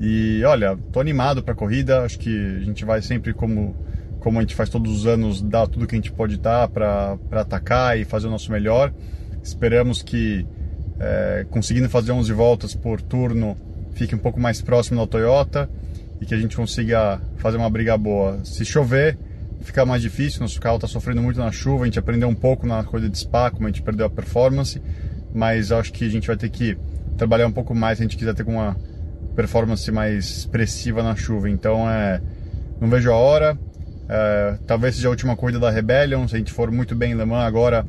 E 0.00 0.42
olha, 0.44 0.78
tô 0.92 1.00
animado 1.00 1.42
para 1.42 1.54
a 1.54 1.56
corrida. 1.56 2.04
Acho 2.04 2.18
que 2.18 2.56
a 2.60 2.60
gente 2.60 2.84
vai 2.84 3.00
sempre 3.02 3.32
como 3.32 3.74
como 4.20 4.38
a 4.38 4.42
gente 4.42 4.56
faz 4.56 4.68
todos 4.68 4.92
os 4.92 5.06
anos, 5.06 5.40
dar 5.40 5.68
tudo 5.68 5.86
que 5.86 5.94
a 5.94 5.98
gente 5.98 6.10
pode 6.10 6.36
dar 6.38 6.68
para 6.68 7.16
atacar 7.32 7.96
e 7.96 8.04
fazer 8.04 8.26
o 8.26 8.30
nosso 8.30 8.50
melhor. 8.50 8.92
Esperamos 9.42 10.02
que 10.02 10.44
é, 10.98 11.46
conseguindo 11.48 11.88
fazer 11.88 12.10
11 12.10 12.32
voltas 12.32 12.74
por 12.74 13.00
turno 13.00 13.56
fique 13.92 14.14
um 14.14 14.18
pouco 14.18 14.40
mais 14.40 14.62
próximo 14.62 15.00
da 15.00 15.06
Toyota 15.06 15.68
e 16.20 16.26
que 16.26 16.34
a 16.34 16.38
gente 16.38 16.56
consiga 16.56 17.20
fazer 17.36 17.56
uma 17.56 17.70
briga 17.70 17.96
boa. 17.96 18.40
Se 18.44 18.64
chover, 18.64 19.18
fica 19.60 19.84
mais 19.84 20.02
difícil, 20.02 20.40
nosso 20.40 20.60
carro 20.60 20.76
está 20.76 20.88
sofrendo 20.88 21.22
muito 21.22 21.38
na 21.38 21.50
chuva, 21.50 21.84
a 21.84 21.86
gente 21.86 21.98
aprendeu 21.98 22.28
um 22.28 22.34
pouco 22.34 22.66
na 22.66 22.82
corrida 22.84 23.08
de 23.08 23.18
Spa, 23.18 23.50
como 23.50 23.66
a 23.66 23.70
gente 23.70 23.82
perdeu 23.82 24.06
a 24.06 24.10
performance, 24.10 24.80
mas 25.34 25.70
acho 25.72 25.92
que 25.92 26.04
a 26.04 26.08
gente 26.08 26.26
vai 26.26 26.36
ter 26.36 26.48
que 26.48 26.76
trabalhar 27.16 27.46
um 27.46 27.52
pouco 27.52 27.74
mais 27.74 27.98
se 27.98 28.04
a 28.04 28.06
gente 28.06 28.16
quiser 28.16 28.34
ter 28.34 28.44
uma 28.44 28.76
performance 29.34 29.90
mais 29.92 30.38
expressiva 30.38 31.02
na 31.02 31.14
chuva. 31.14 31.48
Então, 31.48 31.88
é, 31.88 32.20
não 32.80 32.88
vejo 32.88 33.10
a 33.10 33.16
hora. 33.16 33.58
É, 34.08 34.58
talvez 34.66 34.96
seja 34.96 35.08
a 35.08 35.10
última 35.10 35.36
corrida 35.36 35.58
da 35.58 35.70
Rebellion, 35.70 36.26
se 36.26 36.34
a 36.34 36.38
gente 36.38 36.52
for 36.52 36.70
muito 36.70 36.96
bem 36.96 37.12
em 37.12 37.14
Le 37.14 37.24
Mans 37.24 37.46
agora, 37.46 37.86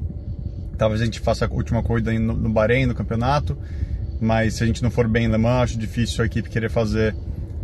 talvez 0.77 1.01
a 1.01 1.05
gente 1.05 1.19
faça 1.19 1.45
a 1.45 1.49
última 1.49 1.81
corrida 1.81 2.11
no, 2.11 2.33
no 2.33 2.49
Bahrein, 2.49 2.85
no 2.85 2.93
campeonato, 2.93 3.57
mas 4.19 4.55
se 4.55 4.63
a 4.63 4.67
gente 4.67 4.83
não 4.83 4.91
for 4.91 5.07
bem 5.07 5.25
em 5.25 5.31
Le 5.31 5.37
Mans, 5.37 5.63
acho 5.63 5.77
difícil 5.77 6.23
a 6.23 6.25
equipe 6.27 6.49
querer 6.49 6.69
fazer 6.69 7.15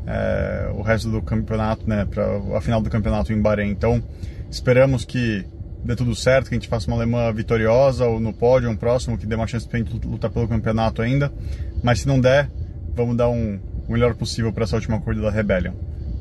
é, 0.07 0.71
o 0.73 0.81
resto 0.81 1.09
do 1.09 1.21
campeonato, 1.21 1.87
né, 1.89 2.05
para 2.05 2.25
a 2.55 2.61
final 2.61 2.81
do 2.81 2.89
campeonato 2.89 3.33
em 3.33 3.41
Bahrein. 3.41 3.69
Então, 3.69 4.01
esperamos 4.49 5.05
que 5.05 5.45
dê 5.83 5.95
tudo 5.95 6.15
certo, 6.15 6.49
que 6.49 6.55
a 6.55 6.57
gente 6.57 6.67
faça 6.67 6.87
uma 6.87 6.97
alemã 6.97 7.31
vitoriosa 7.31 8.05
ou 8.05 8.19
no 8.19 8.33
pódio, 8.33 8.69
um 8.69 8.75
próximo, 8.75 9.17
que 9.17 9.25
dê 9.25 9.35
uma 9.35 9.47
chance 9.47 9.67
para 9.67 9.79
a 9.79 9.83
gente 9.83 10.05
lutar 10.05 10.31
pelo 10.31 10.47
campeonato 10.47 11.01
ainda. 11.01 11.31
Mas 11.83 12.01
se 12.01 12.07
não 12.07 12.19
der, 12.19 12.49
vamos 12.95 13.15
dar 13.15 13.29
um, 13.29 13.59
o 13.87 13.91
melhor 13.91 14.15
possível 14.15 14.51
para 14.51 14.63
essa 14.63 14.75
última 14.75 14.99
corrida 14.99 15.23
da 15.23 15.29
Rebellion. 15.29 15.73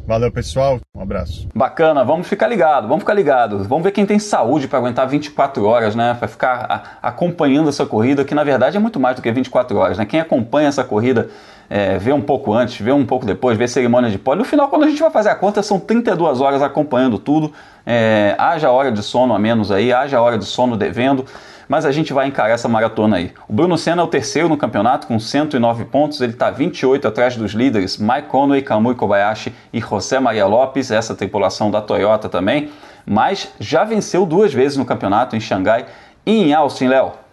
Valeu, 0.06 0.30
pessoal. 0.30 0.80
Um 0.94 1.00
abraço. 1.00 1.48
Bacana, 1.54 2.04
vamos 2.04 2.28
ficar 2.28 2.46
ligado, 2.46 2.86
vamos 2.86 3.02
ficar 3.02 3.14
ligado. 3.14 3.64
Vamos 3.64 3.82
ver 3.84 3.90
quem 3.90 4.04
tem 4.04 4.18
saúde 4.18 4.68
para 4.68 4.78
aguentar 4.78 5.08
24 5.08 5.64
horas, 5.64 5.94
né? 5.94 6.14
Para 6.14 6.28
ficar 6.28 6.98
acompanhando 7.00 7.70
essa 7.70 7.86
corrida, 7.86 8.22
que 8.22 8.34
na 8.34 8.44
verdade 8.44 8.76
é 8.76 8.80
muito 8.80 9.00
mais 9.00 9.16
do 9.16 9.22
que 9.22 9.32
24 9.32 9.76
horas, 9.78 9.96
né? 9.96 10.04
Quem 10.04 10.20
acompanha 10.20 10.68
essa 10.68 10.84
corrida 10.84 11.30
é, 11.68 11.98
vê 11.98 12.12
um 12.12 12.20
pouco 12.20 12.52
antes, 12.52 12.80
vê 12.80 12.92
um 12.92 13.04
pouco 13.04 13.24
depois, 13.24 13.56
vê 13.56 13.66
cerimônia 13.66 14.10
de 14.10 14.18
pole. 14.18 14.38
No 14.38 14.44
final, 14.44 14.68
quando 14.68 14.84
a 14.84 14.88
gente 14.88 15.00
vai 15.00 15.10
fazer 15.10 15.30
a 15.30 15.34
conta, 15.34 15.62
são 15.62 15.78
32 15.78 16.40
horas 16.40 16.62
acompanhando 16.62 17.18
tudo. 17.18 17.52
É, 17.86 18.34
haja 18.38 18.70
hora 18.70 18.90
de 18.90 19.02
sono 19.02 19.34
a 19.34 19.38
menos 19.38 19.70
aí, 19.70 19.92
haja 19.92 20.20
hora 20.20 20.38
de 20.38 20.44
sono 20.44 20.76
devendo, 20.76 21.24
mas 21.68 21.84
a 21.84 21.92
gente 21.92 22.12
vai 22.12 22.26
encarar 22.26 22.54
essa 22.54 22.68
maratona 22.68 23.16
aí. 23.16 23.32
O 23.48 23.52
Bruno 23.52 23.76
Senna 23.76 24.02
é 24.02 24.04
o 24.04 24.08
terceiro 24.08 24.48
no 24.48 24.56
campeonato 24.56 25.06
com 25.06 25.18
109 25.18 25.84
pontos, 25.86 26.20
ele 26.20 26.32
está 26.32 26.50
28 26.50 27.08
atrás 27.08 27.36
dos 27.36 27.52
líderes 27.52 27.98
Mike 27.98 28.28
Conway, 28.28 28.62
Kamui 28.62 28.94
Kobayashi 28.94 29.54
e 29.72 29.80
José 29.80 30.18
Maria 30.18 30.46
Lopes, 30.46 30.90
essa 30.90 31.14
tripulação 31.14 31.70
da 31.70 31.80
Toyota 31.80 32.28
também, 32.28 32.70
mas 33.06 33.48
já 33.60 33.84
venceu 33.84 34.24
duas 34.24 34.52
vezes 34.52 34.78
no 34.78 34.84
campeonato 34.84 35.36
em 35.36 35.40
Xangai 35.40 35.86
e 36.24 36.44
em 36.44 36.54
Austin, 36.54 36.86
Léo. 36.86 37.23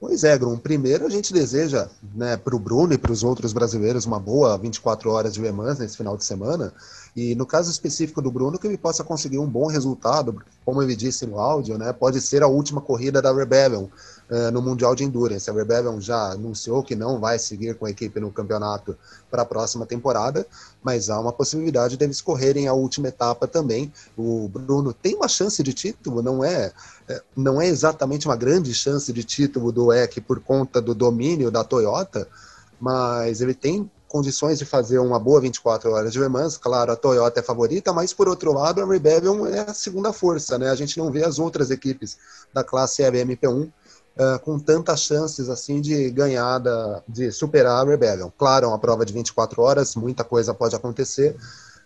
Pois 0.00 0.22
é, 0.22 0.38
Grum. 0.38 0.56
Primeiro, 0.56 1.06
a 1.06 1.08
gente 1.08 1.32
deseja 1.32 1.88
né, 2.14 2.36
para 2.36 2.54
o 2.54 2.58
Bruno 2.58 2.92
e 2.92 2.98
para 2.98 3.10
os 3.10 3.24
outros 3.24 3.52
brasileiros 3.52 4.06
uma 4.06 4.20
boa 4.20 4.56
24 4.56 5.10
horas 5.10 5.34
de 5.34 5.40
Le 5.40 5.50
Mans 5.50 5.80
nesse 5.80 5.96
final 5.96 6.16
de 6.16 6.24
semana. 6.24 6.72
E 7.16 7.34
no 7.34 7.44
caso 7.44 7.68
específico 7.68 8.22
do 8.22 8.30
Bruno, 8.30 8.58
que 8.60 8.66
ele 8.68 8.78
possa 8.78 9.02
conseguir 9.02 9.38
um 9.38 9.46
bom 9.46 9.66
resultado, 9.66 10.40
como 10.64 10.80
ele 10.80 10.94
disse 10.94 11.26
no 11.26 11.40
áudio, 11.40 11.76
né, 11.76 11.92
pode 11.92 12.20
ser 12.20 12.44
a 12.44 12.46
última 12.46 12.80
corrida 12.80 13.20
da 13.20 13.32
Rebellion 13.32 13.88
uh, 14.30 14.50
no 14.50 14.62
Mundial 14.62 14.94
de 14.94 15.04
Endurance. 15.04 15.48
A 15.50 15.52
Rebellion 15.52 16.00
já 16.00 16.32
anunciou 16.32 16.82
que 16.82 16.94
não 16.94 17.18
vai 17.18 17.38
seguir 17.38 17.74
com 17.76 17.86
a 17.86 17.90
equipe 17.90 18.20
no 18.20 18.30
campeonato 18.30 18.96
para 19.30 19.42
a 19.42 19.46
próxima 19.46 19.86
temporada, 19.86 20.46
mas 20.82 21.10
há 21.10 21.18
uma 21.18 21.32
possibilidade 21.32 21.96
deles 21.96 22.20
correrem 22.20 22.68
a 22.68 22.72
última 22.72 23.08
etapa 23.08 23.46
também. 23.46 23.92
O 24.16 24.48
Bruno 24.48 24.92
tem 24.92 25.14
uma 25.14 25.28
chance 25.28 25.62
de 25.62 25.72
título, 25.72 26.22
não 26.22 26.44
é, 26.44 26.72
é 27.08 27.22
não 27.36 27.60
é 27.60 27.66
exatamente 27.66 28.26
uma 28.26 28.36
grande 28.36 28.74
chance 28.74 29.12
de 29.12 29.24
título 29.24 29.72
do 29.72 29.92
EC 29.92 30.20
por 30.20 30.40
conta 30.40 30.80
do 30.80 30.94
domínio 30.94 31.50
da 31.50 31.64
Toyota, 31.64 32.28
mas 32.80 33.40
ele 33.40 33.54
tem 33.54 33.90
condições 34.08 34.58
de 34.58 34.64
fazer 34.64 34.98
uma 34.98 35.18
boa 35.20 35.40
24 35.40 35.92
horas 35.92 36.12
de 36.12 36.18
Le 36.18 36.28
Mans. 36.28 36.56
Claro, 36.56 36.90
a 36.90 36.96
Toyota 36.96 37.40
é 37.40 37.42
favorita, 37.42 37.92
mas 37.92 38.14
por 38.14 38.28
outro 38.28 38.52
lado, 38.52 38.80
a 38.80 38.86
Rebellion 38.86 39.46
é 39.46 39.60
a 39.60 39.74
segunda 39.74 40.12
força, 40.12 40.58
né? 40.58 40.70
A 40.70 40.74
gente 40.74 40.96
não 40.98 41.12
vê 41.12 41.24
as 41.24 41.38
outras 41.38 41.70
equipes 41.70 42.16
da 42.52 42.64
classe 42.64 43.02
LMP1 43.02 43.70
eh, 44.18 44.38
com 44.38 44.58
tantas 44.58 45.02
chances 45.02 45.48
assim 45.48 45.80
de 45.80 46.10
ganhar, 46.10 46.58
da, 46.58 47.02
de 47.08 47.30
superar 47.30 47.80
a 47.80 47.88
Rebellion. 47.88 48.28
Claro, 48.36 48.64
é 48.64 48.68
uma 48.68 48.78
prova 48.78 49.06
de 49.06 49.12
24 49.12 49.62
horas, 49.62 49.94
muita 49.94 50.24
coisa 50.24 50.52
pode 50.52 50.74
acontecer, 50.74 51.36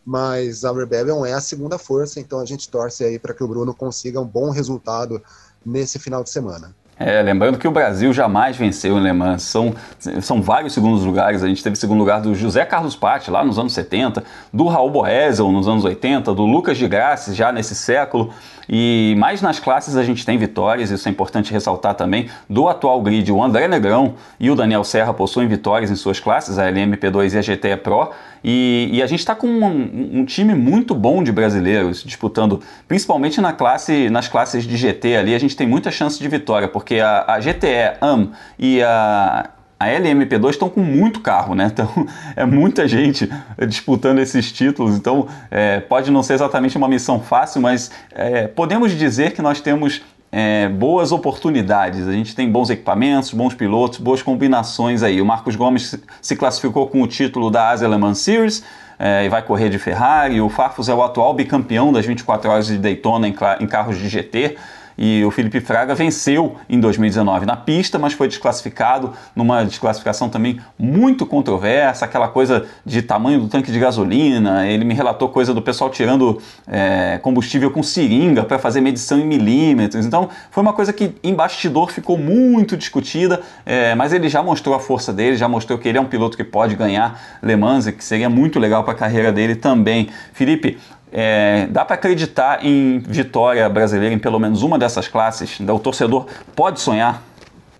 mas 0.02 0.64
a 0.64 0.72
Rebellion 0.72 1.26
é 1.26 1.34
a 1.34 1.42
segunda 1.42 1.76
força, 1.76 2.20
então 2.20 2.40
a 2.40 2.46
gente 2.46 2.70
torce 2.70 3.04
aí 3.04 3.18
para 3.18 3.34
que 3.34 3.44
o 3.44 3.48
Bruno 3.48 3.74
consiga 3.74 4.18
um 4.18 4.26
bom 4.26 4.48
resultado 4.48 5.22
nesse 5.64 5.98
final 5.98 6.24
de 6.24 6.30
semana. 6.30 6.74
É, 7.04 7.20
lembrando 7.22 7.58
que 7.58 7.66
o 7.66 7.70
Brasil 7.70 8.12
jamais 8.12 8.56
venceu 8.56 8.96
em 8.96 9.02
Le 9.02 9.12
Mans. 9.12 9.42
São, 9.42 9.74
são 10.20 10.40
vários 10.40 10.72
segundos 10.72 11.04
lugares. 11.04 11.42
A 11.42 11.48
gente 11.48 11.62
teve 11.62 11.76
segundo 11.76 11.98
lugar 11.98 12.20
do 12.20 12.34
José 12.34 12.64
Carlos 12.64 12.94
Patti, 12.94 13.30
lá 13.30 13.44
nos 13.44 13.58
anos 13.58 13.72
70, 13.72 14.22
do 14.52 14.66
Raul 14.66 14.90
Boesel 14.90 15.50
nos 15.50 15.66
anos 15.66 15.84
80, 15.84 16.32
do 16.34 16.44
Lucas 16.44 16.78
de 16.78 16.86
Graça, 16.86 17.34
já 17.34 17.50
nesse 17.50 17.74
século. 17.74 18.32
E 18.68 19.14
mais 19.18 19.42
nas 19.42 19.58
classes 19.58 19.96
a 19.96 20.04
gente 20.04 20.24
tem 20.24 20.38
vitórias, 20.38 20.90
isso 20.90 21.08
é 21.08 21.10
importante 21.10 21.52
ressaltar 21.52 21.94
também. 21.94 22.28
Do 22.48 22.68
atual 22.68 23.00
grid, 23.02 23.30
o 23.32 23.42
André 23.42 23.66
Negrão 23.66 24.14
e 24.38 24.50
o 24.50 24.54
Daniel 24.54 24.84
Serra 24.84 25.12
possuem 25.12 25.48
vitórias 25.48 25.90
em 25.90 25.96
suas 25.96 26.20
classes, 26.20 26.58
a 26.58 26.70
LMP2 26.70 27.34
e 27.34 27.38
a 27.38 27.40
GTE 27.42 27.76
Pro. 27.82 28.10
E, 28.44 28.88
e 28.92 29.02
a 29.02 29.06
gente 29.06 29.20
está 29.20 29.34
com 29.34 29.46
um, 29.46 30.20
um, 30.20 30.24
time 30.24 30.52
muito 30.54 30.94
bom 30.94 31.22
de 31.22 31.30
brasileiros 31.30 32.02
disputando, 32.02 32.60
principalmente 32.88 33.40
na 33.40 33.52
classe, 33.52 34.10
nas 34.10 34.26
classes 34.26 34.64
de 34.64 34.76
GT 34.76 35.16
ali, 35.16 35.34
a 35.34 35.38
gente 35.38 35.56
tem 35.56 35.66
muita 35.66 35.92
chance 35.92 36.18
de 36.18 36.26
vitória, 36.26 36.66
porque 36.66 36.91
a, 37.00 37.24
a 37.26 37.38
GTE, 37.40 37.96
AM 38.00 38.30
e 38.58 38.82
a 38.82 39.50
a 39.82 39.86
LMP2 39.86 40.50
estão 40.50 40.68
com 40.68 40.80
muito 40.80 41.20
carro, 41.20 41.54
né? 41.54 41.70
Então 41.72 42.06
é 42.36 42.44
muita 42.44 42.86
gente 42.86 43.28
disputando 43.66 44.20
esses 44.20 44.52
títulos. 44.52 44.96
Então 44.96 45.26
é, 45.50 45.80
pode 45.80 46.10
não 46.10 46.22
ser 46.22 46.34
exatamente 46.34 46.76
uma 46.76 46.86
missão 46.86 47.18
fácil, 47.18 47.60
mas 47.60 47.90
é, 48.12 48.46
podemos 48.46 48.92
dizer 48.92 49.32
que 49.32 49.42
nós 49.42 49.60
temos 49.60 50.02
é, 50.30 50.68
boas 50.68 51.10
oportunidades. 51.10 52.06
A 52.06 52.12
gente 52.12 52.36
tem 52.36 52.50
bons 52.50 52.70
equipamentos, 52.70 53.32
bons 53.32 53.54
pilotos, 53.54 53.98
boas 53.98 54.22
combinações 54.22 55.02
aí. 55.02 55.20
O 55.20 55.26
Marcos 55.26 55.56
Gomes 55.56 55.98
se 56.20 56.36
classificou 56.36 56.86
com 56.86 57.02
o 57.02 57.06
título 57.06 57.50
da 57.50 57.70
Asia 57.70 57.88
Le 57.88 57.96
Mans 57.96 58.18
Series. 58.18 58.62
É, 58.98 59.24
e 59.24 59.28
vai 59.28 59.42
correr 59.42 59.68
de 59.68 59.78
Ferrari. 59.78 60.40
O 60.40 60.48
Farfus 60.48 60.88
é 60.88 60.94
o 60.94 61.02
atual 61.02 61.34
bicampeão 61.34 61.92
das 61.92 62.06
24 62.06 62.48
horas 62.48 62.66
de 62.68 62.78
Daytona 62.78 63.26
em, 63.26 63.34
em 63.60 63.66
carros 63.66 63.98
de 63.98 64.08
GT 64.08 64.56
e 64.96 65.24
o 65.24 65.30
Felipe 65.30 65.60
Fraga 65.60 65.94
venceu 65.94 66.56
em 66.68 66.80
2019 66.80 67.46
na 67.46 67.56
pista, 67.56 67.98
mas 67.98 68.12
foi 68.12 68.28
desclassificado 68.28 69.12
numa 69.34 69.64
desclassificação 69.64 70.28
também 70.28 70.60
muito 70.78 71.26
controversa, 71.26 72.04
aquela 72.04 72.28
coisa 72.28 72.66
de 72.84 73.02
tamanho 73.02 73.40
do 73.40 73.48
tanque 73.48 73.70
de 73.70 73.78
gasolina. 73.78 74.66
Ele 74.66 74.84
me 74.84 74.94
relatou 74.94 75.28
coisa 75.28 75.52
do 75.52 75.62
pessoal 75.62 75.90
tirando 75.90 76.40
é, 76.66 77.18
combustível 77.22 77.70
com 77.70 77.82
seringa 77.82 78.44
para 78.44 78.58
fazer 78.58 78.80
medição 78.80 79.18
em 79.18 79.26
milímetros. 79.26 80.06
Então 80.06 80.28
foi 80.50 80.62
uma 80.62 80.72
coisa 80.72 80.92
que 80.92 81.14
em 81.22 81.34
bastidor 81.34 81.90
ficou 81.90 82.16
muito 82.16 82.76
discutida, 82.76 83.40
é, 83.66 83.94
mas 83.94 84.12
ele 84.12 84.28
já 84.28 84.42
mostrou 84.42 84.74
a 84.74 84.80
força 84.80 85.12
dele, 85.12 85.36
já 85.36 85.48
mostrou 85.48 85.78
que 85.78 85.88
ele 85.88 85.98
é 85.98 86.00
um 86.00 86.06
piloto 86.06 86.36
que 86.36 86.44
pode 86.44 86.74
ganhar 86.74 87.20
Le 87.42 87.56
Mans 87.56 87.82
que 87.90 88.04
seria 88.04 88.28
muito 88.28 88.58
legal 88.58 88.84
para 88.84 88.92
a 88.92 88.96
carreira 88.96 89.32
dele 89.32 89.54
também. 89.54 90.08
Felipe, 90.32 90.78
é, 91.12 91.66
dá 91.70 91.84
para 91.84 91.94
acreditar 91.94 92.64
em 92.64 92.98
vitória 92.98 93.68
brasileira 93.68 94.14
em 94.14 94.18
pelo 94.18 94.40
menos 94.40 94.62
uma 94.62 94.78
dessas 94.78 95.06
classes? 95.06 95.60
O 95.60 95.78
torcedor 95.78 96.26
pode 96.56 96.80
sonhar? 96.80 97.22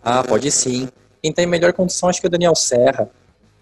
Ah, 0.04 0.22
pode 0.22 0.50
sim. 0.50 0.88
Quem 1.22 1.32
tem 1.32 1.46
melhor 1.46 1.72
condição 1.72 2.08
acho 2.08 2.20
que 2.20 2.26
é 2.26 2.28
o 2.28 2.30
Daniel 2.30 2.54
Serra, 2.54 3.08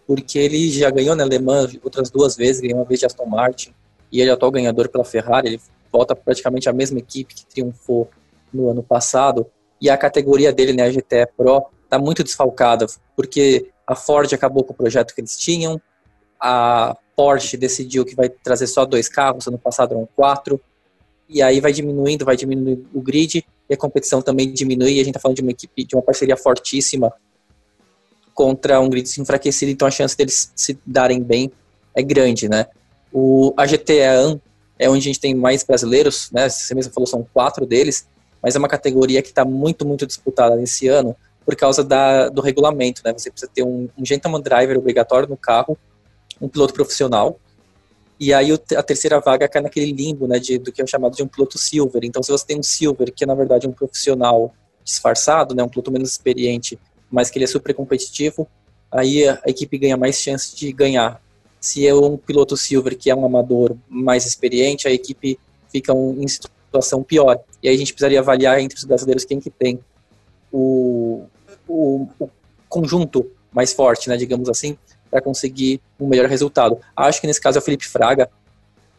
porque 0.07 0.39
ele 0.39 0.71
já 0.71 0.91
ganhou 0.91 1.15
na 1.15 1.23
Alemanha 1.23 1.69
outras 1.85 2.11
duas 2.11 2.35
vezes, 2.35 2.61
ganhou 2.61 2.79
uma 2.79 2.85
vez 2.85 2.99
de 2.99 3.07
Aston 3.07 3.27
Martin, 3.27 3.73
e 4.11 4.21
ele 4.21 4.31
é 4.31 4.33
atual 4.33 4.51
ganhador 4.51 4.89
pela 4.89 5.05
Ferrari, 5.05 5.49
ele 5.49 5.61
volta 5.93 6.17
praticamente 6.17 6.69
a 6.69 6.73
mesma 6.73 6.99
equipe 6.99 7.35
que 7.35 7.47
triunfou 7.47 8.11
no 8.53 8.71
ano 8.71 8.83
passado, 8.83 9.47
e 9.81 9.89
a 9.89 9.97
categoria 9.97 10.53
dele, 10.53 10.73
né, 10.73 10.83
a 10.85 10.91
GTE 10.91 11.29
Pro, 11.37 11.67
está 11.85 11.99
muito 11.99 12.25
desfalcada, 12.25 12.87
porque 13.15 13.71
a 13.87 13.95
Ford 13.95 14.33
acabou 14.33 14.65
com 14.65 14.73
o 14.73 14.77
projeto 14.77 15.15
que 15.15 15.21
eles 15.21 15.37
tinham, 15.37 15.81
a 16.41 16.97
Porsche 17.15 17.57
decidiu 17.57 18.05
que 18.05 18.15
vai 18.15 18.29
trazer 18.29 18.67
só 18.67 18.87
dois 18.87 19.09
carros, 19.09 19.47
ano 19.47 19.59
passado 19.59 19.93
eram 19.93 20.09
quatro, 20.17 20.61
e 21.29 21.43
aí 21.43 21.61
vai 21.61 21.73
diminuindo, 21.73 22.25
vai 22.25 22.37
diminuindo 22.37 22.87
o 22.95 23.01
grid, 23.01 23.45
e 23.69 23.75
a 23.75 23.77
competição 23.77 24.23
também 24.23 24.53
diminui, 24.53 24.95
e 24.95 25.01
a 25.01 25.05
gente 25.05 25.11
está 25.11 25.21
falando 25.21 25.37
de 25.37 25.43
uma 25.43 25.51
equipe, 25.51 25.85
de 25.85 25.95
uma 25.95 26.03
parceria 26.03 26.37
fortíssima 26.37 27.13
contra 28.35 28.81
um 28.81 28.89
grid 28.89 29.21
enfraquecido, 29.21 29.71
então 29.71 29.87
a 29.87 29.91
chance 29.91 30.17
deles 30.17 30.51
se 30.57 30.79
darem 30.87 31.23
bem 31.23 31.53
é 31.95 32.03
grande, 32.03 32.49
né? 32.49 32.67
O, 33.13 33.53
a 33.57 33.67
GTE 33.67 33.99
é 34.79 34.89
onde 34.89 35.01
a 35.01 35.13
gente 35.13 35.21
tem 35.21 35.35
mais 35.35 35.63
brasileiros, 35.63 36.31
né? 36.33 36.49
Você 36.49 36.75
mesmo 36.75 36.93
falou, 36.93 37.07
são 37.07 37.27
quatro 37.35 37.67
deles, 37.67 38.09
mas 38.43 38.57
é 38.57 38.59
uma 38.59 38.69
categoria 38.69 39.21
que 39.21 39.29
está 39.29 39.45
muito, 39.45 39.87
muito 39.87 40.07
disputada 40.07 40.57
nesse 40.57 40.89
ano 40.89 41.15
por 41.45 41.55
causa 41.55 41.85
da, 41.85 42.29
do 42.29 42.41
regulamento, 42.41 43.03
né? 43.05 43.13
Você 43.13 43.31
precisa 43.31 43.51
ter 43.55 43.63
um, 43.63 43.89
um 43.99 44.05
gentleman 44.05 44.41
driver 44.41 44.79
obrigatório 44.79 45.29
no 45.29 45.37
carro 45.37 45.77
um 46.41 46.49
piloto 46.49 46.73
profissional. 46.75 47.39
E 48.19 48.35
aí 48.35 48.51
a 48.53 48.83
terceira 48.83 49.19
vaga 49.19 49.49
cai 49.49 49.63
naquele 49.63 49.93
limbo, 49.93 50.27
né, 50.27 50.39
de, 50.39 50.59
do 50.59 50.71
que 50.71 50.83
é 50.83 50.87
chamado 50.87 51.17
de 51.17 51.23
um 51.23 51.27
piloto 51.27 51.59
silver. 51.59 52.05
Então, 52.05 52.23
se 52.23 52.31
você 52.31 52.45
tem 52.45 52.59
um 52.59 52.63
silver, 52.63 53.13
que 53.13 53.25
é 53.25 53.27
na 53.27 53.35
verdade 53.35 53.67
um 53.67 53.73
profissional 53.73 54.55
disfarçado, 54.85 55.55
né, 55.55 55.63
um 55.63 55.69
piloto 55.69 55.91
menos 55.91 56.11
experiente, 56.11 56.79
mas 57.11 57.31
que 57.31 57.39
ele 57.39 57.45
é 57.45 57.49
super 57.49 57.75
competitivo, 57.75 58.47
aí 58.91 59.27
a, 59.27 59.41
equipe 59.47 59.79
ganha 59.79 59.97
mais 59.97 60.17
chance 60.17 60.55
de 60.55 60.71
ganhar. 60.71 61.21
Se 61.59 61.87
é 61.87 61.95
um 61.95 62.17
piloto 62.17 62.57
silver 62.57 62.97
que 62.97 63.11
é 63.11 63.15
um 63.15 63.25
amador 63.25 63.77
mais 63.89 64.27
experiente, 64.27 64.87
a 64.87 64.91
equipe 64.91 65.39
fica 65.71 65.95
um, 65.95 66.23
em 66.23 66.29
situação 66.29 67.03
pior. 67.03 67.39
E 67.63 67.69
aí 67.69 67.75
a 67.75 67.79
gente 67.79 67.93
precisaria 67.93 68.21
avaliar 68.21 68.61
entre 68.61 68.77
os 68.77 68.85
brasileiros 68.85 69.25
quem 69.25 69.41
que 69.41 69.51
tem 69.51 69.79
o, 70.53 71.25
o, 71.67 72.07
o 72.19 72.31
conjunto 72.69 73.31
mais 73.53 73.73
forte, 73.73 74.09
né, 74.09 74.17
digamos 74.17 74.49
assim, 74.49 74.77
para 75.11 75.21
conseguir 75.21 75.81
um 75.99 76.07
melhor 76.07 76.27
resultado. 76.29 76.79
Acho 76.97 77.21
que 77.21 77.27
nesse 77.27 77.41
caso 77.41 77.59
é 77.59 77.61
o 77.61 77.65
Felipe 77.65 77.87
Fraga. 77.87 78.31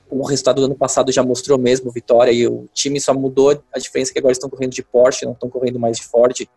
O 0.10 0.24
resultado 0.26 0.58
do 0.58 0.66
ano 0.66 0.76
passado 0.76 1.12
já 1.12 1.24
mostrou 1.24 1.58
mesmo 1.58 1.90
vitória 1.90 2.32
e 2.32 2.46
o 2.48 2.68
time 2.74 3.00
só 3.00 3.14
mudou. 3.14 3.62
A 3.74 3.80
diferença 3.80 4.12
que 4.12 4.20
agora 4.20 4.34
estão 4.34 4.50
correndo 4.50 4.74
de 4.74 4.84
Porsche, 4.84 5.26
não 5.26 5.32
estão 5.32 5.50
correndo 5.50 5.80
mais 5.80 5.98
de 5.98 6.04
Ford. 6.04 6.48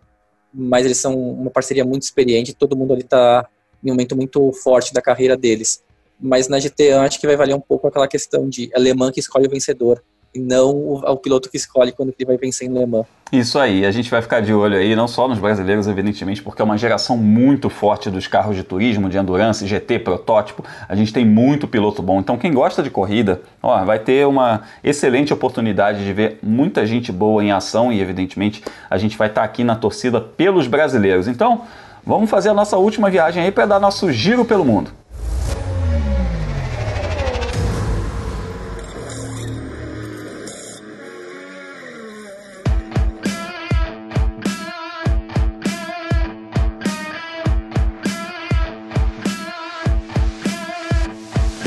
Mas 0.53 0.85
eles 0.85 0.99
são 0.99 1.17
uma 1.17 1.51
parceria 1.51 1.85
muito 1.85 2.03
experiente. 2.03 2.53
Todo 2.53 2.77
mundo 2.77 2.93
ali 2.93 3.03
está 3.03 3.49
em 3.83 3.91
um 3.91 3.95
momento 3.95 4.17
muito 4.17 4.53
forte 4.53 4.93
da 4.93 5.01
carreira 5.01 5.37
deles. 5.37 5.83
Mas 6.19 6.49
na 6.49 6.59
GT 6.59 6.93
acho 6.93 7.21
que 7.21 7.27
vai 7.27 7.37
valer 7.37 7.55
um 7.55 7.61
pouco 7.61 7.87
aquela 7.87 8.09
questão 8.09 8.49
de 8.49 8.71
alemã 8.75 9.13
que 9.13 9.21
escolhe 9.21 9.47
o 9.47 9.51
vencedor 9.51 10.03
e 10.35 10.41
não 10.41 10.70
o, 10.70 11.16
piloto 11.16 11.49
que 11.49 11.57
escolhe 11.57 11.93
quando 11.93 12.12
ele 12.18 12.26
vai 12.26 12.37
vencer 12.37 12.68
em 12.68 12.72
Le 12.72 12.85
Mans. 12.87 13.07
Isso 13.32 13.59
aí, 13.59 13.85
a 13.85 13.91
gente 13.91 14.11
vai 14.11 14.20
ficar 14.22 14.41
de 14.41 14.53
olho 14.53 14.76
aí, 14.76 14.95
não 14.95 15.09
só 15.09 15.26
nos 15.26 15.39
brasileiros, 15.39 15.89
evidentemente, 15.89 16.43
porque 16.43 16.61
é 16.61 16.64
uma 16.64 16.76
geração 16.76 17.16
muito 17.16 17.68
forte 17.68 18.11
dos 18.11 18.26
carros 18.26 18.55
de 18.55 18.62
turismo, 18.62 19.09
de 19.09 19.16
endurance, 19.16 19.66
GT, 19.66 19.99
protótipo. 20.01 20.64
A 20.89 20.95
gente 20.95 21.12
tem 21.12 21.24
muito 21.24 21.66
piloto 21.66 22.03
bom. 22.03 22.20
Então, 22.20 22.37
quem 22.37 22.53
gosta 22.53 22.82
de 22.82 22.91
corrida, 22.91 23.43
ó, 23.62 23.85
vai 23.85 23.99
ter 23.99 24.26
uma 24.26 24.62
excelente 24.82 25.32
oportunidade 25.32 26.05
de 26.05 26.12
ver 26.12 26.39
muita 26.43 26.87
gente 26.87 27.11
boa 27.11 27.43
em 27.43 27.51
ação 27.51 27.93
e, 27.93 28.01
evidentemente, 28.01 28.62
a 28.89 28.99
gente 28.99 29.16
vai 29.16 29.28
estar 29.28 29.43
aqui 29.43 29.64
na 29.64 29.74
torcida 29.74 30.20
pelos 30.20 30.66
brasileiros. 30.66 31.26
Então, 31.26 31.62
vamos 32.07 32.30
fazer 32.30 32.51
a 32.51 32.55
nossa 32.55 32.76
última 32.76 33.11
viagem 33.11 33.43
aí 33.43 33.51
para 33.51 33.66
dar 33.66 33.80
nosso 33.80 34.12
giro 34.12 34.45
pelo 34.45 34.64
mundo. 34.64 34.93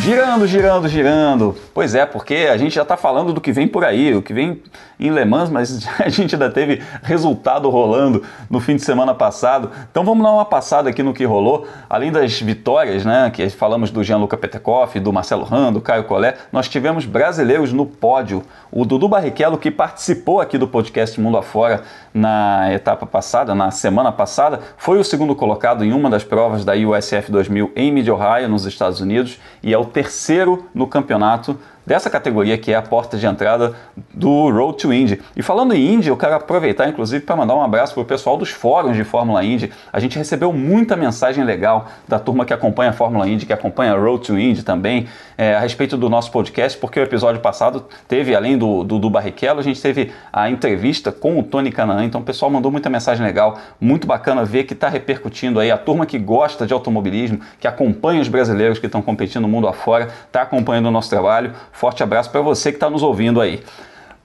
Girando, 0.07 0.47
girando, 0.47 0.87
girando. 0.87 1.55
Pois 1.73 1.93
é, 1.93 2.05
porque 2.05 2.47
a 2.49 2.55
gente 2.55 2.73
já 2.73 2.83
está 2.83 2.95
falando 2.95 3.33
do 3.33 3.41
que 3.41 3.51
vem 3.51 3.67
por 3.67 3.83
aí, 3.83 4.15
o 4.15 4.21
que 4.21 4.31
vem 4.31 4.61
em 4.97 5.11
Le 5.11 5.25
Mans, 5.25 5.49
mas 5.49 5.85
a 5.99 6.07
gente 6.07 6.33
ainda 6.33 6.49
teve 6.49 6.81
resultado 7.03 7.69
rolando 7.69 8.23
no 8.49 8.61
fim 8.61 8.77
de 8.77 8.83
semana 8.83 9.13
passado. 9.13 9.69
Então 9.91 10.05
vamos 10.05 10.23
dar 10.23 10.31
uma 10.31 10.45
passada 10.45 10.89
aqui 10.89 11.03
no 11.03 11.13
que 11.13 11.25
rolou. 11.25 11.67
Além 11.89 12.09
das 12.09 12.39
vitórias, 12.39 13.03
né, 13.03 13.29
que 13.29 13.49
falamos 13.49 13.91
do 13.91 14.01
Gianluca 14.01 14.37
Petekoff, 14.37 14.97
do 14.97 15.11
Marcelo 15.11 15.43
Rando, 15.43 15.79
do 15.79 15.81
Caio 15.81 16.05
Collet, 16.05 16.37
nós 16.53 16.69
tivemos 16.69 17.05
brasileiros 17.05 17.73
no 17.73 17.85
pódio. 17.85 18.43
O 18.71 18.85
Dudu 18.85 19.09
Barrichello, 19.09 19.57
que 19.57 19.69
participou 19.69 20.39
aqui 20.39 20.57
do 20.57 20.69
podcast 20.69 21.19
Mundo 21.19 21.37
Afora 21.37 21.83
na 22.13 22.73
etapa 22.73 23.05
passada, 23.05 23.53
na 23.53 23.71
semana 23.71 24.11
passada, 24.11 24.61
foi 24.77 24.97
o 24.99 25.03
segundo 25.03 25.35
colocado 25.35 25.83
em 25.83 25.91
uma 25.91 26.09
das 26.09 26.23
provas 26.23 26.65
da 26.65 26.73
USF 26.73 27.29
2000 27.29 27.73
em 27.75 27.91
Mid-Ohio, 27.91 28.49
nos 28.49 28.65
Estados 28.65 29.01
Unidos, 29.01 29.37
e 29.61 29.73
é 29.73 29.77
o 29.77 29.85
terceiro 29.97 30.63
no 30.75 30.85
campeonato 30.85 31.59
dessa 31.83 32.07
categoria 32.07 32.55
que 32.55 32.71
é 32.71 32.75
a 32.75 32.83
porta 32.83 33.17
de 33.17 33.25
entrada 33.25 33.75
do 34.17 34.49
Road 34.49 34.77
to 34.77 34.91
Indy. 34.91 35.21
E 35.35 35.43
falando 35.43 35.73
em 35.73 35.93
Indy, 35.93 36.09
eu 36.09 36.17
quero 36.17 36.33
aproveitar 36.33 36.89
inclusive 36.89 37.23
para 37.23 37.35
mandar 37.35 37.55
um 37.55 37.61
abraço 37.61 37.93
para 37.93 38.01
o 38.01 38.05
pessoal 38.05 38.35
dos 38.35 38.49
fóruns 38.49 38.95
de 38.95 39.03
Fórmula 39.03 39.43
Indy. 39.43 39.71
A 39.93 39.99
gente 39.99 40.17
recebeu 40.17 40.51
muita 40.51 40.95
mensagem 40.95 41.43
legal 41.43 41.87
da 42.07 42.17
turma 42.17 42.43
que 42.45 42.53
acompanha 42.53 42.89
a 42.89 42.93
Fórmula 42.93 43.27
Indy, 43.27 43.45
que 43.45 43.53
acompanha 43.53 43.93
a 43.93 43.97
Road 43.97 44.25
to 44.25 44.37
Indy 44.37 44.63
também, 44.63 45.07
é, 45.37 45.55
a 45.55 45.59
respeito 45.59 45.95
do 45.95 46.09
nosso 46.09 46.31
podcast, 46.31 46.77
porque 46.79 46.99
o 46.99 47.03
episódio 47.03 47.39
passado 47.41 47.85
teve, 48.07 48.35
além 48.35 48.57
do, 48.57 48.83
do, 48.83 48.97
do 48.97 49.09
Barrichello, 49.09 49.59
a 49.59 49.63
gente 49.63 49.79
teve 49.79 50.11
a 50.33 50.49
entrevista 50.49 51.11
com 51.11 51.39
o 51.39 51.43
Tony 51.43 51.71
Canaan, 51.71 52.05
então 52.05 52.21
o 52.21 52.23
pessoal 52.23 52.49
mandou 52.49 52.71
muita 52.71 52.89
mensagem 52.89 53.23
legal, 53.23 53.59
muito 53.79 54.07
bacana 54.07 54.43
ver 54.43 54.63
que 54.63 54.73
está 54.73 54.89
repercutindo 54.89 55.59
aí, 55.59 55.69
a 55.69 55.77
turma 55.77 56.05
que 56.05 56.17
gosta 56.17 56.65
de 56.65 56.73
automobilismo, 56.73 57.39
que 57.59 57.67
acompanha 57.67 58.19
os 58.19 58.27
brasileiros 58.27 58.79
que 58.79 58.87
estão 58.87 59.01
competindo 59.01 59.43
no 59.43 59.47
mundo 59.47 59.67
afora, 59.67 60.09
está 60.25 60.41
acompanhando 60.41 60.87
o 60.87 60.91
nosso 60.91 61.09
trabalho. 61.09 61.53
Forte 61.71 62.01
abraço 62.01 62.31
para 62.31 62.41
você 62.41 62.71
que 62.71 62.77
está 62.77 62.89
nos 62.89 63.03
ouvindo 63.03 63.39
aí. 63.39 63.61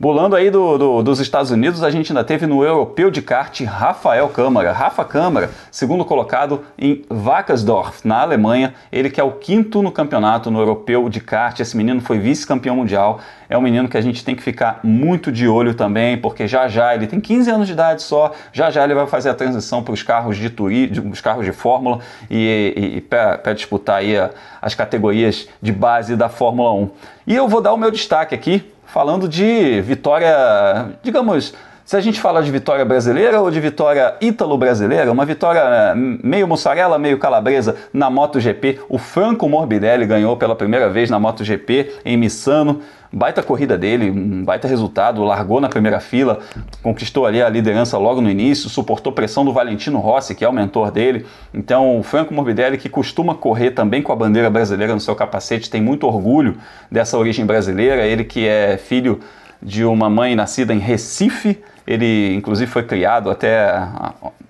Bolando 0.03 0.35
aí 0.35 0.51
do, 0.51 0.77
do, 0.77 1.01
dos 1.01 1.21
Estados 1.21 1.53
Unidos, 1.53 1.81
a 1.85 1.89
gente 1.89 2.11
ainda 2.11 2.25
teve 2.25 2.45
no 2.45 2.65
Europeu 2.65 3.09
de 3.09 3.23
Kart 3.23 3.61
Rafael 3.61 4.29
Câmara. 4.31 4.73
Rafa 4.73 5.05
Câmara, 5.05 5.49
segundo 5.71 6.05
colocado 6.05 6.65
em 6.77 7.05
Wackersdorf, 7.09 8.01
na 8.05 8.21
Alemanha. 8.21 8.75
Ele 8.91 9.09
que 9.09 9.21
é 9.21 9.23
o 9.23 9.31
quinto 9.31 9.81
no 9.81 9.93
campeonato 9.93 10.51
no 10.51 10.59
Europeu 10.59 11.09
de 11.09 11.21
Kart. 11.21 11.61
Esse 11.61 11.77
menino 11.77 12.01
foi 12.01 12.19
vice-campeão 12.19 12.75
mundial. 12.75 13.21
É 13.49 13.57
um 13.57 13.61
menino 13.61 13.89
que 13.89 13.97
a 13.97 14.01
gente 14.01 14.25
tem 14.25 14.35
que 14.35 14.43
ficar 14.43 14.81
muito 14.83 15.31
de 15.31 15.47
olho 15.47 15.73
também, 15.73 16.19
porque 16.19 16.49
já 16.49 16.67
já 16.67 16.93
ele 16.97 17.07
tem 17.07 17.21
15 17.21 17.51
anos 17.53 17.69
de 17.69 17.75
idade 17.75 18.03
só, 18.03 18.33
já 18.53 18.73
já 18.73 18.83
ele 18.83 18.95
vai 18.95 19.07
fazer 19.07 19.29
a 19.29 19.35
transição 19.35 19.85
para 19.85 19.95
os 19.95 20.03
carros 20.03 20.37
de 20.37 20.51
turismo, 20.51 21.13
os 21.13 21.21
carros 21.21 21.45
de 21.45 21.53
Fórmula 21.53 22.01
e, 22.29 22.75
e, 22.77 22.97
e 22.97 23.01
para 23.01 23.53
disputar 23.53 23.99
aí 23.99 24.17
a, 24.17 24.31
as 24.61 24.75
categorias 24.75 25.49
de 25.61 25.71
base 25.71 26.17
da 26.17 26.29
Fórmula 26.29 26.73
1. 26.73 26.91
E 27.25 27.37
eu 27.37 27.47
vou 27.47 27.61
dar 27.61 27.73
o 27.73 27.77
meu 27.77 27.93
destaque 27.93 28.35
aqui 28.35 28.72
falando 28.93 29.27
de 29.27 29.81
vitória, 29.81 30.91
digamos, 31.03 31.55
se 31.85 31.97
a 31.97 32.01
gente 32.01 32.21
fala 32.21 32.43
de 32.43 32.51
vitória 32.51 32.85
brasileira 32.85 33.41
ou 33.41 33.51
de 33.51 33.61
vitória 33.61 34.15
ítalo-brasileira, 34.21 35.11
uma 35.11 35.25
vitória 35.25 35.61
eh, 35.61 35.95
meio 35.95 36.47
mussarela, 36.47 36.99
meio 36.99 37.19
calabresa 37.19 37.77
na 37.93 38.09
MotoGP, 38.09 38.81
o 38.89 38.99
Franco 38.99 39.49
Morbidelli 39.49 40.07
ganhou 40.07 40.37
pela 40.37 40.55
primeira 40.55 40.89
vez 40.89 41.11
na 41.11 41.19
MotoGP 41.19 41.93
em 42.05 42.17
Missano. 42.17 42.81
Baita 43.15 43.43
corrida 43.43 43.77
dele, 43.77 44.11
um 44.11 44.43
baita 44.43 44.67
resultado, 44.67 45.23
largou 45.23 45.61
na 45.61 45.69
primeira 45.69 46.01
fila, 46.01 46.39
conquistou 46.83 47.27
ali 47.27 47.43
a 47.43 47.49
liderança 47.49 47.99
logo 47.99 48.23
no 48.23 48.31
início, 48.31 48.71
suportou 48.71 49.13
pressão 49.13 49.45
do 49.45 49.53
Valentino 49.53 49.99
Rossi, 49.99 50.35
que 50.35 50.43
é 50.43 50.49
o 50.49 50.53
mentor 50.53 50.91
dele. 50.91 51.27
Então, 51.53 51.99
o 51.99 52.03
Franco 52.03 52.33
Morbidelli, 52.33 52.79
que 52.79 52.89
costuma 52.89 53.35
correr 53.35 53.73
também 53.73 54.01
com 54.01 54.13
a 54.13 54.17
bandeira 54.17 54.49
brasileira 54.49 54.95
no 54.95 55.01
seu 55.01 55.15
capacete, 55.15 55.69
tem 55.69 55.83
muito 55.83 56.07
orgulho 56.07 56.57
dessa 56.91 57.19
origem 57.19 57.45
brasileira. 57.45 58.07
Ele 58.07 58.25
que 58.25 58.49
é 58.49 58.79
filho 58.79 59.21
de 59.63 59.85
uma 59.85 60.11
mãe 60.11 60.35
nascida 60.35 60.75
em 60.75 60.79
Recife, 60.79 61.63
ele 61.87 62.35
inclusive 62.35 62.71
foi 62.71 62.83
criado 62.83 63.31
até 63.31 63.71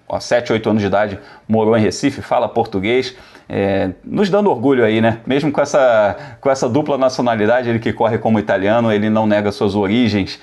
aos 0.09 0.25
7, 0.25 0.53
8 0.53 0.71
anos 0.71 0.83
de 0.83 0.89
idade, 0.89 1.19
morou 1.49 1.77
em 1.77 1.81
Recife, 1.81 2.23
fala 2.23 2.49
português 2.49 3.15
é, 3.49 3.91
nos 4.03 4.31
dando 4.31 4.51
orgulho 4.51 4.83
aí, 4.83 5.03
né? 5.03 5.19
Mesmo 5.27 5.53
com 5.53 5.61
essa, 5.61 6.17
com 6.41 6.51
essa 6.51 6.67
dupla 6.69 6.97
nacionalidade, 6.97 7.69
ele 7.69 7.79
que 7.79 7.93
corre 7.93 8.17
como 8.17 8.39
italiano, 8.39 8.91
ele 8.91 9.11
não 9.11 9.27
nega 9.27 9.53
suas 9.53 9.75
origens. 9.75 10.41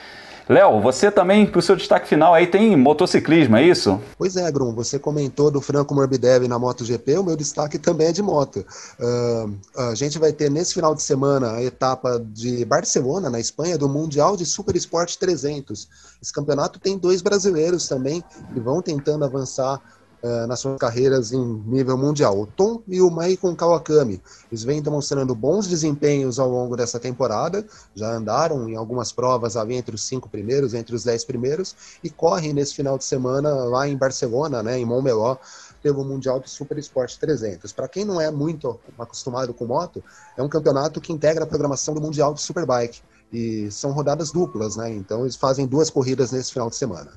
Léo, 0.50 0.82
você 0.82 1.12
também, 1.12 1.46
para 1.46 1.60
o 1.60 1.62
seu 1.62 1.76
destaque 1.76 2.08
final 2.08 2.34
aí, 2.34 2.48
tem 2.48 2.76
motociclismo, 2.76 3.56
é 3.56 3.64
isso? 3.64 4.02
Pois 4.18 4.36
é, 4.36 4.52
Grum, 4.52 4.74
você 4.74 4.98
comentou 4.98 5.52
do 5.52 5.62
Franco 5.62 5.94
Morbidelli 5.94 6.48
na 6.48 6.58
MotoGP, 6.58 7.20
o 7.20 7.24
meu 7.24 7.36
destaque 7.36 7.78
também 7.78 8.08
é 8.08 8.12
de 8.12 8.24
moto. 8.24 8.66
Uh, 9.00 9.56
a 9.78 9.94
gente 9.94 10.18
vai 10.18 10.34
ter 10.34 10.50
nesse 10.50 10.74
final 10.74 10.96
de 10.96 11.04
semana 11.04 11.52
a 11.52 11.64
etapa 11.64 12.20
de 12.20 12.66
Barcelona, 12.66 13.30
na 13.30 13.40
Espanha, 13.40 13.78
do 13.78 13.88
Mundial 13.88 14.36
de 14.36 14.44
Super 14.44 14.76
Sport 14.76 15.18
300. 15.18 15.88
Esse 16.20 16.34
campeonato 16.34 16.80
tem 16.80 16.98
dois 16.98 17.22
brasileiros 17.22 17.88
também 17.88 18.24
que 18.52 18.60
vão 18.60 18.82
tentando 18.82 19.24
avançar 19.24 19.80
uh, 20.24 20.48
nas 20.48 20.60
suas 20.60 20.78
carreiras 20.80 21.32
em 21.32 21.44
nível 21.66 21.98
mundial. 21.98 22.40
O 22.40 22.48
Tom 22.48 22.82
e 22.88 23.02
o 23.02 23.10
Maikon 23.10 23.56
Kawakami. 23.56 24.22
Eles 24.52 24.64
vêm 24.64 24.82
demonstrando 24.82 25.34
bons 25.36 25.68
desempenhos 25.68 26.40
ao 26.40 26.50
longo 26.50 26.76
dessa 26.76 27.00
temporada, 27.00 27.66
já 27.96 28.12
andaram 28.12 28.70
em 28.70 28.76
algumas 28.76 29.12
provas 29.12 29.56
ali 29.56 29.76
entre 29.76 29.96
os 29.96 30.04
cinco 30.04 30.30
primeiros, 30.30 30.74
entre 30.74 30.96
os 30.96 31.04
dez 31.04 31.24
primeiros, 31.24 31.76
e 32.04 32.10
correm 32.10 32.54
nesse 32.54 32.76
final 32.76 32.98
de 32.98 33.04
semana 33.04 33.50
lá 33.66 33.88
em 33.88 33.98
Barcelona, 33.98 34.64
né, 34.64 34.78
em 34.78 34.86
Montmeló, 34.86 35.38
pelo 35.82 36.04
Mundial 36.04 36.40
de 36.40 36.50
Super 36.50 36.78
Sport 36.80 37.18
300. 37.18 37.72
Para 37.72 37.88
quem 37.88 38.04
não 38.04 38.20
é 38.20 38.30
muito 38.30 38.80
acostumado 38.98 39.54
com 39.54 39.66
moto, 39.66 40.04
é 40.38 40.44
um 40.44 40.50
campeonato 40.50 41.00
que 41.00 41.14
integra 41.14 41.44
a 41.44 41.48
programação 41.48 41.94
do 41.94 42.02
Mundial 42.02 42.34
de 42.34 42.42
Superbike. 42.42 43.02
E 43.32 43.70
são 43.70 43.92
rodadas 43.92 44.32
duplas, 44.32 44.76
né? 44.76 44.92
Então 44.92 45.22
eles 45.22 45.36
fazem 45.36 45.68
duas 45.68 45.90
corridas 45.90 46.32
nesse 46.32 46.52
final 46.52 46.68
de 46.70 46.76
semana. 46.76 47.12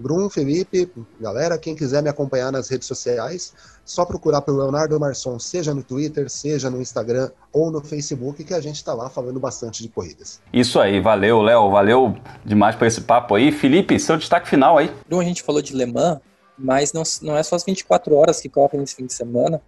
Brum, 0.00 0.30
Felipe, 0.30 0.90
galera, 1.20 1.58
quem 1.58 1.74
quiser 1.74 2.02
me 2.02 2.08
acompanhar 2.08 2.50
nas 2.50 2.70
redes 2.70 2.88
sociais, 2.88 3.52
só 3.84 4.06
procurar 4.06 4.40
pelo 4.40 4.56
Leonardo 4.56 4.98
Marçom, 4.98 5.38
seja 5.38 5.74
no 5.74 5.82
Twitter, 5.82 6.30
seja 6.30 6.70
no 6.70 6.80
Instagram 6.80 7.30
ou 7.52 7.70
no 7.70 7.82
Facebook, 7.82 8.42
que 8.42 8.54
a 8.54 8.60
gente 8.60 8.76
está 8.76 8.94
lá 8.94 9.10
falando 9.10 9.38
bastante 9.38 9.82
de 9.82 9.90
corridas. 9.90 10.40
Isso 10.50 10.80
aí, 10.80 11.00
valeu, 11.00 11.42
Léo, 11.42 11.70
valeu 11.70 12.16
demais 12.44 12.74
por 12.74 12.86
esse 12.86 13.02
papo 13.02 13.34
aí. 13.34 13.52
Felipe, 13.52 14.00
seu 14.00 14.16
destaque 14.16 14.48
final 14.48 14.78
aí. 14.78 14.90
Brum, 15.06 15.20
a 15.20 15.24
gente 15.24 15.42
falou 15.42 15.60
de 15.60 15.76
Le 15.76 15.84
Mans, 15.84 16.18
mas 16.58 16.94
não, 16.94 17.02
não 17.20 17.36
é 17.36 17.42
só 17.42 17.56
as 17.56 17.64
24 17.64 18.14
horas 18.14 18.40
que 18.40 18.48
correm 18.48 18.80
nesse 18.80 18.94
fim 18.94 19.04
de 19.04 19.12
semana, 19.12 19.60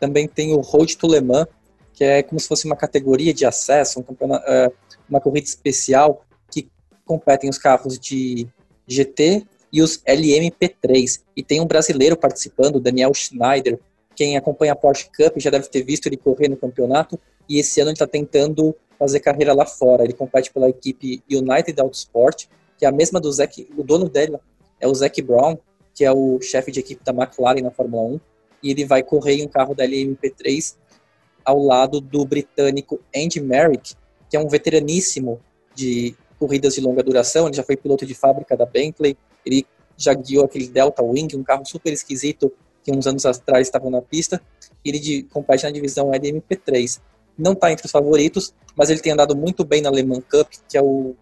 também 0.00 0.26
tem 0.26 0.52
o 0.52 0.60
Road 0.60 0.96
to 0.96 1.06
Le 1.06 1.20
Mans, 1.20 1.46
que 1.92 2.02
é 2.02 2.24
como 2.24 2.40
se 2.40 2.48
fosse 2.48 2.66
uma 2.66 2.76
categoria 2.76 3.32
de 3.32 3.46
acesso, 3.46 4.00
um 4.00 4.02
uh, 4.02 4.72
uma 5.08 5.20
corrida 5.20 5.46
especial 5.46 6.24
que 6.50 6.68
competem 7.04 7.48
os 7.48 7.56
carros 7.56 7.98
de 7.98 8.48
GT, 8.86 9.46
e 9.72 9.82
os 9.82 9.98
LMP3. 10.04 11.20
E 11.36 11.42
tem 11.42 11.60
um 11.60 11.66
brasileiro 11.66 12.16
participando, 12.16 12.80
Daniel 12.80 13.12
Schneider. 13.14 13.78
Quem 14.14 14.36
acompanha 14.36 14.72
a 14.72 14.76
Porsche 14.76 15.10
Cup 15.14 15.38
já 15.38 15.50
deve 15.50 15.68
ter 15.68 15.82
visto 15.82 16.06
ele 16.06 16.16
correr 16.16 16.48
no 16.48 16.56
campeonato. 16.56 17.18
E 17.48 17.58
esse 17.58 17.80
ano 17.80 17.90
ele 17.90 17.94
está 17.94 18.06
tentando 18.06 18.74
fazer 18.98 19.20
carreira 19.20 19.52
lá 19.52 19.66
fora. 19.66 20.04
Ele 20.04 20.12
compete 20.12 20.52
pela 20.52 20.68
equipe 20.68 21.22
United 21.30 21.80
Autosport, 21.80 22.46
que 22.78 22.84
é 22.84 22.88
a 22.88 22.92
mesma 22.92 23.20
do 23.20 23.30
Zac. 23.30 23.68
O 23.76 23.82
dono 23.82 24.08
dele 24.08 24.36
é 24.80 24.88
o 24.88 24.94
Zac 24.94 25.20
Brown, 25.22 25.58
que 25.94 26.04
é 26.04 26.12
o 26.12 26.40
chefe 26.40 26.70
de 26.72 26.80
equipe 26.80 27.04
da 27.04 27.12
McLaren 27.12 27.62
na 27.62 27.70
Fórmula 27.70 28.02
1. 28.14 28.20
E 28.62 28.70
ele 28.70 28.84
vai 28.84 29.02
correr 29.02 29.34
em 29.34 29.44
um 29.44 29.48
carro 29.48 29.74
da 29.74 29.84
LMP3 29.84 30.76
ao 31.44 31.62
lado 31.62 32.00
do 32.00 32.24
britânico 32.24 33.00
Andy 33.14 33.40
Merrick, 33.40 33.94
que 34.28 34.36
é 34.36 34.40
um 34.40 34.48
veteraníssimo 34.48 35.40
de 35.74 36.16
corridas 36.38 36.74
de 36.74 36.80
longa 36.80 37.02
duração. 37.02 37.46
Ele 37.46 37.56
já 37.56 37.62
foi 37.62 37.76
piloto 37.76 38.04
de 38.04 38.14
fábrica 38.14 38.56
da 38.56 38.66
Bentley, 38.66 39.16
ele 39.46 39.66
já 39.96 40.12
guiou 40.12 40.44
aquele 40.44 40.68
Delta 40.68 41.02
Wing, 41.02 41.34
um 41.36 41.42
carro 41.42 41.64
super 41.64 41.92
esquisito 41.92 42.52
que 42.82 42.92
uns 42.92 43.06
anos 43.06 43.24
atrás 43.24 43.66
estava 43.66 43.88
na 43.88 44.02
pista. 44.02 44.40
Ele 44.84 44.98
de, 44.98 45.22
compete 45.24 45.64
na 45.64 45.70
divisão 45.70 46.10
LMP3. 46.10 47.00
Não 47.38 47.52
está 47.52 47.72
entre 47.72 47.86
os 47.86 47.92
favoritos, 47.92 48.54
mas 48.76 48.90
ele 48.90 49.00
tem 49.00 49.12
andado 49.12 49.34
muito 49.36 49.64
bem 49.64 49.80
na 49.80 49.90
Le 49.90 50.02
Mans 50.02 50.24
Cup, 50.30 50.48
que 50.68 50.76
é 50.76 50.82
o 50.82 51.14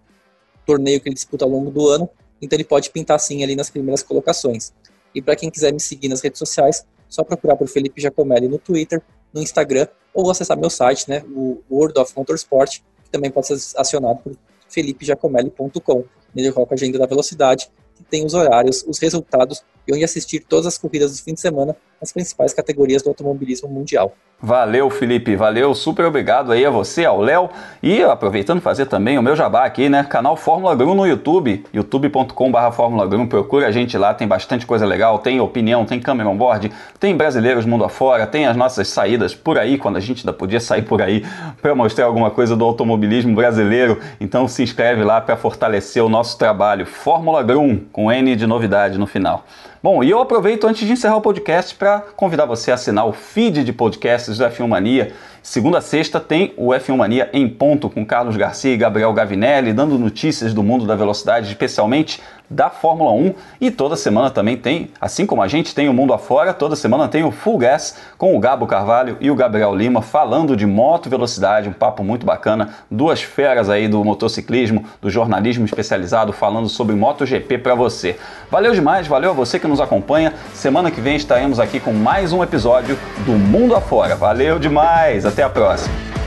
torneio 0.67 1.01
que 1.01 1.09
ele 1.09 1.15
disputa 1.15 1.45
ao 1.45 1.51
longo 1.51 1.71
do 1.71 1.89
ano. 1.89 2.09
Então 2.43 2.57
ele 2.57 2.65
pode 2.65 2.91
pintar 2.91 3.19
sim 3.21 3.43
ali 3.43 3.55
nas 3.55 3.71
primeiras 3.71 4.03
colocações. 4.03 4.73
E 5.15 5.23
para 5.23 5.37
quem 5.37 5.51
quiser 5.51 5.73
me 5.73 5.81
seguir 5.81 6.09
nas 6.09 6.21
redes 6.21 6.39
sociais, 6.39 6.85
só 7.09 7.23
procurar 7.23 7.57
por 7.57 7.69
Felipe 7.69 8.01
Giacomelli 8.01 8.49
no 8.49 8.59
Twitter, 8.59 9.01
no 9.33 9.41
Instagram 9.41 9.87
ou 10.13 10.31
acessar 10.31 10.59
meu 10.59 10.71
site, 10.71 11.09
né, 11.09 11.25
o 11.29 11.63
World 11.71 11.99
of 11.99 12.13
Motorsport, 12.17 12.81
que 13.05 13.11
também 13.11 13.31
pode 13.31 13.47
ser 13.47 13.79
acionado 13.79 14.19
por 14.19 14.37
felipegiacomelli.com. 14.69 16.05
Nele 16.35 16.53
coloca 16.53 16.75
a 16.75 16.77
agenda 16.77 16.99
da 16.99 17.07
velocidade 17.07 17.71
que 17.95 18.03
tem 18.05 18.25
os 18.25 18.35
horários, 18.35 18.85
os 18.87 18.99
resultados 18.99 19.63
e 19.87 19.93
onde 19.93 20.05
assistir 20.05 20.41
todas 20.41 20.67
as 20.67 20.79
corridas 20.79 21.17
do 21.17 21.23
fim 21.23 21.35
de 21.35 21.41
semana 21.41 21.77
nas 22.01 22.13
principais 22.13 22.53
categorias 22.53 23.03
do 23.03 23.09
automobilismo 23.09 23.69
mundial. 23.69 24.15
Valeu, 24.47 24.91
Felipe, 24.91 25.35
valeu, 25.37 25.75
super 25.75 26.05
obrigado 26.05 26.53
aí 26.53 26.67
a 26.67 26.71
você, 26.71 27.07
ao 27.07 27.19
Léo. 27.19 27.49
E 27.83 28.03
aproveitando 28.03 28.61
fazer 28.61 28.85
também 28.85 29.17
o 29.17 29.23
meu 29.23 29.35
jabá 29.35 29.65
aqui, 29.65 29.89
né, 29.89 30.05
canal 30.05 30.37
Fórmula 30.37 30.75
Grum 30.75 30.95
no 30.95 31.07
YouTube, 31.07 31.65
youtube.com.br 31.73 32.73
Fórmula 32.73 33.07
Grum, 33.07 33.27
procura 33.27 33.69
a 33.69 33.71
gente 33.71 33.97
lá, 33.97 34.13
tem 34.13 34.29
bastante 34.29 34.67
coisa 34.67 34.85
legal, 34.85 35.19
tem 35.19 35.41
opinião, 35.41 35.87
tem 35.87 35.99
câmera 35.99 36.29
on 36.29 36.37
board, 36.37 36.71
tem 37.01 37.17
brasileiros 37.17 37.65
mundo 37.65 37.85
afora, 37.85 38.27
tem 38.27 38.45
as 38.45 38.55
nossas 38.55 38.89
saídas 38.89 39.35
por 39.35 39.57
aí, 39.57 39.79
quando 39.79 39.97
a 39.97 40.01
gente 40.01 40.19
ainda 40.21 40.33
podia 40.35 40.61
sair 40.61 40.83
por 40.83 41.01
aí 41.01 41.25
para 41.63 41.75
mostrar 41.75 42.05
alguma 42.05 42.31
coisa 42.31 42.55
do 42.55 42.67
automobilismo 42.67 43.35
brasileiro, 43.35 43.99
então 44.21 44.47
se 44.47 44.63
inscreve 44.63 45.03
lá 45.03 45.23
para 45.23 45.39
fortalecer 45.39 46.05
o 46.05 46.09
nosso 46.11 46.37
trabalho, 46.37 46.85
Fórmula 46.85 47.43
Grum, 47.43 47.81
com 47.91 48.13
N 48.13 48.37
de 48.37 48.47
novidade 48.47 48.99
no 48.99 49.07
final. 49.07 49.47
Bom, 49.85 50.03
e 50.03 50.09
eu 50.09 50.19
aproveito 50.19 50.67
antes 50.67 50.87
de 50.87 50.95
encerrar 50.95 51.19
o 51.19 51.21
podcast 51.21 51.75
para 51.75 52.01
convidar 52.17 52.47
você 52.47 52.71
a 52.71 52.75
assinar 52.75 53.07
o 53.07 53.13
feed 53.13 53.63
de 53.63 53.71
podcasts 53.71 54.39
do 54.39 54.45
F1 54.47 54.67
Mania. 54.67 55.13
Segunda 55.43 55.77
a 55.77 55.83
sexta 55.83 56.19
tem 56.19 56.55
o 56.57 56.69
F1 56.69 56.97
Mania 56.97 57.29
em 57.35 57.47
ponto 57.47 57.91
com 57.91 58.03
Carlos 58.03 58.35
Garcia 58.35 58.73
e 58.73 58.79
Gabriel 58.79 59.13
Gavinelli, 59.13 59.75
dando 59.75 59.99
notícias 59.99 60.55
do 60.55 60.63
mundo 60.63 60.87
da 60.87 60.97
velocidade, 60.97 61.49
especialmente 61.49 62.19
da 62.49 62.71
Fórmula 62.71 63.13
1 63.13 63.35
e 63.61 63.71
toda 63.71 63.97
semana 63.97 64.31
também 64.31 64.57
tem, 64.57 64.91
assim 65.01 65.27
como 65.27 65.43
a 65.43 65.49
gente 65.49 65.75
tem 65.75 65.89
o 65.89 65.95
mundo 65.95 66.13
afora, 66.13 66.53
toda 66.53 66.77
semana 66.77 67.09
tem 67.09 67.25
o 67.25 67.31
Full 67.31 67.59
Gas 67.59 67.99
com 68.19 68.37
o 68.37 68.39
Gabo 68.39 68.67
Carvalho 68.67 69.17
e 69.21 69.31
o 69.31 69.35
Gabriel 69.35 69.75
Lima 69.75 70.03
falando 70.03 70.57
de 70.57 70.67
moto 70.67 71.09
velocidade, 71.09 71.69
um 71.69 71.73
papo 71.73 72.05
muito 72.05 72.27
bacana, 72.27 72.75
duas 72.91 73.23
feras 73.23 73.69
aí 73.71 73.89
do 73.89 74.05
motociclismo, 74.05 74.85
do 75.01 75.11
jornalismo 75.11 75.65
especializado 75.65 76.33
falando 76.33 76.69
sobre 76.69 76.95
MotoGP 76.95 77.59
para 77.59 77.75
você. 77.75 78.19
Valeu 78.51 78.73
demais, 78.73 79.07
valeu 79.07 79.31
a 79.31 79.35
você 79.35 79.59
que 79.59 79.67
nos 79.67 79.81
acompanha. 79.81 80.35
Semana 80.53 80.91
que 80.91 81.01
vem 81.01 81.17
estaremos 81.17 81.59
aqui 81.59 81.81
com 81.81 81.93
mais 81.93 82.33
um 82.33 82.43
episódio 82.43 82.99
do 83.25 83.33
Mundo 83.33 83.75
Afora. 83.75 84.17
Valeu 84.17 84.59
demais, 84.59 85.25
até 85.27 85.43
a 85.43 85.49
próxima. 85.49 86.24